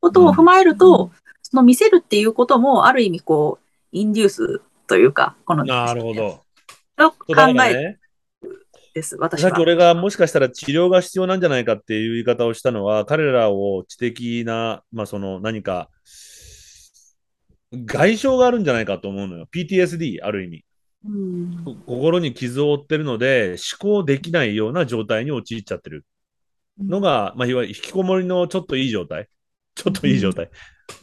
[0.00, 1.10] ことを踏まえると、
[1.42, 6.42] その見せるっていうことも、ある意味こう、インデュースというか、この、なるほど。
[6.98, 7.98] の考えね、
[8.94, 9.62] です、私はさっき。
[9.62, 15.88] 俺がもしかしたら治療が必要なんじゃないかっていう言い方をしたのは、彼らを知的な、まあその何か、
[17.72, 19.46] 外傷があるんじゃないかと思うのよ。
[19.54, 20.64] PTSD、ある意味。
[21.04, 26.04] うん心に傷を負ってるので、思考できないような状態に陥っちゃってる
[26.78, 29.28] のが、まあ、いわゆる引きこもりのちょっといい状態。
[29.74, 30.50] ちょっといい状態。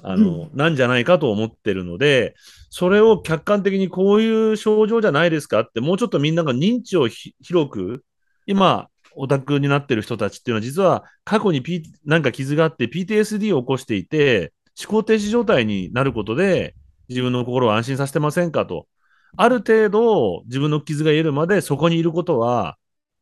[0.03, 2.35] あの、なんじゃないかと思ってるので、
[2.69, 8.03] それを客観的にこういう症状じゃないですかって、もうちょっとみんなが認知をひ広く、
[8.45, 16.75] 今、オタクになってる人たちっていうのは、実は過去に、P、なんか傷があって PTSD を起こしていて、思考停止状態になることで、
[17.09, 18.87] 自分の心を安心させてませんかと。
[19.35, 22.77] ある程度、自分の傷が癒えるまでそこにいることは、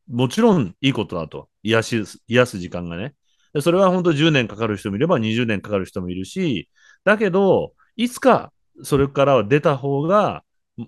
[0.09, 1.49] もちろんいいことだと。
[1.63, 3.13] 癒し、癒す時間がね。
[3.57, 6.69] でそれは本当10年かかる人もいれば20年かかる人もいるし、
[7.03, 8.53] だけど、いつか
[8.83, 10.43] それからは出た方が、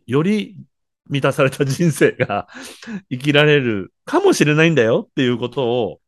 [0.05, 0.55] より
[1.09, 2.47] 満たされた人生が
[3.09, 6.01] 生きられるかもしれないんだよっていうことを、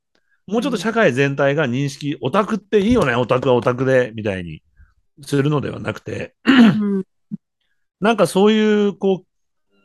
[0.45, 4.62] もうちょっと社会全体が認識、オタクっていいよね、オタクはオタクで、みたいに
[5.22, 7.03] するのではなくて、うん。
[7.99, 9.26] なんかそういう、こ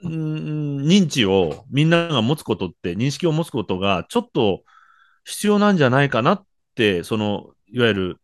[0.03, 4.62] う、うん認知をみんなが持つことって、認識を持つことがちょっと
[5.24, 6.47] 必要なんじゃないかなって、
[7.05, 8.16] その、いわゆる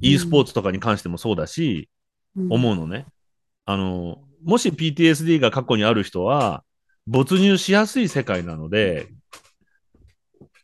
[0.00, 1.88] e スポーツとかに関してもそうだし、
[2.48, 3.06] 思うのね。
[3.66, 6.64] あの、もし PTSD が過去にある人は、
[7.06, 9.08] 没入しやすい世界なので、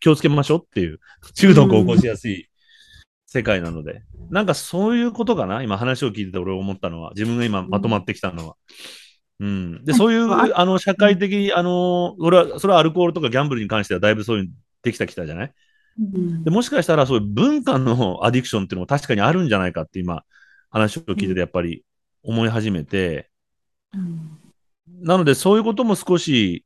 [0.01, 1.01] 気をつけましょうっていう、
[1.35, 2.49] 中毒を起こしやすい
[3.27, 5.62] 世界なので、なんかそういうことかな？
[5.62, 8.57] 今話を聞いてて俺思ったのは、自分が今まとまってきたのは。
[9.41, 9.85] うん。
[9.85, 14.51] で、そういう、ああの、社会的、あの、俺は、それはアルコールとかギャンブルに関してはだいぶそういうの
[14.83, 15.47] できたきたじゃない？
[15.47, 15.53] うん
[15.99, 20.24] でもしかしたらそういう文化のアディクションっていうのも確かにあるんじゃないかって今、
[20.70, 21.84] 話を聞いててやっぱり
[22.22, 23.30] 思い始めて、
[23.94, 24.38] うん。
[25.01, 26.64] なのでそういうことも少し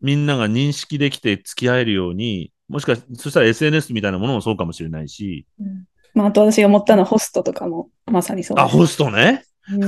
[0.00, 5.46] みんなが認識できて付き合えるように、もしかしそしたら SNS みたいなものもそうかもしれないし、
[6.14, 8.76] まあ、あと私が思ったのはホストとかもまさにそうあ、です。
[8.76, 9.44] ホストね。
[9.70, 9.80] うん。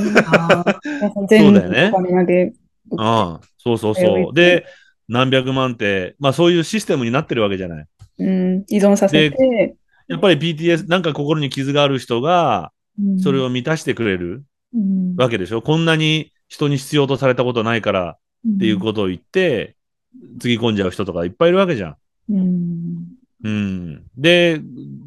[1.28, 1.90] 全部そうだよね。
[1.92, 2.53] お金投げ
[2.97, 4.32] ああ、そうそうそう。
[4.36, 4.66] で、
[5.09, 7.86] 何百万って、まあそういうシステムになってるわけじゃない。
[8.19, 9.77] うん、依存させて、
[10.09, 15.62] やっぱり PTS、なんか心に傷がある人が、うんそれを満たしてくれるうんわけでしょ？
[15.62, 19.75] こんなに人に必要とされたことないからっていうことを言って、
[20.39, 21.97] つぎ込んじゃう人とかいっぱいいるわけじゃん。
[22.29, 23.07] うん
[23.43, 24.05] うん。
[24.17, 24.61] で、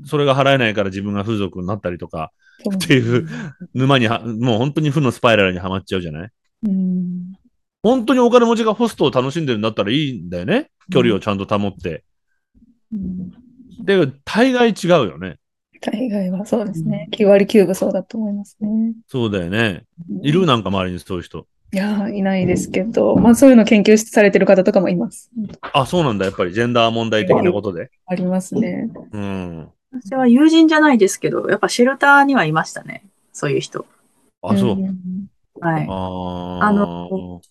[0.06, 2.34] それが払えないから自分が風俗になったりとか、
[2.76, 3.28] っていう
[3.74, 6.30] 沼には、もう本当に負のスパイラルにはまっちゃうじゃない？
[6.68, 7.34] うん
[7.84, 10.72] 本当にお金持ちがホストを楽しんでるんだったらいいんだよね？
[10.92, 12.04] 距離をちゃんと保って。
[12.94, 13.32] うん
[13.80, 15.38] で、大概違うよね。
[15.82, 17.08] 大概はそうですね。
[17.12, 18.94] 9割9分そうだと思いますね。
[19.08, 19.84] そうだよね。
[20.24, 20.48] いる？
[20.48, 21.46] なんか周りにそういう人。
[21.74, 25.30] いやー、いないですけど、まあそういうの研究されてる方とかもいます。
[25.74, 26.26] あ、そうなんだ。
[26.26, 27.92] やっぱりジェンダー問題的なことで。
[28.08, 28.90] ありますね。
[29.12, 29.68] うん。
[29.92, 33.04] 私は友人じゃないですけど、やっぱシェルターにはいましたね。
[33.32, 33.86] そういう人。
[34.42, 34.76] あ、そう。
[34.76, 35.28] ん
[35.60, 35.88] はい。
[35.90, 37.42] ああの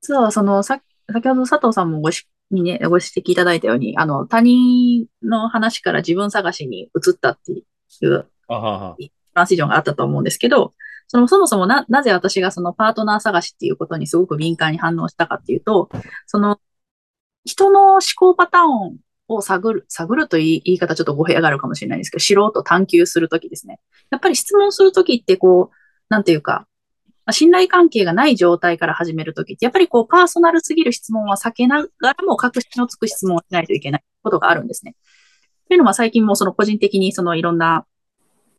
[0.00, 0.80] 実は、その、さ、
[1.12, 7.62] 先ほど佐藤さんもごし、にね、ご指摘いただいたように、あの、他人の話から自分探しに移ったってい
[8.06, 8.96] うあはは。
[8.96, 10.74] トランシジョンがあったと思うんですけど、
[11.08, 15.88] その、そもそもな、なぜ私がそのパートナー探しっていうことにすごく敏感に反応したかっていうと、
[16.26, 16.60] その、
[17.44, 23.80] 人の思考パターンを探る、探るという言い方ちょっと語弊があるかもしれないんですけど、知ろうと探求するときですね。
[24.10, 25.76] やっぱり質問するときってこう、
[26.08, 26.66] なんていうか、
[27.26, 34.94] まあ信頼関係がない状態から始めるときって、やっぱりこう、パーソナルすぎる質問は避けながらも確信のつく質問をしないといけないことがあるんですね。
[35.68, 37.86] というのは最近もその個人的にそのいろんな、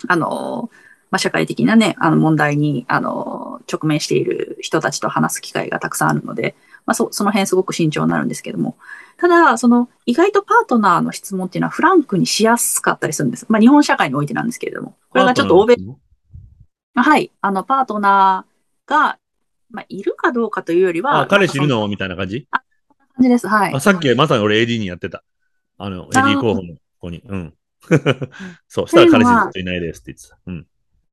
[0.08, 0.70] あの、
[1.12, 6.56] まあ、社会的なね、あの問題に、あの、直面している人たちと話す機会がたくさんあるので、
[6.86, 8.78] まあ、そ、その辺すごく慎重になるんですけども。
[9.18, 13.46] ただ、その、意外とパートナーの質問っていうのはフランクにしやすかったりするんです。
[13.48, 14.98] まあ、日本社会においてなんですけれども。
[15.10, 15.78] これがちょっと欧米、
[16.96, 18.55] はい、あの、パートナー
[18.86, 19.20] が、
[19.70, 21.88] まあ、いるかどうかというよりは、あ、彼氏いるの？
[21.88, 22.48] みたいな感じ？
[22.52, 23.48] そんな感じです。
[23.48, 23.80] はいあ、。
[23.80, 25.24] さっきまさに俺 AD にやってた。
[25.78, 27.22] あの、AD 候補の子に。
[27.26, 27.54] うん。
[28.68, 28.88] そう。
[28.88, 30.38] したら彼氏ずっといないですって言ってた。
[30.48, 30.68] うん。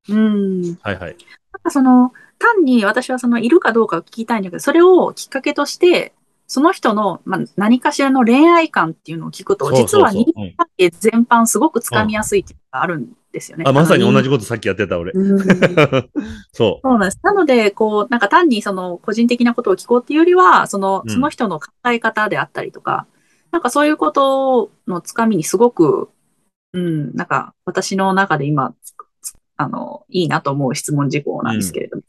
[0.08, 0.78] うん。
[0.82, 1.16] はいはい。
[1.52, 6.12] なんかその、単に私はその、いるかどうかを聞きたいんだけど、それをきっかけとして、
[6.46, 13.64] その人の、まあ、何かしらの恋愛観っていうのを聞くと、実は人間関係全般すごくつかみやすいっていうのがあるんですよね。
[13.66, 15.12] あ、まさに同じこことさっきやってた俺。
[15.14, 15.38] うん
[16.52, 17.18] そそうなんです。
[17.22, 23.06] なので、こう、なんか単にその個人的なことを聞こうっていうよりは、そのう、んその人の考え方であったりとか、
[23.50, 26.10] なんかそういうことのつかみにすごく、
[26.72, 28.74] うん、なんか私の中で今、
[29.56, 32.02] あの、いいなと思う質問事項なんですけれども。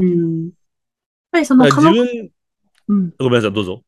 [0.00, 0.44] うん。
[0.44, 0.52] やっ
[1.32, 1.66] ぱりそうの
[2.86, 3.82] うん、ごめんなさい、どうぞ。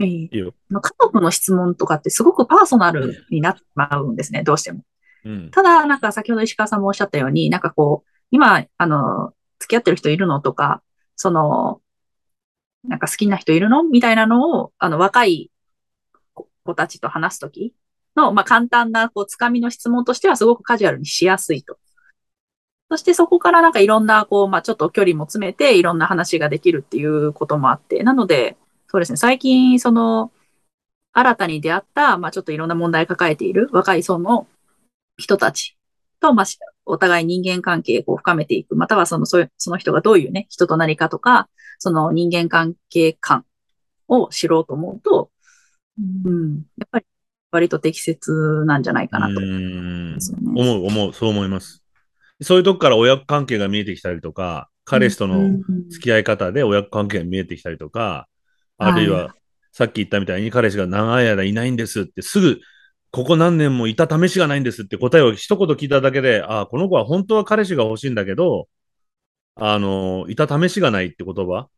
[0.00, 0.28] え。
[0.28, 0.52] 家
[1.00, 4.82] 族の質問とかってすごくパーソナルになってしまうんですね、どうしても。
[5.50, 10.82] ただ、なんか先ほど石川さんもおっしゃったように、なんかこう、今、あの、付き合ってる人いるのとか、
[11.16, 11.80] その、
[12.88, 13.84] なんか好きな人いるの？
[13.84, 15.50] みたいなのを、あの、若い
[16.64, 17.72] 子たちと話すとき
[18.16, 21.78] の、まあ、簡単な、こう、つかみの質問としてはすごくカジュアルにしやすいと。
[22.90, 28.56] そしてそこからなんかいろんな、こう、まあ、ちょっと距離も詰めて、いろんな話ができるっていうこともあって、なので、
[28.88, 30.32] そうですね、最近、その、
[31.12, 34.46] 新たに出会った、まあ、ちょっといろんな問題抱えている若い層の
[35.16, 35.76] 人たち
[36.20, 41.48] と、まあ、しお互い人間関係を深めていく、またはその、その人がどういうね、人となりかとか、
[41.78, 43.44] その人間関係感
[44.08, 45.30] を知ろうと思うと、
[46.24, 47.04] うん、やっぱり
[47.50, 49.40] 割と適切なんじゃないかなと。
[49.40, 50.16] ね。
[50.54, 51.84] 思う、思う、そう思います。
[52.40, 55.62] そういうとこから親子関係が見えてきたりとか、彼氏とのうん。
[55.90, 58.26] 付き合い方で親子関係が見えてきたりとか、
[58.78, 59.34] あるいはは、
[59.72, 62.60] さっき言ったみたいに彼氏が長い間いないんですって、すぐ、
[63.12, 68.68] ここ何年もいた試しがないんですって答えを一言聞いただけで、ああ、この子は本当は彼氏が欲しいんだけど、
[69.54, 71.68] あの、いた試しがないって言葉。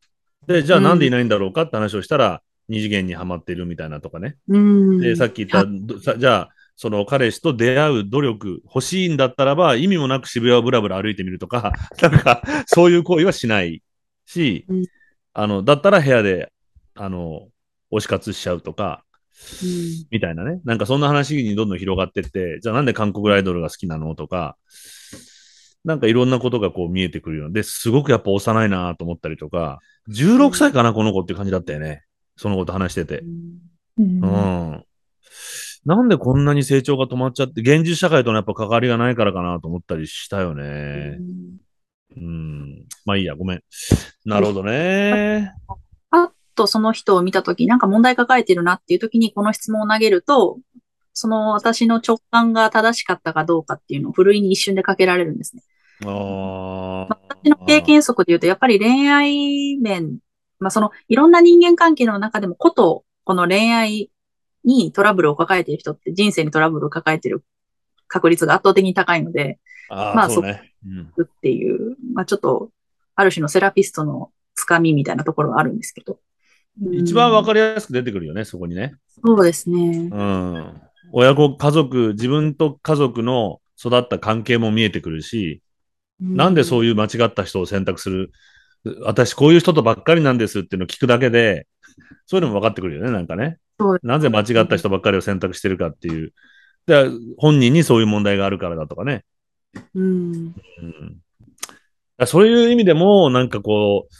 [0.46, 4.36] で、じゃあなんでいないんだろうかって話をしたら、二次元にはまってるみたいなとかね。
[4.48, 5.00] うん。
[5.00, 13.82] で、さっき言った、じゃあ、その彼氏と出会う努力、欲しいんだったらば、意味もなく渋谷をブラブラ歩いてみるとか、 なんか、そういう行為はしない
[14.26, 14.84] し、うん
[15.36, 16.52] あの、だったら部屋で、
[16.94, 17.48] あの、
[17.90, 19.04] 推し活しちゃうとか、
[19.62, 20.60] うんみたいなね。
[20.64, 24.14] なんかそんな話にどんどん広がってって、じゃあなんで韓国アイドルが好きなの？
[24.14, 24.56] とか、
[25.84, 27.50] なんかいろんなことがこう見えてくるよ。
[27.50, 32.04] で、すごくやっぱ幼いなと思ったりとか、16歳かな、この子って感じだったよね。
[32.36, 33.22] そのこと話してて。
[33.98, 34.84] うんうん。
[35.84, 41.18] なんでこんなに成長が止まっちゃって、現実社会とのやっぱ関わりがないからかなと思ったりしたよね。
[42.16, 42.86] うん。
[43.04, 43.60] まあいいや、ごめん。
[44.24, 45.52] なるほどね。
[46.54, 50.58] とその人を見たとき、なんか問題抱えてるなっていうときにこの質問を投げると、
[51.12, 55.62] その私の直感が正しかったかどうかっていうのをふるいに一瞬でかけられるんですね。
[56.04, 57.18] ああ。
[57.28, 60.18] 私の経験則で言うと、やっぱり恋愛面、
[60.58, 64.10] まあそのいろんな人間関係の中でもこと、この恋愛
[64.64, 67.44] にトラブルを抱えている人って人生にトラブルを抱えている
[68.08, 69.58] 確率が圧倒的に高いので、
[69.90, 70.50] ああ、まあそう。
[70.50, 72.70] っていう、まあちょっと、
[73.14, 76.18] ある種のセラピストのつかみみたいなところはあるんですけど。
[76.92, 77.46] 一番わる。
[77.46, 78.94] かりやすく出てくるよね、そこにね。
[79.24, 80.10] そうですね。
[80.12, 80.82] うん。
[81.12, 85.62] 親子、家族、自分と家族の育った関係も見えてくるし、
[86.20, 88.32] なんでそういう間違った人を選択する、
[89.02, 91.66] 私こういう人とばっかりなんですっていうのを聞くだけで、
[92.26, 93.58] そういうのも分かってくるよね、なんかね。
[94.02, 96.32] なぜ間違った人ばっかりを選択してるかっていう。
[96.86, 97.08] で
[97.38, 99.24] 本人にそういう問題があるからだとかね。
[99.94, 100.54] うん。
[102.18, 104.14] うん、そういう意味でも、なんかこう、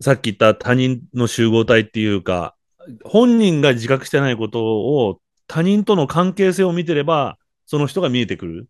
[0.00, 2.54] さっき言った他人の集合体っていうか、
[3.04, 8.68] 本人が自覚してないことを他人との関係性を見てれば、その人が見えてくる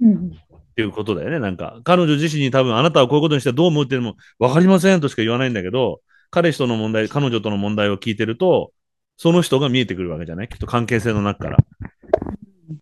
[0.00, 1.38] うんっていうことだよね。
[1.38, 8.72] なんか、彼女自身に多分あなたはこういうことにしてどう思うっていうのも分かりませんとしか言わないんだけど、彼氏との問題、彼女との問題を聞いてると、
[9.16, 11.58] その人が見えてくるわけじゃないきっと関係性の中から。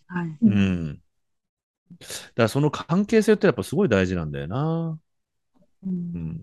[0.07, 0.28] はい。
[0.28, 0.94] ううん。
[0.94, 4.98] だからその関係性ってやっぱすごい大事なんだよな。
[5.86, 6.40] うん。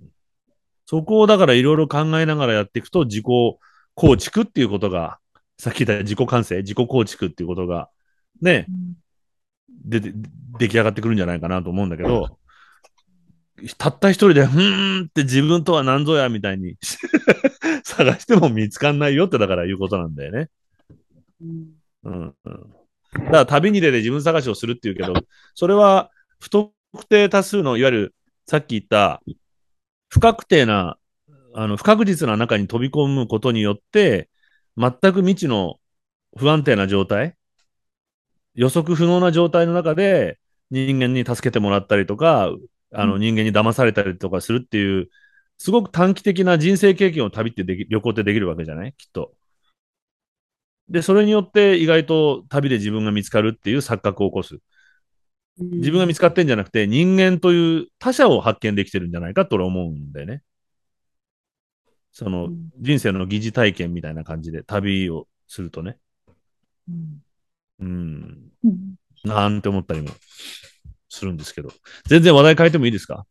[0.89, 3.25] そこをだからいろいろ考えながらやっていくと自己
[3.93, 5.19] 構築っていうことが、
[5.59, 7.89] さっき言った自己完成、自己構築っていうことが、
[8.41, 8.65] ね、
[9.69, 10.13] で、で
[10.57, 12.39] 出来上がってくるんじゃないかなと思うんだけど、
[13.77, 16.75] たった一人で、ふーんって自分とは何ぞやみたいに
[17.85, 20.49] 探しても見つかんないよってだから言うことなんだよね。
[21.39, 21.67] うん
[22.03, 22.73] うんうん。
[23.13, 25.13] だから旅に出て自分探しをするっていうけど、
[25.53, 26.09] それは
[26.39, 26.73] 不特
[27.07, 28.15] 定多数の、いわゆる
[28.47, 29.21] さっき言った
[30.09, 30.97] 不確定な、
[31.53, 34.29] あの、不確実な中に飛び込むことによって、
[34.77, 35.77] 全く未知の
[36.37, 37.35] 不安定な状態、
[38.55, 40.39] 予測不能な状態の中で
[40.71, 42.49] 人間に助けてもらったりとか、
[42.91, 45.09] あの人間に騙されたりとかするっていう、
[45.57, 48.93] すごく短期的な人生経験を旅ってでき、旅行ってできるわけじゃない？
[48.97, 49.33] きっと。
[50.89, 54.57] で、それによって意外と旅で自分が見つかるっていう錯覚を起こす。
[55.59, 60.41] 自分が見つかってんじゃなくて、人間という他者を発見できてるんじゃないかと俺は思うんだよね。
[62.11, 65.97] そのうん人生の疑似体験みたいな感じで旅をするとね。
[66.89, 67.23] うん
[67.79, 68.51] うん。
[68.63, 70.09] うんなんて思ったりも
[71.09, 71.69] するんですけど。
[72.05, 73.25] 全然話題変えてもいいですか？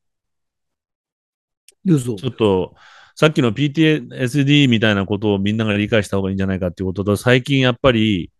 [1.84, 2.14] どうぞ。
[2.16, 2.74] ちょっと、
[3.14, 8.30] さっきの PTSD みたいなことをみんなが理解した方がいいんじゃないかっていうことと、最近やっぱり、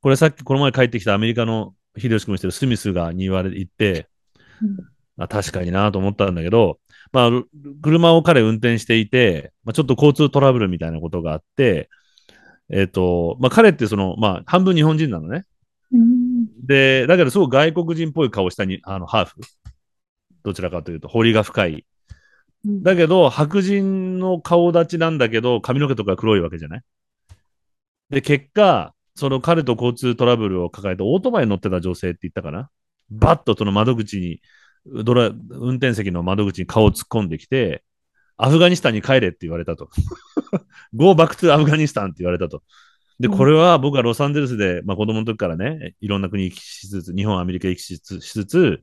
[0.00, 4.08] これさっきこの前帰ってきたアメリカの秀吉君もしてるスミスがに言われて言って、
[4.62, 6.78] うんあ確かになと思ったんだけど、
[7.12, 7.48] まあ、る
[7.82, 11.88] 車を彼運転していて、まあ、ちょっと交通トラブルみたいなことがあって、
[12.68, 15.44] えっ、と、まあ、彼ってその、まあ、半分日本人なのね。
[15.92, 19.36] うんで、だけどすごく外国人っぽい顔したに、あの、ハーフ。
[20.42, 21.86] どちらかというと、彫りが深い。
[22.64, 26.82] うんだけど、白人の顔立ちなんだけど、髪の毛とか黒いわけじゃない
[28.10, 32.70] で、結果、その彼と交通トラブルを抱えて、オートバイに乗ってた女性って言ったかな？
[33.10, 34.40] バッとその窓口に、
[35.02, 37.82] ドラ、運転席の窓口に顔を突っ込んできて、
[38.36, 39.88] アフガニスタンに帰れって言われたと。
[40.94, 42.62] Go back to アフガニスタンって言われたと。
[43.18, 48.82] で、これは僕はロサンゼルスで、まあ子供の時からね、いろんな国行きしつつ、日本、アメリカ行きしつしつつ、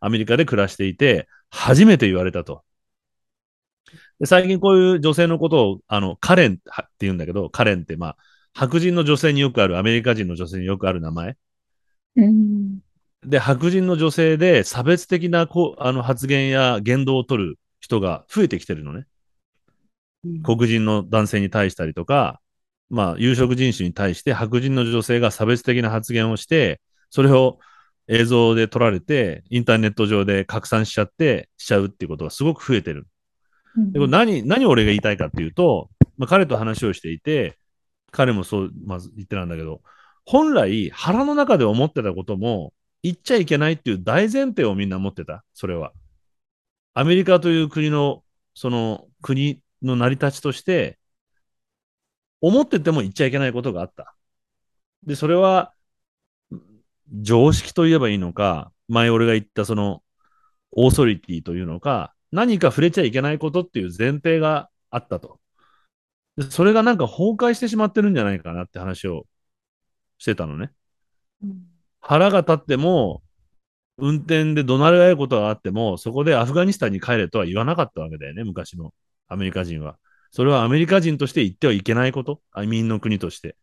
[0.00, 2.64] アメリカで暮らしていて、初めて言われたと。
[4.18, 6.62] で最近こういう女性のことを、あの、カレンって
[7.00, 8.16] 言うんだけど、カレンってまあ、
[8.58, 11.36] 白人の女性によくある、アメリカ人の女性によくある名前。
[12.16, 12.80] うん。
[13.24, 19.06] で、白人の女性で差別的なこうあの発言や言動を取る人が増えてきてるのね。
[20.42, 22.40] 黒人の男性に対したりとか、
[22.90, 26.80] まあ、有色人種に対して白人の女性が差別的な発言をして、
[27.10, 27.60] それを
[28.08, 33.06] 映像で撮られて、インターネット上で拡散しちゃって、しちゃうっていうことがすごく増えてる。
[33.92, 37.56] でこれ何、何を俺が言いたいかっていうと、まあ、彼と話をしていて、
[38.10, 39.82] 彼もそう、まず言ってたんだけど、
[40.24, 45.92] 本来腹の中で思ってたことも言っちゃいけないっていう大前提をみんな持ってた、それは。
[46.94, 50.98] アメリカという国の、その国の成り立ちとして、
[52.40, 54.14] 思ってても言っちゃいけないことがあった。
[55.04, 55.72] で、それは、
[57.10, 60.02] 常識と言えばいいのか、前俺が言ったその、
[60.72, 65.37] オーソリティというのか、何か触れちゃいけないことっていう前提があったと。
[66.38, 69.26] でそれがなんか崩壊してしまってるんじゃないかなって話を
[70.18, 70.70] してたのね。
[72.00, 73.24] 腹が立っても、
[73.96, 78.94] 運転で怒鳴り合うことがあっても、そこでアフガニスタンに帰れとは言わなかったわけだよね、昔の
[79.26, 79.98] アメリカ人は。
[80.30, 83.48] それはアメリカ人として言ってはいけないこと、移民の国として。
[83.50, 83.54] っ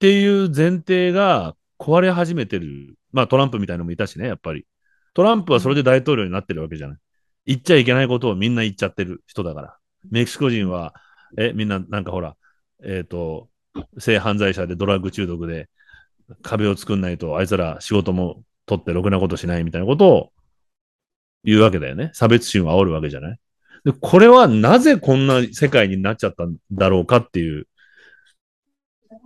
[0.00, 2.96] ていう前提が壊れ始めてる。
[3.12, 4.66] まあトランプみたいなのもいたしね、やっぱり。
[5.14, 6.98] トランプはそれで大統領になってるわけじゃない。
[7.46, 9.79] 言っちゃいけないことをみんな言っちゃってる人だから。
[10.10, 10.94] メキシコ人は、
[11.36, 12.36] え、みんななんかほら、
[12.82, 13.48] えっ、と、
[13.98, 15.68] 性犯罪者でドラッグ中毒で
[16.42, 20.32] 壁を作んないとあいつら仕事も取ってろくなことしないみたいなことを
[21.44, 22.10] 言うわけだよね。
[22.14, 23.38] 差別心を煽るわけじゃない？
[23.84, 27.66] で、これはなぜこんな世界になっちゃったんだろうかっていう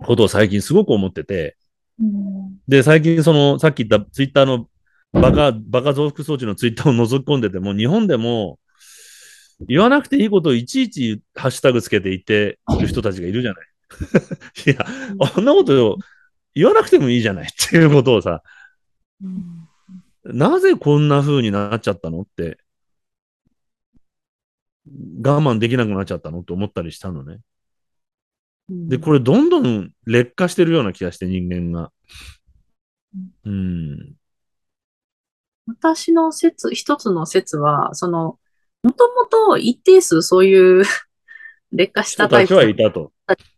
[0.03, 1.57] ことを最近すごく思ってて、
[1.99, 4.67] うんで、最近その、さっき言ったツイッターの
[5.11, 8.59] バカ、バカ増幅装置のツイッターを覗き込んでても、日本でも
[9.61, 13.67] 言わなくていいことをいちいちハッシュタグつけて言ってる人たちがいるじゃない。
[14.67, 14.85] いや、
[15.35, 15.97] あんなこと
[16.53, 18.43] 言わなくてもいいじゃないっていうことをさ、
[20.23, 22.57] なぜこんな風になっちゃったのって、
[25.23, 26.41] 我慢できなくなっちゃったの？
[26.41, 27.39] って思ったりしたのね。
[28.69, 31.91] で、これどんどん劣化してるような気がして、人間が。
[33.45, 34.13] うん。
[35.67, 38.39] 私の説、一つの説は、その、
[38.85, 40.83] もともと一定数そういう
[41.73, 42.75] 劣化したタイプ人たちはい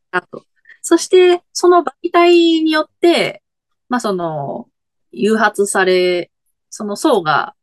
[0.10, 0.46] たと。
[0.82, 3.44] そして、その媒体によって、
[3.90, 4.70] まあその、
[5.12, 6.32] 誘発され、
[6.70, 7.56] その層が、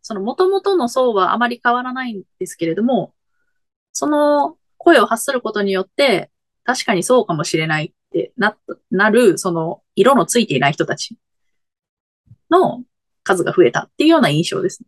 [0.00, 3.14] その元々の層はあまり変わらないんですけれども、
[3.92, 6.32] その声を発することによって、
[6.64, 8.56] 確かにそうかもしれないってな、
[8.90, 11.16] なる、その、色のついていない人たち
[12.50, 12.82] の
[13.22, 14.82] 数が増えたっていうような印象です。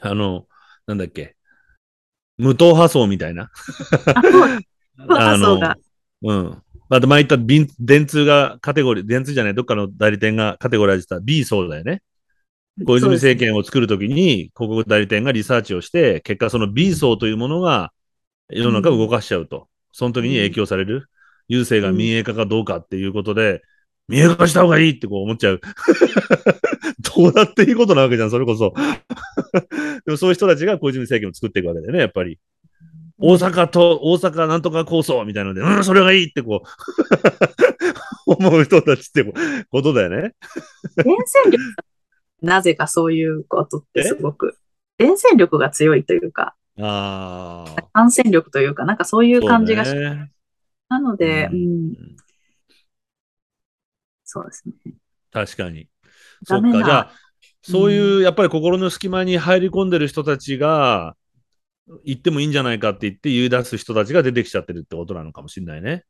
[0.00, 0.46] あの、
[0.86, 1.36] なんだっけ？
[2.38, 3.50] 無党派層みたいな？
[5.08, 5.58] あ、そう、
[6.32, 6.62] ん。
[6.88, 12.02] また前言った便電通がカテゴリー、電通じゃない、どっかの代理店がカテゴライズした B 層だよね。
[12.86, 17.92] 小泉政権を作るときに、広告代理店がリサーチをして、結果その B 層というものが
[18.48, 19.68] 世の中を動かしちゃうと。
[19.92, 21.08] その時に影響される。
[21.48, 23.62] 郵政が民営化かどうかっていうことで、
[24.10, 25.60] 民営化した方がいいってこう思っちゃう。
[27.16, 28.74] どうだっていいことなわけじゃん、それこそ。
[30.04, 32.38] でもそういう人たちが小泉政権を作っていくわけだよね、やっぱり。
[33.18, 36.68] 大阪と、大阪なんとか構想みたいなので、うん、それがいいってこう、
[38.26, 39.24] 思う人たちって
[39.70, 40.34] ことだよね。
[40.96, 41.58] 伝染力、
[42.42, 44.56] なぜかそういうことってすごく、
[44.98, 47.82] 伝染力が強いというか、ああ。
[47.92, 50.30] 感染力というか、なんかそういう感じがし、ね
[50.88, 52.16] なので、ううんん、
[54.32, 54.94] そうですね。
[55.32, 55.88] 確かに。
[56.44, 56.84] そっか。
[56.84, 57.12] じゃあ、
[57.62, 61.16] そういう、やっぱり心の隙間に入り込んでる人たちが、
[62.04, 66.04] 言ってもいいんじゃないかって言って言い出す人たちが出てきちゃってるってことなのかもしれないね。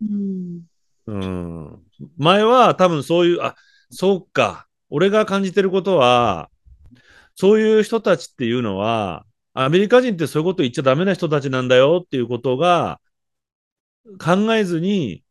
[0.00, 0.62] うん、
[1.06, 1.82] うん。
[2.16, 3.56] 前は多分そういう、あ、
[3.90, 4.68] そうか。
[4.88, 6.48] 俺が感じてることは、
[7.34, 13.00] そういう人たちっていうのは、アメリカ人ってそういうこと言っちゃダメな人たちなんだよっていうことが、
[14.20, 15.23] 考えずに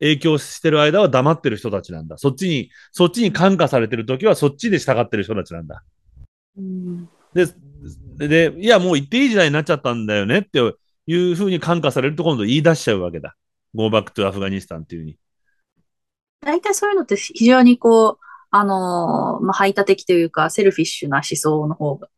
[0.00, 2.18] 影響してる間は黙ってる人たちなんだ。
[2.18, 5.82] そっちに、そっちに感化されてるときはそっちで従ってる人たちなんだ。
[6.58, 7.46] うん、で、
[8.16, 10.58] で、いや、もう言っていい時代になっちゃったんだよねって
[11.06, 13.36] いうふうに感化されると今度言い出しちゃうわけだ。
[13.74, 15.18] Go back to アフガニスタンっていうふうに。
[16.40, 22.08] 大体そういうのって非常にこう、あのーまあ、排他的というか、セルフィッシュな思想の方が、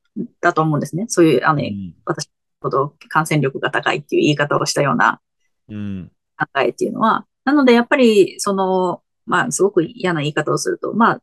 [0.41, 1.07] だと思うんですね。
[1.09, 5.21] そういう、あの、うん私ほど感染力が高いっていう言い方をしたような
[5.69, 6.11] うん。
[6.37, 11.23] 考えっていうのは、なのでやっぱり、その、まあ、すごく嫌な言い方をすると、まあ、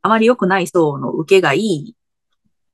[0.00, 1.96] あまり良くない層の受けがいい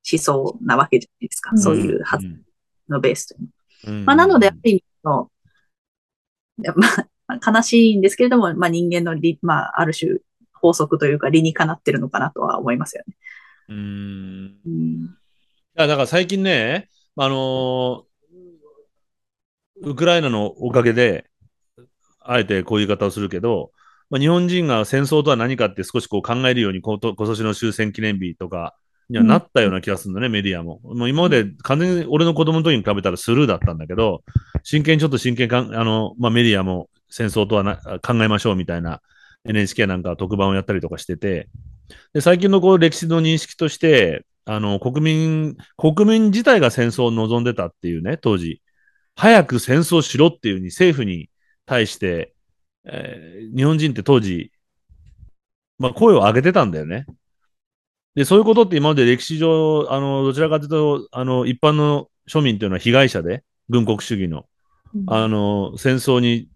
[0.09, 1.51] 思想なわけじゃないですか。
[1.53, 2.43] うんそういう発ん
[2.89, 3.53] のベースというのは
[3.85, 5.31] うんまあ、なので、ある意味の、
[6.77, 6.87] ま
[7.27, 10.19] あ、悲しいんですけれども、まあ、人間の理、まあ、ある種
[10.53, 13.17] 法則というか理にかなってるのかなとは思いますよね。
[13.71, 14.57] うん。
[14.65, 15.05] うん。
[15.07, 15.09] い
[15.75, 18.13] や、だから最近ね、あのー
[19.85, 21.27] ウクライナのおかげで、
[22.27, 23.73] あえてこういう言い方をするけど、
[24.11, 28.75] まあ、日本人が戦争とは何かって少しこう考えるようにこと、今年の終戦記念日とか
[29.09, 30.81] にはなったような気がするんだね、メディアも。
[30.83, 34.23] もう今まで完全に俺の子供の時に比べたらスルーだったんだけど、
[34.62, 39.01] 真剣にちょっと真剣かん、あの、まあ、メディアも戦争とはな考えましょうみたいな
[39.45, 41.49] NHK なんかは特番をやったりとかしてて、
[42.12, 48.61] で、最近のこう歴史の認識として、あの、国民、国民自体が戦争を望んでたっていうね、当時。
[49.14, 51.29] 早く戦争しろっていうふうに政府に
[51.73, 52.35] 対して、
[52.85, 54.53] えー日本人って当時、
[55.79, 57.07] まあ声を上げてたんだよね。
[58.14, 64.45] で、そういうことって今まで歴史上、あの、どちらかというと、あの、一般の庶民というのは被害者で、軍国主義の、
[65.07, 66.49] あの、戦争に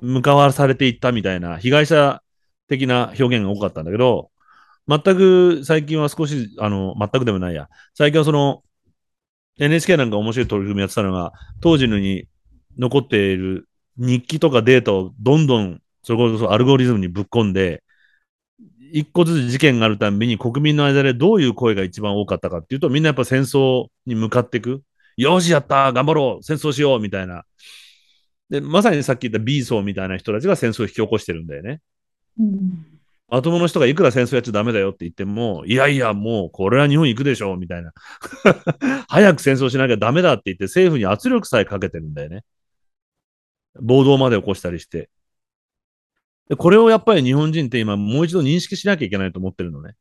[0.00, 2.22] 向かわされていったみたいな、被害者
[2.68, 4.30] 的な表現が多かったんだけど、
[4.86, 7.68] 全く最近は少し、あの、全くでもないや。
[7.94, 8.62] 最近はその、
[9.58, 12.26] NHK なんか面白い取り組みやってたのが、当時のに
[12.78, 17.82] 残っている日記とかデータをどんどん、それこそアルゴリズムにぶっ込んで、
[18.92, 24.82] 一個ずつ事件があるたびに国民の間でどういう声が一番多かったかっていうと、みんなやっぱ戦争に向かっていく。
[25.16, 27.44] よし、やった頑張ろう戦争しようみたいな。
[28.50, 31.80] で、まさにさっき言った B 層みたいな人たちが戦争を引き起こしてるんだよね。
[32.38, 32.86] うん
[33.32, 37.92] まともの人がいくら戦争やっちゃダメだよって言っても、いやいや、もうこれは日本行くでしょうみたいな。
[39.08, 42.44] 早く戦争しなきゃダメだって言って政府に圧力さえかけてるんだよね。
[43.80, 45.10] 暴動まで起こしたりして。
[46.48, 49.94] でこれをやっぱり日本人って今もう一度認識しなきゃいけないと思ってるのね。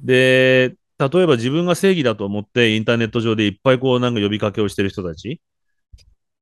[0.00, 5.40] で、例えば自分が正義だと思ってインターネット上でいっぱいこうなんか呼びかけをしてる人たち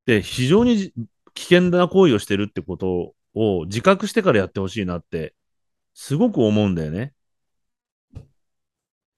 [0.06, 0.92] で非常に
[1.34, 5.34] 危険な行為をしてるってことを自覚してからやってほしいなって
[5.94, 7.14] すごく思うんだよね。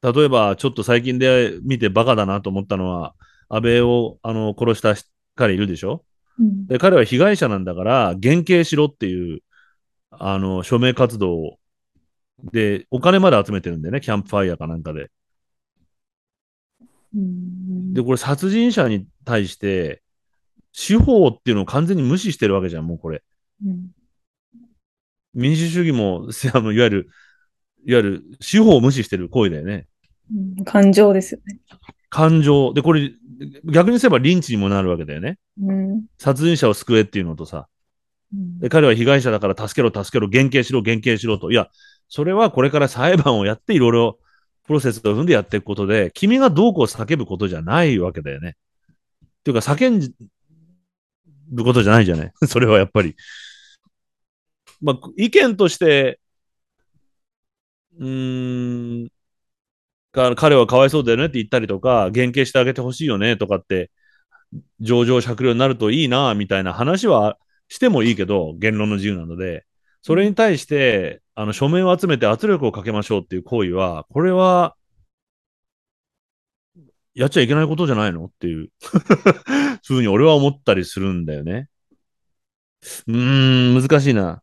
[0.03, 3.15] 例えばちょっと最近で見てバカだなと思ったのは
[3.49, 4.95] 安倍をあの殺した
[5.35, 6.06] 彼いるでしょ？
[6.39, 9.41] で、彼は被害者なんだから、減刑しろっていう、
[10.11, 11.59] あの、署名活動
[12.45, 15.11] で、お金まで集めてるんだよね、キャンプファイヤーかなんかで。
[17.15, 20.03] うんで、これ殺人者に対して、
[20.73, 23.23] 司法っていうのを完全に無視してるわけじゃん、もうこれ。
[23.65, 23.91] うん
[25.39, 27.09] 民主主義も、せ あのいわゆる、
[27.85, 29.87] いわゆる司法を無視してる行為だよね。
[30.35, 31.61] うん感情ですよね。
[32.09, 32.73] 感情。
[32.73, 33.13] で、これ、
[33.65, 35.39] 逆にすればリンチにもなるわけだよね。
[35.61, 37.69] うん殺人者を救えっていうのとさ。
[38.33, 41.51] うんで、彼は被害者だから助けろ、助けろ、減刑しろ、減刑しろと。
[41.51, 41.69] いや、
[42.09, 44.19] それはこれから裁判をやっていろいろ
[44.67, 48.57] プロセスを踏んでやっていくことで、君がどうこう叫ぶことじゃないわけだよね。
[49.25, 50.13] っていうか、叫
[51.49, 52.33] ぶことじゃないじゃない。
[52.47, 53.15] それはやっぱり。
[54.81, 56.21] まあ、意見として、
[57.99, 59.15] うーん、か
[60.37, 63.91] 彼はかわいそうだよねって言ったりとか、減刑してあげてほしいよねとかって、
[64.81, 67.39] 上場酌量になるといいな、みたいな話は
[67.69, 69.67] してもいいけど、言論の自由なので、
[70.03, 74.77] それに対して、あの、署名を集めて圧力をかけましょうっていう行為は、これは、
[77.15, 78.69] やっちゃいけないことじゃないのっていう
[79.83, 81.69] ふうに俺は思ったりするんだよね。
[83.07, 84.43] うーん、難しいな。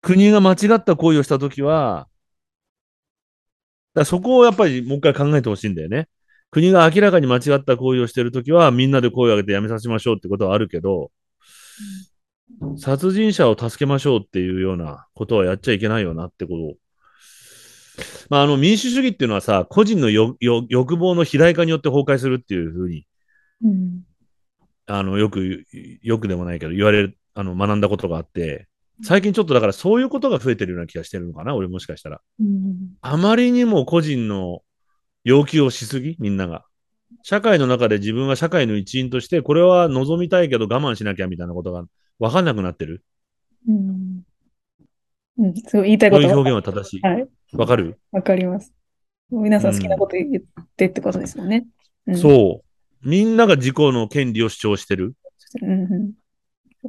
[0.00, 2.08] 国が間違った行為をしたときは、
[3.94, 6.08] だそこをやっぱりもう一回考えてほしいんだよね。
[6.50, 11.10] 国が明らかに間違った行為をしているときは、みんなで声を上げてやめさせましょうってことはあるけど、
[12.76, 16.74] 殺人者を助けましょうっていうようなことはやっちゃいけないよなってことを。
[18.28, 23.06] まあ、あの民主主義っていうのはさ、個人のよよ欲望の肥大化によって崩壊するっていうふうに、
[23.62, 24.02] うん
[24.86, 25.64] あの、よく、
[26.02, 28.68] よくでもないけど言われる、あの、学んだことがあって、
[29.02, 32.20] 最近ちょっとだからそういうことが増えてるような気がしてるのかな、俺もしかしたら。
[32.40, 34.60] うんあまりにも個人の
[35.24, 36.64] 要求をしすぎ、みんなが。
[37.22, 41.84] 社会の中で自分は社会の一員として、これは望みたいけど我慢しなきゃみたいなことが
[42.18, 43.04] 分かんなくなってる。
[43.66, 44.22] うん
[45.38, 47.00] うん、すごい言いたいことこういう表わ現は正しい。
[47.00, 48.72] はい、わかる、わかります。
[49.30, 51.66] 皆さん好きなこと言ってってことですよね。
[52.06, 53.08] うんそう。
[53.08, 55.14] みんなが自己の権利を主張してる。
[55.62, 56.12] うん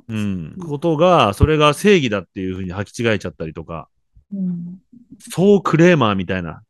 [0.08, 0.20] うんう
[0.56, 0.60] ん。
[0.60, 3.90] ことが、それが正義だっていうふうに履き違えちゃったりとか、
[4.34, 4.80] うん
[5.32, 6.64] そうクレーマーみたいな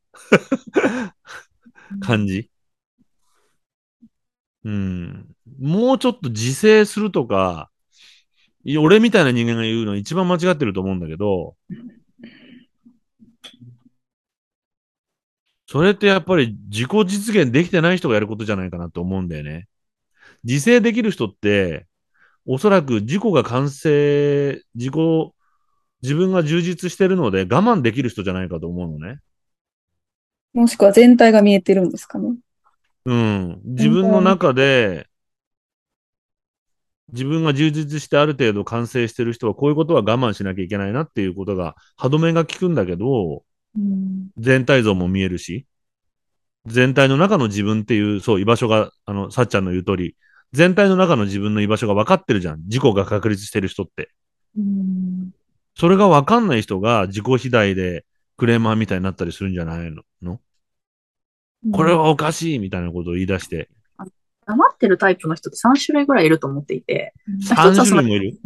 [2.02, 2.50] 感じ。
[4.64, 5.28] うん。
[5.60, 7.70] もうちょっと自制するとか、
[8.64, 11.56] い俺みたいな人間が言うのは一番間違ってると思うんだけど、
[15.68, 19.68] それってやっぱり自己実現できてない人がやることじゃないかなと思うんだよね。
[20.44, 21.88] 自制できる人って、
[22.46, 24.94] おそらく自己が完成、自己、
[26.02, 29.20] 自分が充実してるので我慢できる人じゃないかと思うのね。
[30.54, 32.36] もしくは全体が見えてるんですかね。
[33.06, 33.62] うん。
[33.64, 35.08] 自分の中で、
[37.12, 43.44] 自分が充実してある程度完成してる人はこういうことは我慢しなきゃいけないなっていうことが歯止めが効くんだけど、
[43.78, 44.30] うん。
[44.38, 45.66] 全体像も見えるし、
[46.66, 50.16] 全体の中の自分っていう、そう、居場所が、あの、さっちゃんの言う通り、
[50.56, 52.62] 全体の中の自分の居場所が分かってるじゃん。
[52.64, 54.10] 自己が確立してる人って。
[54.58, 55.32] うん。
[55.76, 58.06] それが分かんない人が自己肥大で
[58.38, 59.92] クレーマーみたいになったりするんじゃない
[60.22, 60.40] の？
[61.72, 63.70] これはおかしいみたいなことを言い出して。
[64.48, 68.40] 黙ってるタイプの人って3種類ぐらいいると思っていて、うん3一つはその種類もいる？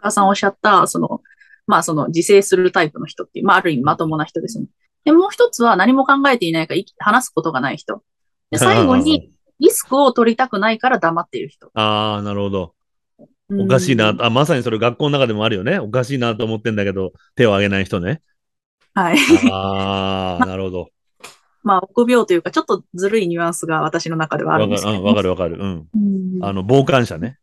[0.00, 1.22] 川さんおっしゃった、その、
[1.66, 4.66] まあその自制するタイプの人っていう、まあある意味まともな人ですね。
[5.04, 8.02] で、もう一つは何も考えていないか話すことがない人。
[8.50, 11.70] で、最後にリスクを取りたくないから黙っている人。
[11.74, 12.74] ああ、なるほど。
[13.50, 14.10] おかしいな。
[14.10, 15.78] うんあ、まさにそれ学校の中でもあるよね。
[15.78, 18.22] おかしいなと思ってんだけど、手を挙げない人ね。
[18.94, 19.18] はい。
[19.52, 20.88] あ あ、なるほど。
[21.62, 25.56] まあ臆病というか、ちょっとずるいニュアンスが私の中ではあるんですけど、うんわかるわかる。
[25.58, 25.88] うん。
[25.94, 27.38] うんあの、傍観者ね。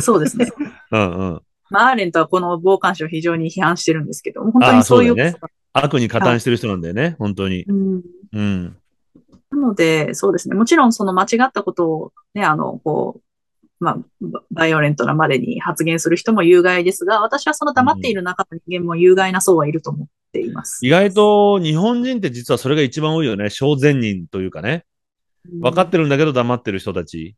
[0.00, 0.48] そうですね。
[0.90, 1.42] う んうん。
[1.70, 5.34] まあ、アーレントはこの傍観者を非常に批判してるんですけど、本当にそういうね
[5.72, 7.16] 悪に加担してる人なんだよね。
[7.18, 7.64] 本当に。
[7.64, 8.02] うん
[8.32, 8.76] うん。
[9.52, 10.56] なので、そうですね。
[10.56, 20.86] もちろんその間違ったことをね、あの、こう、まあ、ババイオレントなまでに発言する人も有害ですが、私はその黙っている中の人間も有害な層はいると思っています。
[20.86, 23.50] 意外と日本人って実はそれが一番多いよね。
[23.50, 24.84] 小善人というかね。
[25.60, 27.34] 分かってるんだけど黙ってる人たち。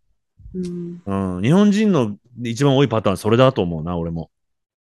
[0.55, 1.03] うん
[1.37, 1.43] うん。
[1.43, 4.31] 日本人の一番多いパターンそれだと思うな、俺も。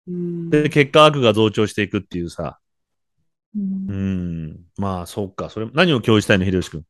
[0.06, 2.58] うんで、結果悪が増長していくっていうさ。
[3.56, 4.60] うんうん。
[4.78, 5.50] まあ、そうか。
[5.50, 6.84] それ、何を共有したいの、秀吉君？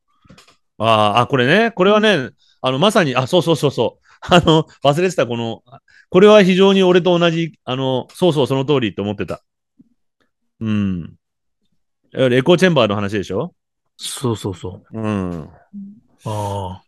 [0.78, 1.70] あーあ、これね。
[1.72, 2.30] これはね、
[2.60, 4.06] あの、まさに、あ、そうそうそうそう。
[4.20, 5.62] あの、忘れてた、この、
[6.10, 9.42] これは非常に俺と同じ、あの、そうそう、その通りって思ってた。
[10.60, 11.14] うん。
[12.14, 13.54] エコーチェンバーの話でしょ？
[13.96, 14.98] そうそうそう。
[15.00, 15.48] うん。
[16.24, 16.82] ああ。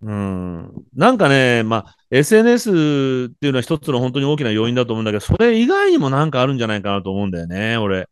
[0.00, 0.72] うん。
[0.94, 7.98] なんかね、まあ、SNS っていうのは一つの本当に大きな要因だと思うんだけど、それ以外にもなんかあるんじゃないかなと思うんだよね、俺。
[7.98, 8.06] いわ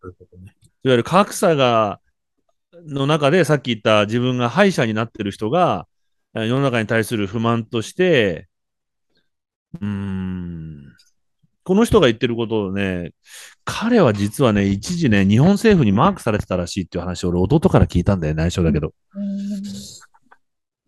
[0.84, 2.00] ゆる格差が、
[2.84, 5.86] の中でさっき言った自分が敗者になってる人が、
[6.34, 8.48] 世の中に対する不満として、
[9.80, 10.84] うん、
[11.64, 13.12] この人が言ってることをね、
[13.64, 18.94] 彼は実はね、一時ね、日本政府にマークされてたらしいっていう話を俺弟から聞いたんだよ、内緒だけど。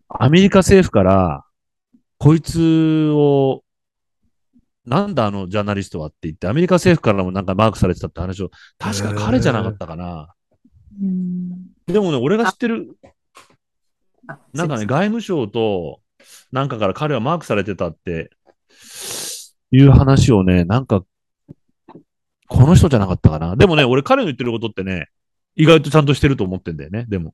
[0.07, 1.43] アメリカ政府から、
[2.17, 3.63] こいつを、
[4.85, 10.33] なんだあのジャーナリストはって言って、アメリカ政府からもなんかマークされてたって話を、確か彼じゃなかったかな。
[11.01, 11.58] うん
[11.89, 12.97] でもね、俺が知ってる、
[14.27, 16.01] あなんかね、外務省と、
[16.51, 18.29] なんかから彼はマークされてたって、
[19.71, 21.03] いう話をね、なんか、
[22.47, 23.55] この人じゃなかったかな。
[23.55, 25.09] でもね、俺彼の言ってることってね、
[25.55, 27.33] 意外とちゃんとしてると思ってんだよね、でも。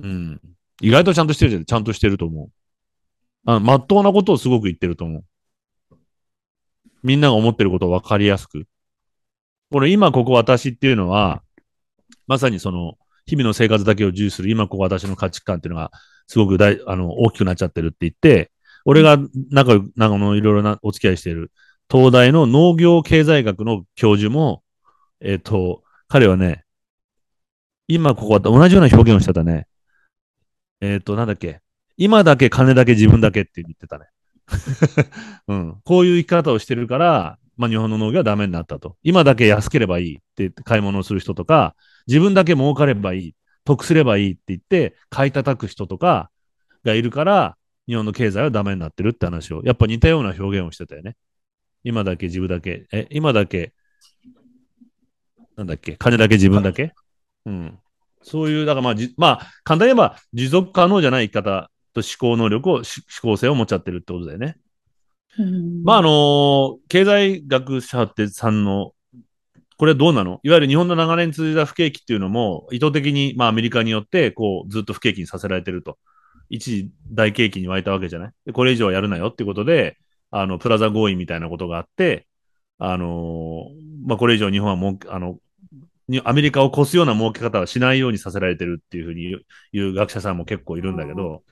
[0.00, 0.40] うん。
[0.80, 1.64] 意外とちゃんとしてるじゃん。
[1.64, 2.50] ちゃんとしてると思う。
[3.46, 5.24] あの、まっとうなことをすごく言ってると思う。
[7.02, 8.66] みんなが思ってることを分かりやすく。
[9.70, 11.42] これ今ここ私っていうのは、
[12.26, 15.90] まさにその、日々の生活だけを重視する今ここ私の価値観っていうのが
[16.26, 18.50] すごく大、あの、大きくなっちゃってるって言って、
[18.84, 19.18] 俺が
[19.50, 21.50] 仲良く、なんかのいろいろなお付き合いしている
[21.90, 24.62] 東大の農業経済学の教授も、
[25.20, 26.64] えっ、と、彼はね、
[27.88, 29.66] 今ここは同じような表現をしてたね。
[30.80, 31.60] えっ、と、なんだっけ。
[31.96, 34.06] 今だけ金だけ自分だけって言ってたね。
[35.48, 35.80] うん。
[35.84, 38.96] こういう生き方をしてるから、まあ日本の農業はダメになったと。
[39.02, 41.74] 今だけ安ければいいって言って買い物をする人とか、
[42.06, 43.34] 自分だけ儲かればいい、
[43.64, 46.30] 得すればいいって言って買い叩く人とか
[46.84, 47.56] がいるから、
[47.88, 51.16] 日本の経済はダメになってるって話を、やっぱ似たような表現をしてたよね。
[51.84, 53.74] 今だけ自分だけ、え、今だけ、
[55.56, 56.92] なんだっけ、金だけ自分だけ？
[57.44, 57.78] うん。
[58.22, 64.56] そういう、だからまあ、じまあ、簡単に言えば、持続可能じゃない生き方と思考能力を、し思考性を持っちゃってるってことだよね。
[65.38, 68.94] うんまあ、あのー経済学者ってさんの、
[69.76, 70.40] これはどうなの？
[70.42, 75.98] いわゆる日本の長年続いた不景気っていうのも、意図的に、まあ、アメリカによって、こう、ずっと不景気にさせられてると。
[76.48, 78.30] 一時大景気に湧いたわけじゃない？
[78.46, 79.98] でこれ以上はやるなよっていうことで、
[80.30, 82.26] あの、プラザ合意みたいなことがあって、
[82.78, 85.38] あのーまあ、これ以上日本はもう、あの、
[86.08, 89.36] にアメリカを越すような儲け方はしないようにさせられてるっていうふうに
[89.72, 91.42] 言う学者さんも結構いるんだけど、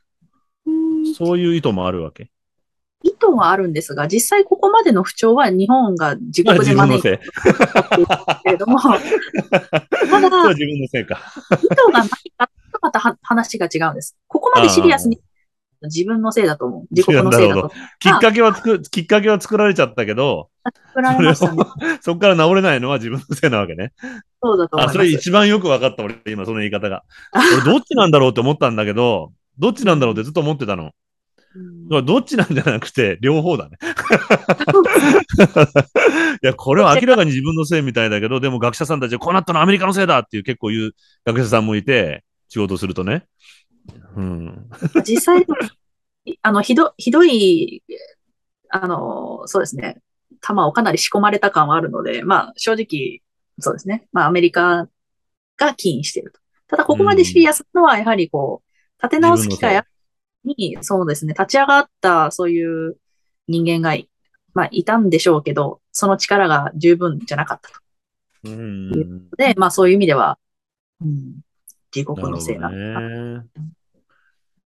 [1.17, 2.31] そういう意図もあるわけ。
[3.03, 8.01] 意図はあるんですが、実際ここまでの不調は日本が自国で招いてせい。
[8.01, 8.07] る
[8.45, 11.21] けれども、 ただ、自分のせいか。
[11.51, 14.17] 意図が何かとまたは話が違うんです。
[14.27, 15.21] ここまでシリアスに
[15.83, 16.87] 自分のせいだと思う。
[16.91, 17.71] 自国のせいだと。
[17.99, 20.49] きっかけはつく、きっかけは作られちゃったけど、
[20.87, 21.65] 作られましたね。
[22.01, 23.93] そこから治れないのは自分のせいなわけね。
[24.43, 24.97] そうだと思いあ、ます。
[24.97, 27.05] それ一番よく分かった、俺、今その言い方が。
[27.65, 30.93] 俺、どっちなんだろうって思ったんだけど、どっちなんだろうってずっと思ってたの。
[31.55, 33.79] うんどっちなんじゃなくて、 両方だね。
[36.43, 40.95] いや、これは明らかに自分のせいみたいだけど、でも学者さんたちはこうなったのはアメリカのせいだっていう結構言う
[41.25, 43.27] 学者さんもいて、仕事するとね。
[44.17, 44.71] うん。
[45.07, 45.47] 実際、
[46.43, 47.83] あの、ひど、ひどい、
[48.71, 49.99] あの、そうですね、
[50.41, 53.23] 弾をかなり仕込まれた感はあるので、まあ、正直、
[53.61, 54.89] そうですね、まあ、アメリカ
[55.57, 56.41] が起因していると。
[56.69, 59.81] ただ、ここまでシリアスなのは、やはりこう、立て直す機会
[60.45, 62.97] に、そうですね、立ち上がった、そういう
[63.49, 64.09] 人間がい、
[64.53, 67.81] まあ、いたんでしょうけど、その力が十分じゃなかったと。
[68.45, 69.31] うん。
[69.37, 70.39] で、まあ、そういう意味では、
[71.01, 71.41] うん、
[71.95, 73.47] 自国のせいなどのかね。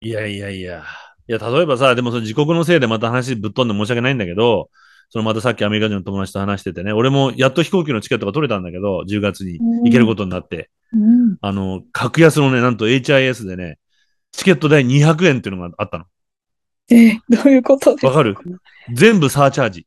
[0.00, 0.84] いやいやいや。
[1.26, 4.70] いや、例えばさ、でもその自国のせいでまた話ぶっ飛んで申し訳ないんだけど、
[5.08, 11.36] そのまたさっきアメリカ人の友達と話しててね、俺もやっと飛行機のチケットが取れたんだけど、10月に行けることになって、うん。
[11.40, 13.78] あの、格安のね、なんと HIS でね、
[14.36, 16.04] チケット代200円っていうのがあったの。
[16.90, 18.36] え、どういうことわかる？
[18.92, 19.86] 全部サーチャージ。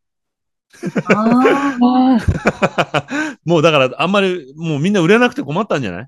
[1.13, 6.07] ああ もうだからあんまり、もうみんな売れなくて困ったんじゃない？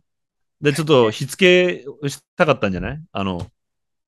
[0.61, 3.01] で、ちょっと火付けしたかったんじゃない？
[3.11, 3.47] あの、ー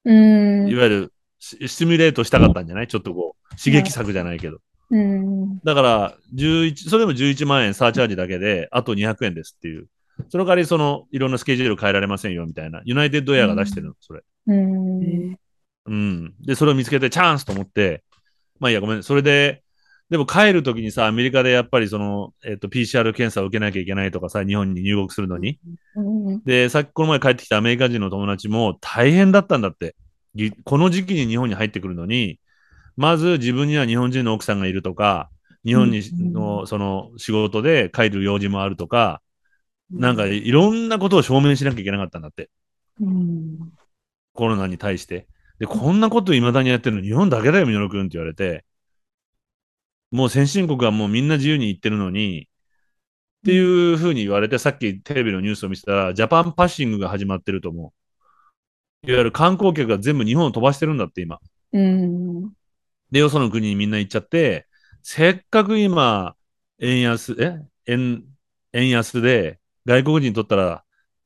[0.05, 0.75] うんい。
[0.75, 2.87] わゆるシシミュレートしたかったんじゃない？
[2.87, 4.59] ちょっとこう、刺激策じゃないけど。
[4.89, 5.59] うん。
[5.59, 9.87] だから、11、それでも11万円サーチャージだけで、あと200円ですっていう。
[10.29, 12.81] その代わり、その、いろんなスケジュール変えられませんよ、みたいな。
[12.85, 14.21] ユナイテッドエアが出してるの、それ。
[14.47, 15.37] うん。
[15.85, 16.33] うん。
[16.41, 18.03] で、それを見つけて、チャンスと思って、
[18.59, 19.03] まあいいや、ごめん。
[19.03, 19.63] それで、
[20.09, 25.57] でも帰るときにさ、アメリカでやっぱりその、えっ、と、PCR 検査を受けなきゃいけないとかさ、日本に入国するのに。
[25.95, 26.01] う
[26.33, 26.43] ん。
[26.43, 29.95] で、さっきこの前帰ってきたアメリカ人の友達も大変だったんだって。
[30.35, 32.39] ぎこの時期に日本に入ってくるのに、
[32.97, 35.29] まず自分には日本人の奥さんがいるとか、
[35.65, 39.30] 日本にうんのその仕事で帰る用事もあるとか、ー
[39.91, 42.49] なんかいろんなことを証明しなきゃいけなかったんだって。
[42.99, 43.57] うん。
[44.33, 45.27] コロナに対して。
[45.59, 48.65] で、こんなこと未だにやってるの日本だけだよ、ミノル君って言われて。
[50.11, 57.93] もう先進国はもうみんな自由に行ってるのに、っていうふうに言われて、さっきテレビのニュースを見てたら、ジャパンパッシングが始まってると思
[59.03, 59.07] う。
[59.07, 61.39] いわゆる観光客が全部日本を飛ばしてるんだって、今。
[61.73, 62.51] うん。
[63.11, 64.67] で、よその国にみんな行っちゃって、
[65.01, 66.35] せっかく今、
[66.79, 67.59] 円安、え？
[67.87, 68.25] 円、
[68.73, 70.83] 円安で、外国人にとったら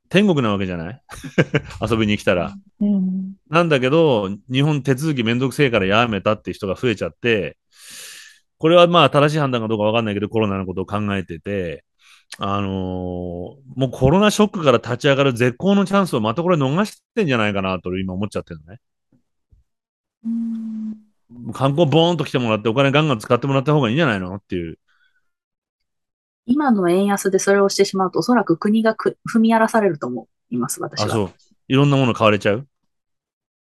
[0.10, 1.02] 天国なわけじゃない？
[1.90, 2.54] 遊びに来たら。
[2.80, 3.34] うん。
[3.50, 7.58] なんだけど、日本手続きめんどくせえからやめたって人が増えちゃって、
[8.58, 11.84] これはまあ正しい判断かどうかわかんないけど、コロナのことを考えてて、
[12.40, 18.80] あのーもうコロナショックから立ち上がる絶好のチャンスをまたこれ逃してんじゃないかなと今思っちゃってるのね。
[21.54, 24.36] 観光ボーンと来てもらってお金ガンガン使ってもらった方がいいんじゃないの？
[24.36, 24.80] っていう。
[26.46, 31.12] 今の円安でそれをしてしまうと、おそらく国がく踏み荒らされると思います、私あ、は。
[31.12, 31.32] そう。
[31.68, 32.68] いろんなもの買われちゃう？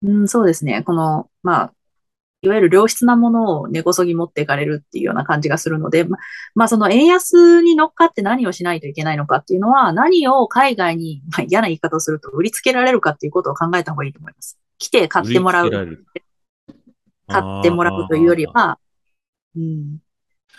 [0.04, 0.84] うん、そうですね。
[0.84, 1.74] この、まあ、
[2.42, 6.18] いわゆる良質なものを根こそぎ持っていかれるっていうような感じがするので、ま、
[6.56, 14.60] まあその円安に乗っかって何をしないといけないのかっていうのは、何を海外に、 まあ、嫌な言い方をすると売りつけられるかっていうことを考えた方がいいと思います。
[14.78, 15.72] 来て買ってもらう。
[17.28, 18.78] 買ってもらうというよりは、
[19.56, 20.00] うん。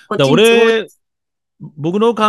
[0.08, 0.88] こっだちに
[1.60, 2.24] 僕の考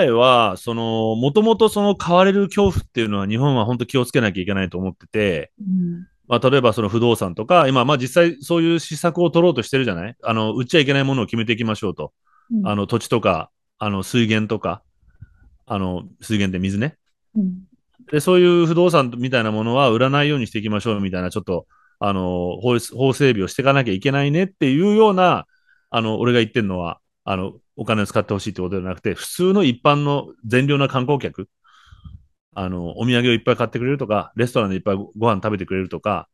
[0.00, 10.16] えは、その、もともとその買われる恐怖っていうのは日本は本当気をつけなきゃいけないと思ってて、うんまあ、例えばその不動産とか、今、まあ実際そういう施策を取ろうとしてるじゃない？
[10.22, 12.12] あの、売っちゃいけないものを決めていきましょうと。
[12.52, 14.82] うんあの、土地とか、あの、水源とか、
[15.66, 16.96] あの、水源って水ね。
[17.36, 17.52] うん
[18.10, 21.66] で、そういう不動産みたいなものは売らないようにしていきましょうみたいな、ちょっと、
[22.00, 25.46] あの、法律法整備をしていかなきゃいけないねっていうような、
[25.88, 31.48] あの、俺が言ってるのは、あの、お金を使ってほしいってことじゃなくて、普通の一般の善良な観光客、
[32.54, 36.28] あの、お土産をいっぱい買ってくれるとか、レストランでいっぱいごご飯食べてくれるとか、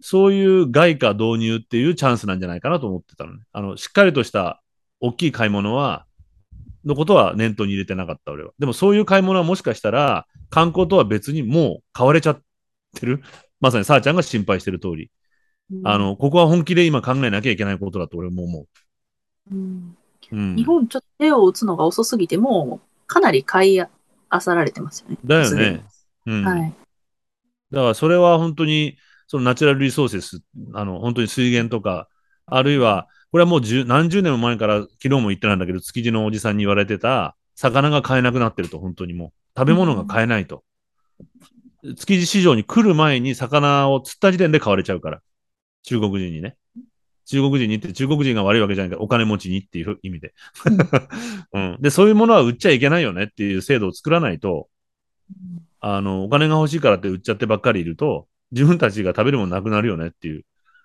[0.00, 3.44] そういう外貨導入っていうチャンスなんじゃないかなと思ってたのね。
[3.52, 4.62] あの、しっかりとした
[5.00, 6.06] 大きい買い物は、
[6.84, 8.52] のことは念頭に入れてなかった俺は。
[8.58, 12.40] でもそういう買い物はもしかしたら、観光とは別にもう買われちゃっ
[12.94, 13.22] てる。
[13.60, 15.10] まさにさあちゃんが心配してる通り。
[15.84, 18.66] あ、の、ここは本気で今考えなきゃいけないことだと俺も思
[19.50, 19.96] うん
[20.32, 20.36] う。
[20.36, 20.56] うん。
[20.56, 25.18] 日本ちょっと手を打つのが遅すぎて、もうかなり買いあさられてますよね。
[25.24, 25.84] だよね。
[26.26, 26.44] うん。
[26.44, 26.74] はい。
[27.70, 28.96] だからそれは本当に、
[29.26, 30.42] そのナチュラルリソーセス、
[30.74, 32.08] あの、本当に水源とか、
[32.46, 39.32] あるいは、これはもう十何十年も前から、昨日も言ってないんだけど、築地のおじさんに言われてた、魚が買えなくなってると、本当にもう。
[39.56, 40.64] 食べ物が買えないと。
[41.96, 45.22] 築地市場に来る前に魚を釣った時点で買われちゃうから。
[45.82, 46.56] 中国人にね。
[47.32, 50.34] 中国人にって中国人が悪いわけじゃないけど、お金持ちにっていう意味で。
[51.54, 51.78] うん。
[51.80, 54.68] で、そういうものは売っちゃいけないよねっていう制度を作らないと、
[55.80, 60.44] あの、お金が欲しいからって売っちゃってばっかりいると、自分たちが食べるものなくなるよねっていう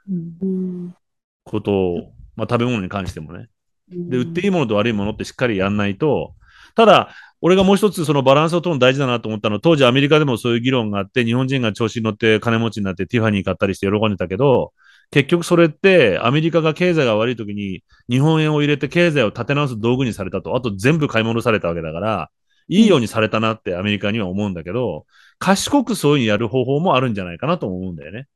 [0.10, 0.14] う
[0.46, 0.96] ん
[1.44, 3.50] ことを、まあ食べ物に関してもね。
[3.90, 6.34] で、売っていいものと悪いものってしっかりやんないと、
[6.76, 7.10] ただ、
[7.42, 14.74] 俺がもう一つそのバランスを取るの大事だなと思ったのは、当時アメリカでもそういう議論があって、日本人が調子に乗って金持ちになってティファニー買ったりして喜んでたけど、
[15.12, 22.30] 結局それってアメリカが経済が悪い時に日本円を入れて経済を立て直す道具にされたと、あと全部買い戻されたわけだから、
[22.68, 25.06] いいようにされたなってアメリカには思うんだけど、
[25.40, 28.28] 賢くそういうふうにやる方法もあるんじゃないかなと思うんだよね。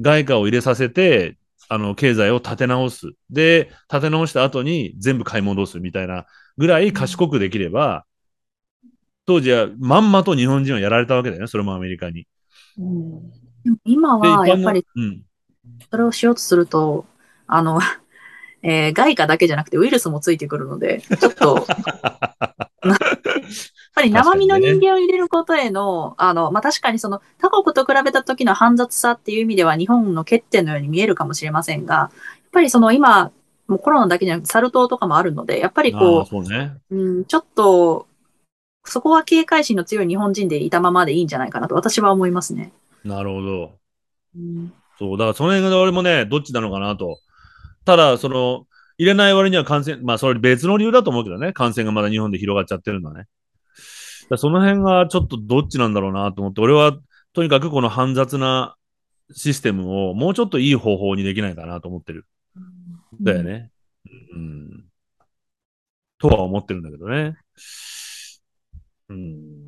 [0.00, 1.36] 外貨を入れさせて、
[1.68, 3.10] あの、経済を立て直す。
[3.30, 8.04] で、立て直した後に全部買い戻すみたいなぐらい賢くできれば、
[9.26, 12.26] 当時はまんまと日本人はやられたわけだよね、それもアメリカに。
[12.78, 13.30] うん
[13.64, 15.22] でも今で、は、やっぱり、うん。
[15.90, 17.04] それをしようとすると、
[17.46, 17.80] あの、
[18.64, 21.66] えー外貨だけじゃなくてウイルスもついてくるので、ちょっと、
[22.84, 22.98] やっ
[23.94, 32.10] ぱり生身の人間を入れることへの、あの、まあ、確かにその他国と比べた時の煩雑さっていう意味では日本の欠点のように見えるかもしれませんが、やっ
[32.52, 33.32] ぱりその今、
[33.66, 36.76] もうコロナだけじゃなくてサル痘とかもあるので、やっぱりこそうね。
[36.90, 38.06] う、うん、ちょっと、
[38.84, 42.72] そこは警戒心の強い日本人でいたままでいいんじゃないかなと私は思いますね。
[43.04, 43.72] なるほど。
[44.36, 47.18] うんそう、だからその辺が俺もね、どっちなのかなと。
[47.84, 48.66] ただ、その、
[48.98, 53.26] 入れない割には感染、まあそれ別の理由だと思うけどね、感染がまだ日本で広がっちゃってるのはね。
[54.30, 56.96] だその辺がちょっとどっちなんだろうなと思って、俺は
[57.32, 58.76] とにかくこの煩雑な
[59.34, 62.26] システムをもうちょっといい方法にできないかなと思ってる。
[63.20, 63.70] だよね。
[64.34, 64.84] うん。
[66.18, 67.36] とは思ってるんだけどね。
[69.08, 69.61] うん。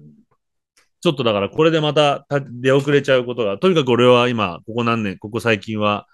[1.05, 6.07] ちょっとだからこれでまたた出遅れちゃうことが、とにかく俺は今、ここ何年、ここ最近は、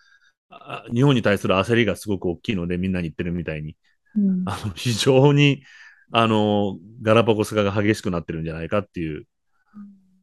[0.49, 3.77] あ日本に対する焦りがすごく大きいので、みんなに言ってるみたいに、
[4.17, 4.43] うん。
[4.47, 5.63] あの、非常に、
[6.11, 9.29] あの、ガラパゴス化が激しくなってるんじゃないかっていう。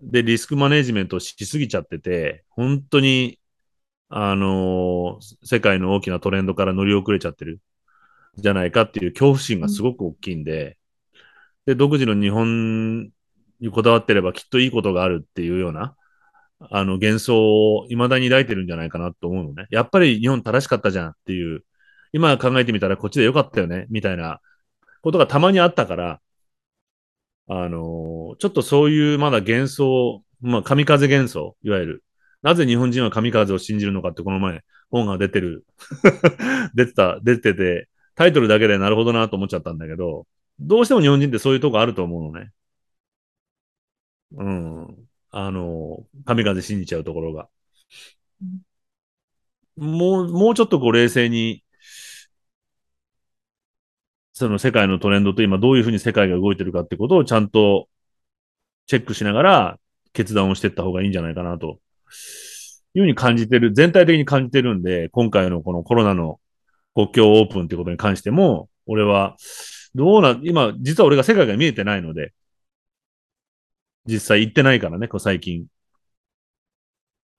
[0.02, 3.40] で、リスクマネジメントをしすぎちゃってて、本当に、
[4.10, 7.62] あの、世界の大きなトレンドから乗り遅れちゃってる。
[8.38, 10.78] んじゃないかっていう恐怖心がすごく大きいんで、
[11.66, 13.12] で、独自の日本
[13.60, 15.96] にこだわってればきっといいことがあるっていうような、
[16.60, 19.68] あの、幻想を未だに抱いてるんじゃないかなと思うのね。
[19.70, 21.64] やっぱり日本正しかったじゃんっていう、
[22.14, 24.42] 今考えてみたらこっちでよかったよね、みたいな
[25.02, 26.22] ことがたまにあったから、
[27.50, 32.04] あのちょっとそういうまだ幻想、まあ、神風幻想、いわゆる。
[32.42, 34.62] なぜ日本人は神風を信じるのかってこの前
[34.92, 35.66] 本が出てる、
[36.76, 40.28] 出てた、出てて、タイトルだけでなるほどなと思っちゃったんだけど、
[40.60, 42.52] どうしても日本人ってそういうとこあると思うのね。
[44.32, 45.10] うん。
[45.32, 47.50] あの、神風信じちゃうところが。
[49.76, 51.64] もう、もうちょっとこう冷静に、
[54.34, 57.90] その世界のトレンドと今どういうふうに世界が動いてるかってことをちゃんと
[58.86, 59.80] チェックしながら
[60.14, 61.80] 決断をしていった方がいいんじゃないかなと
[62.94, 66.40] いうふうに感じてる、全体的に感じてるんで、今回のこのコロナの
[66.96, 69.36] 国境オープンってことに関しても、俺は、
[69.96, 72.34] どうな、今、実は俺が世界が見えてないので、
[74.08, 75.66] 実際行ってないからね、こう最近。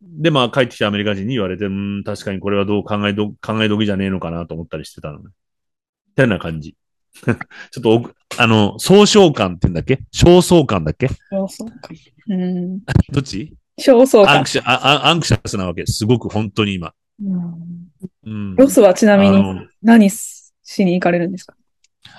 [0.03, 5.25] で、まあ帰ってきたアメリカ人に言われて、うん、確かにこれはどう考えど、考え時じゃねえのかなと思ったりしてたのね。
[5.29, 6.77] ってな感じ。
[7.25, 10.01] ちょっと奥、あの、総称感って言うんだっけ？
[10.15, 11.07] 焦燥感だっけ？
[11.33, 11.97] 焦燥感。
[12.29, 12.81] うん。
[13.11, 13.57] どっち？
[13.81, 14.49] 焦燥感 anx。
[14.49, 15.87] シャ、ああ anxious なわけ。
[15.87, 16.93] すごく本当に今。
[17.21, 17.89] うん
[18.25, 18.55] うん。
[18.57, 19.43] ロスはちなみに
[19.83, 20.53] 何し
[20.85, 21.55] に行かれるんですか？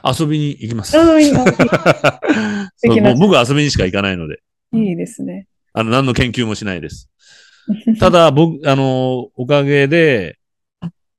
[0.03, 0.95] 遊びに行きます。
[0.97, 1.41] 遊びにそ
[2.93, 4.41] うもう僕は遊びにしか行かないので、
[4.73, 5.47] いいですね。
[5.73, 7.09] あの、何の研究もしないです。
[7.99, 10.39] ただ、僕、あの、おかげで、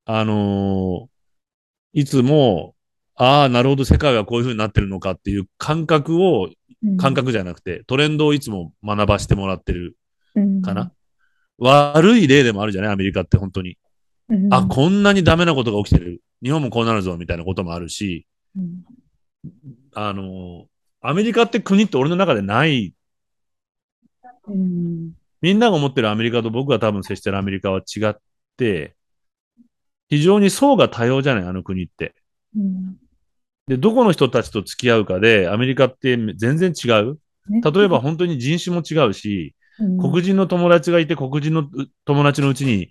[0.04, 1.08] あの、
[1.92, 2.74] いつも、
[3.14, 6.48] ああ、なるほど、世界はこういう風になってるのかっていう感覚を、
[6.98, 9.96] 感覚じゃなくて、トレンドをいつも学ばしてもらってる
[10.34, 10.92] うんかな。
[11.58, 12.92] 悪い例でもあるじゃない？
[12.92, 13.76] アメリカって本当に。
[14.30, 16.22] うんあ、こんなにダメなことが起きてる。
[16.42, 18.84] 日本もこうなるぞ、みたいなこともあるし、うん
[19.94, 20.66] あの、
[21.00, 22.94] アメリカって国って俺の中でない。
[24.46, 28.14] うんみんなが思ってるアメリカと僕が多分接してるアメリカは違っ
[28.58, 28.94] て、
[30.10, 32.14] 非常に層が多様じゃないあの国って。
[32.56, 32.96] うん
[33.66, 37.18] で、どこの人たちと付き合うかで、アメリカって全然違う。
[37.48, 39.54] ね例えば本当に人種も違うし、
[40.00, 41.68] 黒人の友達がいて、黒人のう
[42.04, 42.90] 友達のうちに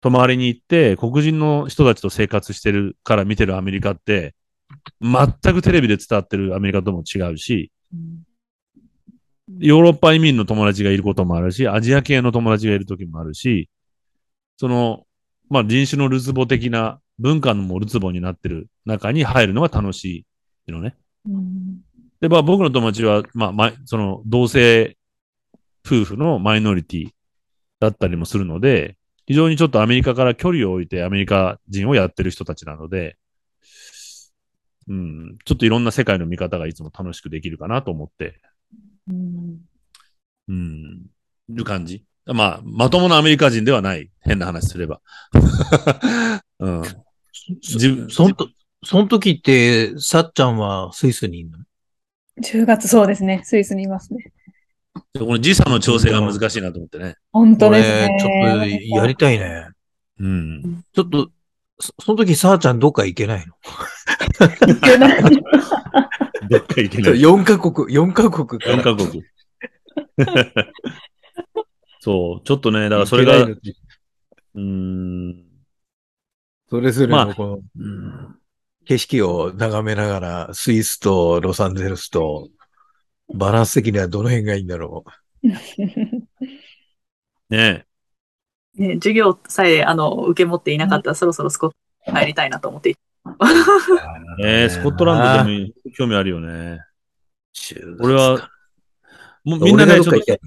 [0.00, 4.36] 泊まりに行って、黒人の人たちと生活してるから見てるアメリカって、
[5.00, 7.72] 全くテレビで伝わってるアメリカとも違うし、
[9.58, 13.68] ヨーロッパ移民の友達がいることもあるし、アジア系の友達がいる時もあるし、
[14.56, 15.06] その、
[15.48, 20.24] まあ人種のるつぼ的な文化のもるつぼになってる中に入るのが楽し
[20.66, 20.94] いのね。
[21.28, 21.82] うん
[22.22, 24.96] で、まあ僕の友達は、まあ、ま、その同性
[25.84, 27.08] 夫婦のマイノリティ
[27.80, 28.96] だったりもするので、
[29.26, 33.16] 非常にちょっとアメリカから距離を置いてアメリカ人をやってる人たちなので、
[34.88, 38.40] うん、ちょっといろんな世界の見方がいつも楽しくできるかなと思って、
[39.08, 39.60] うん
[40.48, 41.06] うん、
[41.48, 42.04] いる感じ。
[42.26, 44.10] まあ、まともなアメリカ人ではない。
[44.20, 45.00] 変な話すれば。
[46.60, 46.82] うん。
[47.48, 48.48] 自分、そんと、
[48.84, 51.58] その時って、さっちゃんはスイスにいるの
[52.42, 53.42] ？10月そうですね。
[53.44, 54.32] スイスにいますね。
[55.18, 57.16] この時差の調整が難しいなと思ってね。
[57.32, 58.18] 本当ですね。
[58.20, 58.30] ちょっ
[58.60, 59.68] とやりたいね。
[60.18, 60.84] うん。
[60.92, 61.30] ちょっと、
[61.82, 63.54] そその時さあちゃんどっか行けないの？
[64.68, 65.22] いけない。
[65.22, 67.12] どっか行けない。
[67.14, 68.82] ?4 カ国、4カ国か4ら。
[68.84, 69.24] カ国。
[71.98, 73.48] そう、ちょっとね、だからそれが、
[74.54, 75.44] うん、
[76.68, 78.38] それぞれまあのこの、うん
[78.84, 82.48] 景色を眺めながら、スイスとロサンゼルスと、
[83.32, 85.04] バランス的にはどの辺がいいんだろ
[87.48, 87.86] ね
[88.76, 91.70] ね、授業さえ、あの、受け持っていなかったら、そろそろスコッ
[92.06, 92.94] ト入りたいなと思ってい。
[94.42, 96.80] えー、スコットランドでも興味あるよね。
[98.00, 98.50] 俺は、
[99.44, 100.38] もうみんなね、ちょっと、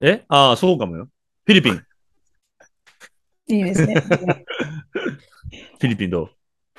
[0.00, 0.24] え？
[0.28, 1.08] ああ、そうかもよ。
[1.44, 1.76] フィリピン。
[1.76, 1.86] フ
[3.48, 3.94] いいですね。
[5.80, 6.30] ィリピンどう？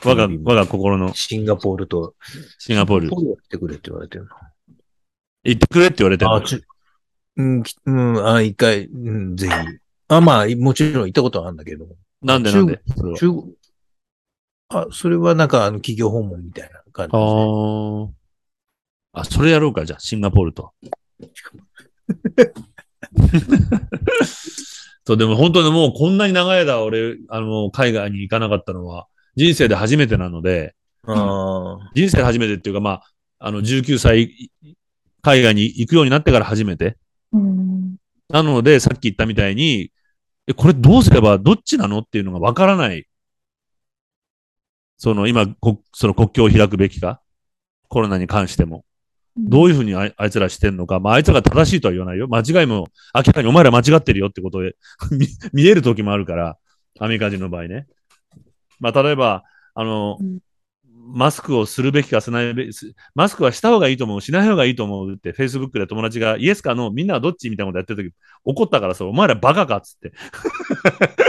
[0.03, 2.15] 我が、我が心のシンガポールと、
[2.57, 3.15] シンガポールシン。
[3.15, 4.29] ガポールは来てくれって言われてるの。
[5.43, 6.63] 行ってくれって言われてるあ、ち、
[7.37, 9.53] うん、きうん、あ、一回、うん、ぜひ。
[10.07, 11.87] あ、まあ、もちろん行ったことはあるんだけど。
[12.21, 12.81] なんでなんで？
[12.95, 13.43] それは中国、
[14.69, 17.45] あ、それはなんか、あの、企業訪問みたいな感じですね、
[19.13, 19.21] ああ。
[19.21, 20.71] あ、それやろうか、じゃあ、シンガポールと。
[25.05, 30.75] そう、でも本当にもうこんなに長い間俺、あの、海外に行かなかったのは、人生で初めてなので。
[31.05, 33.03] 人生で初めてっていうか、まあ、
[33.39, 34.49] あの、19歳、
[35.21, 36.97] 海外に行くようになってから初めて。
[37.33, 37.82] うん
[38.33, 39.91] なので、さっき言ったみたいに、
[40.47, 43.07] え、これどうすればどっちなのっていうのがわからない。
[44.97, 47.21] その、今、こその国境を開くべきか？
[47.89, 48.85] コロナに関しても。
[49.37, 50.99] どういうふうにあいつらしてんのか？
[50.99, 52.27] まあ、あいつらが正しいとは言わないよ。
[52.27, 54.75] 間違いも、明らかにお前ら間違ってるよってことで
[55.11, 56.57] 見見える時もあるから、
[56.99, 57.85] アメリカ人の場合ね。
[58.79, 59.43] まあ、例えば、
[59.75, 60.39] あの、うん
[61.05, 68.15] マスクをするべきかしないべき、マスクはした方がいいと思う、しない方がいいと思うって、Facebook で友達がイエスかノー、みんなはどっちみたいなことやってる時
[68.45, 70.13] 怒ったからさ、お前らバカかっつって。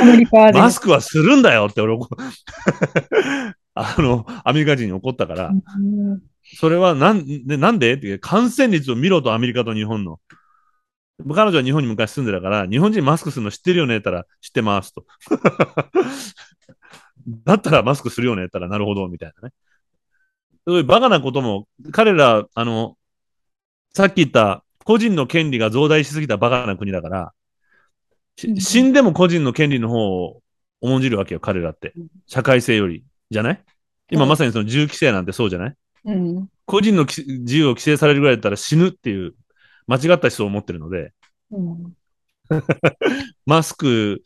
[0.00, 0.58] アメリカで。
[0.58, 2.08] マスクはするんだよって俺怒、
[3.74, 6.22] あの、アメリカ人に怒ったから、うん
[6.56, 10.20] それはなんで、なんでって感染率を見ろとアメリカと日本の。
[11.34, 15.06] 彼女は日本に昔住んでたから、日本人マスクするの知ってるよねって言ったら、知ってますと。
[17.44, 19.54] だったらマスクするよねって言ったら、なるほど、みたいなね。
[20.66, 22.96] そういうバカなことも、彼ら、あの、
[23.92, 27.32] さっき言った、個人の権利が増大しすぎたバカな国だから、
[28.36, 30.42] 死んでも個人の権利の方を
[30.80, 31.92] 重んじるわけよ、彼らって。
[32.26, 33.04] 社会性より。
[33.30, 33.64] じゃない？
[34.10, 35.74] 今はいまさにその銃規制なんてそうじゃない？
[36.04, 36.48] うん。
[36.66, 39.34] 個人のき自由を規制されるぐらいだったら死ぬっていう
[39.86, 41.12] 間違った思想を持ってるので、
[41.50, 41.96] うん。
[43.46, 44.22] マスク、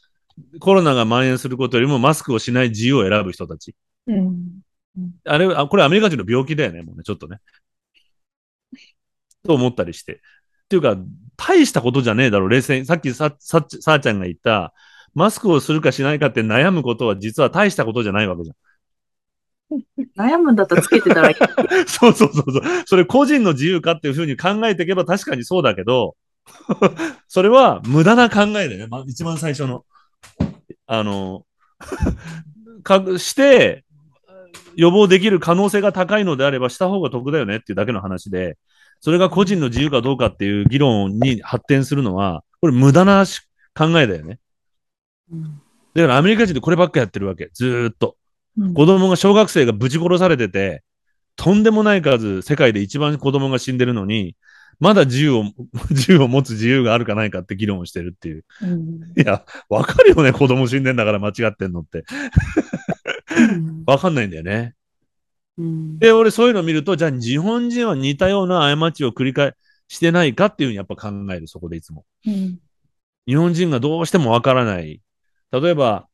[0.59, 3.74] コロナが蔓延することよりもマスクをしない自由を選ぶ人たち。
[4.06, 4.60] うん
[5.24, 7.40] あれ、あこれアメリカ人の病気だよね、もうね、ちょっとね。
[9.44, 10.14] と思ったりして。
[10.14, 10.18] っ
[10.68, 10.96] ていうか、
[11.36, 12.86] 大したことじゃねえだろ、冷静に。
[12.86, 14.74] さっきさ、さ、さあちゃんが言った、
[15.14, 18.56] マスクをするかしないかって悩むことは実は大したことじゃないわけじゃん。
[20.16, 21.36] 悩むんだったらつけてたらいい。
[21.86, 22.62] そうそうそうそう。
[22.86, 26.16] それ個人の自由かっていうふうに考えていけば確かにそうだけど、
[27.28, 28.86] それは無駄な考えだよね。
[28.86, 29.84] まあ、一番最初の。
[30.86, 31.44] あの、
[32.82, 33.84] かして、
[34.78, 38.56] 予防できる可能性が高いのであればした方が得だよねっていうだけの話で、
[39.00, 43.40] それが個人の自由かどうかっていう議論に発展するのは、これ無駄なし
[43.76, 44.38] 考えだよね。
[45.94, 47.50] だからアメリカ人ってこればっかやってるわけ。
[47.52, 48.16] ずーっと。
[48.56, 50.82] うん子供が、小学生がぶち殺されてて、
[51.36, 54.36] とんでもない数、世界で一番子供が死んでるのに、
[54.80, 55.44] まだ自由を、
[55.90, 58.44] 自由を持つ自由があるかないかって議論をしてるっていう。
[58.62, 62.05] うんいや、わかるよね、子供死んでんだから間違ってんのって。
[63.89, 64.74] わかんないんだよね。
[65.56, 69.55] うんで、俺そういうのを見ると、じゃあ日本人は似たような過ちを繰り返
[69.89, 72.05] してないかっていうふうにやっぱ考える、そこでいつも。
[72.27, 72.60] うん
[73.27, 75.02] 日本人がどうしてもわからない。
[75.52, 76.09] 例えば、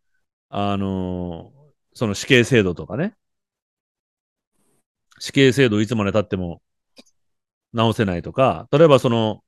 [0.48, 1.64] あのー
[1.96, 3.14] その死刑制度とかね。
[5.20, 6.60] 死刑制度いつまで経っても
[7.72, 9.44] 直せないとか、例えばその、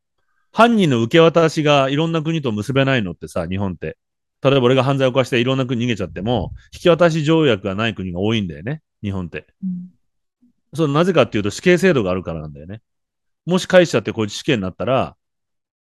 [0.52, 3.98] 犯人の受け渡しがいろんな国と結べないのってさ、日本って。
[4.42, 9.46] 例えば俺が犯罪を犯していろんな国逃げちゃっても、引き渡し条約がない国が多いんだよね、日本って。
[9.62, 9.96] うん
[10.74, 12.82] それなぜかっていうと死刑制度があるからなんだよね。
[13.46, 15.16] もし返しちゃってこいつ死刑になったら、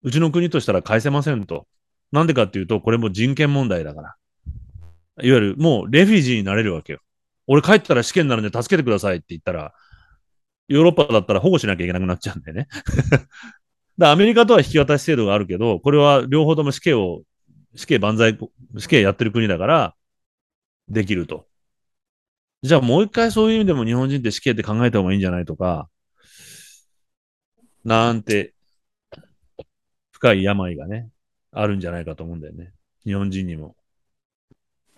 [0.03, 1.67] うちの国としたら返せませんと。
[2.11, 4.15] なんでかっていうと、これも人権問題だから。
[5.23, 6.99] いわゆるもうレフィジーになれるわけよ。
[7.47, 9.73] 俺帰ったら死刑になるんで助けてくださいって言ったら、
[10.67, 12.67] ヨーロッパだったら保護しなきゃいけなくなっちゃうんだよね。
[13.97, 17.23] だアメリカとは引き渡し制度があるけど、これは両方とも死刑を、
[17.75, 18.37] 死刑万歳、
[18.77, 19.95] 死刑やってる国だから、
[20.89, 21.47] できると。
[22.63, 25.89] じゃあもう一回そういう意味でも日本人って死刑って考えた方がいいんじゃないとか、
[27.83, 28.53] なんて、
[30.11, 31.09] 深い病がね、
[31.51, 32.73] あるんじゃないかと思うんだよね。
[33.03, 33.75] 日本人にも。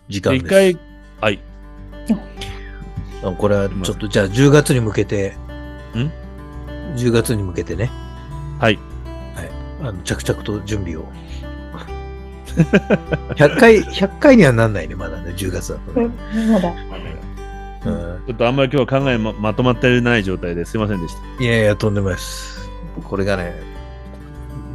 [0.08, 0.44] で、時間です。
[0.44, 0.78] 一回、
[1.20, 1.40] はい。
[3.22, 5.34] あこれはちょっと、じゃあ10月に向けて、
[5.94, 6.10] ん
[6.96, 7.90] ?10 月に向けてね、
[8.60, 8.78] はい。
[9.86, 11.04] あの着々と準備を。
[13.36, 16.10] 100回、100回にはなんないね、まだね、10月だとね。
[16.50, 16.72] まだ。
[17.86, 21.44] うんちょっとあんまり今日は考えままとまってない状態ですいませんでした。
[21.44, 22.70] いやいや、とんでもないです。
[23.02, 23.54] これがね、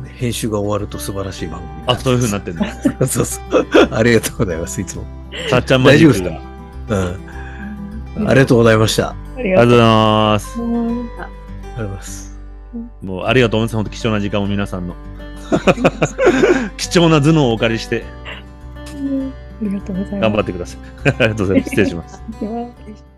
[0.05, 1.71] 編集が終わると素晴らしい番組。
[1.87, 3.07] あ、そういう風になってんだ。
[3.07, 3.65] そうそう。
[3.91, 5.05] ありがとうございます、いつも。
[5.49, 6.29] さっちゃんマジックが。
[6.29, 6.33] 大
[6.89, 7.19] 丈
[8.17, 8.29] うん。
[8.29, 9.09] ありがとうございました。
[9.09, 10.59] あありがとうございます。
[10.59, 11.09] ございます。
[11.79, 12.39] りがとうございます。
[13.01, 13.75] もうありがとうございます。
[13.75, 14.95] 本当貴重な時間を皆さんの。
[16.77, 18.03] 貴重な頭脳をお借りして
[19.61, 20.21] ありがとうございます。
[20.21, 20.79] 頑張ってください。
[21.09, 21.69] ありがとうございます。
[21.69, 22.23] 失礼します。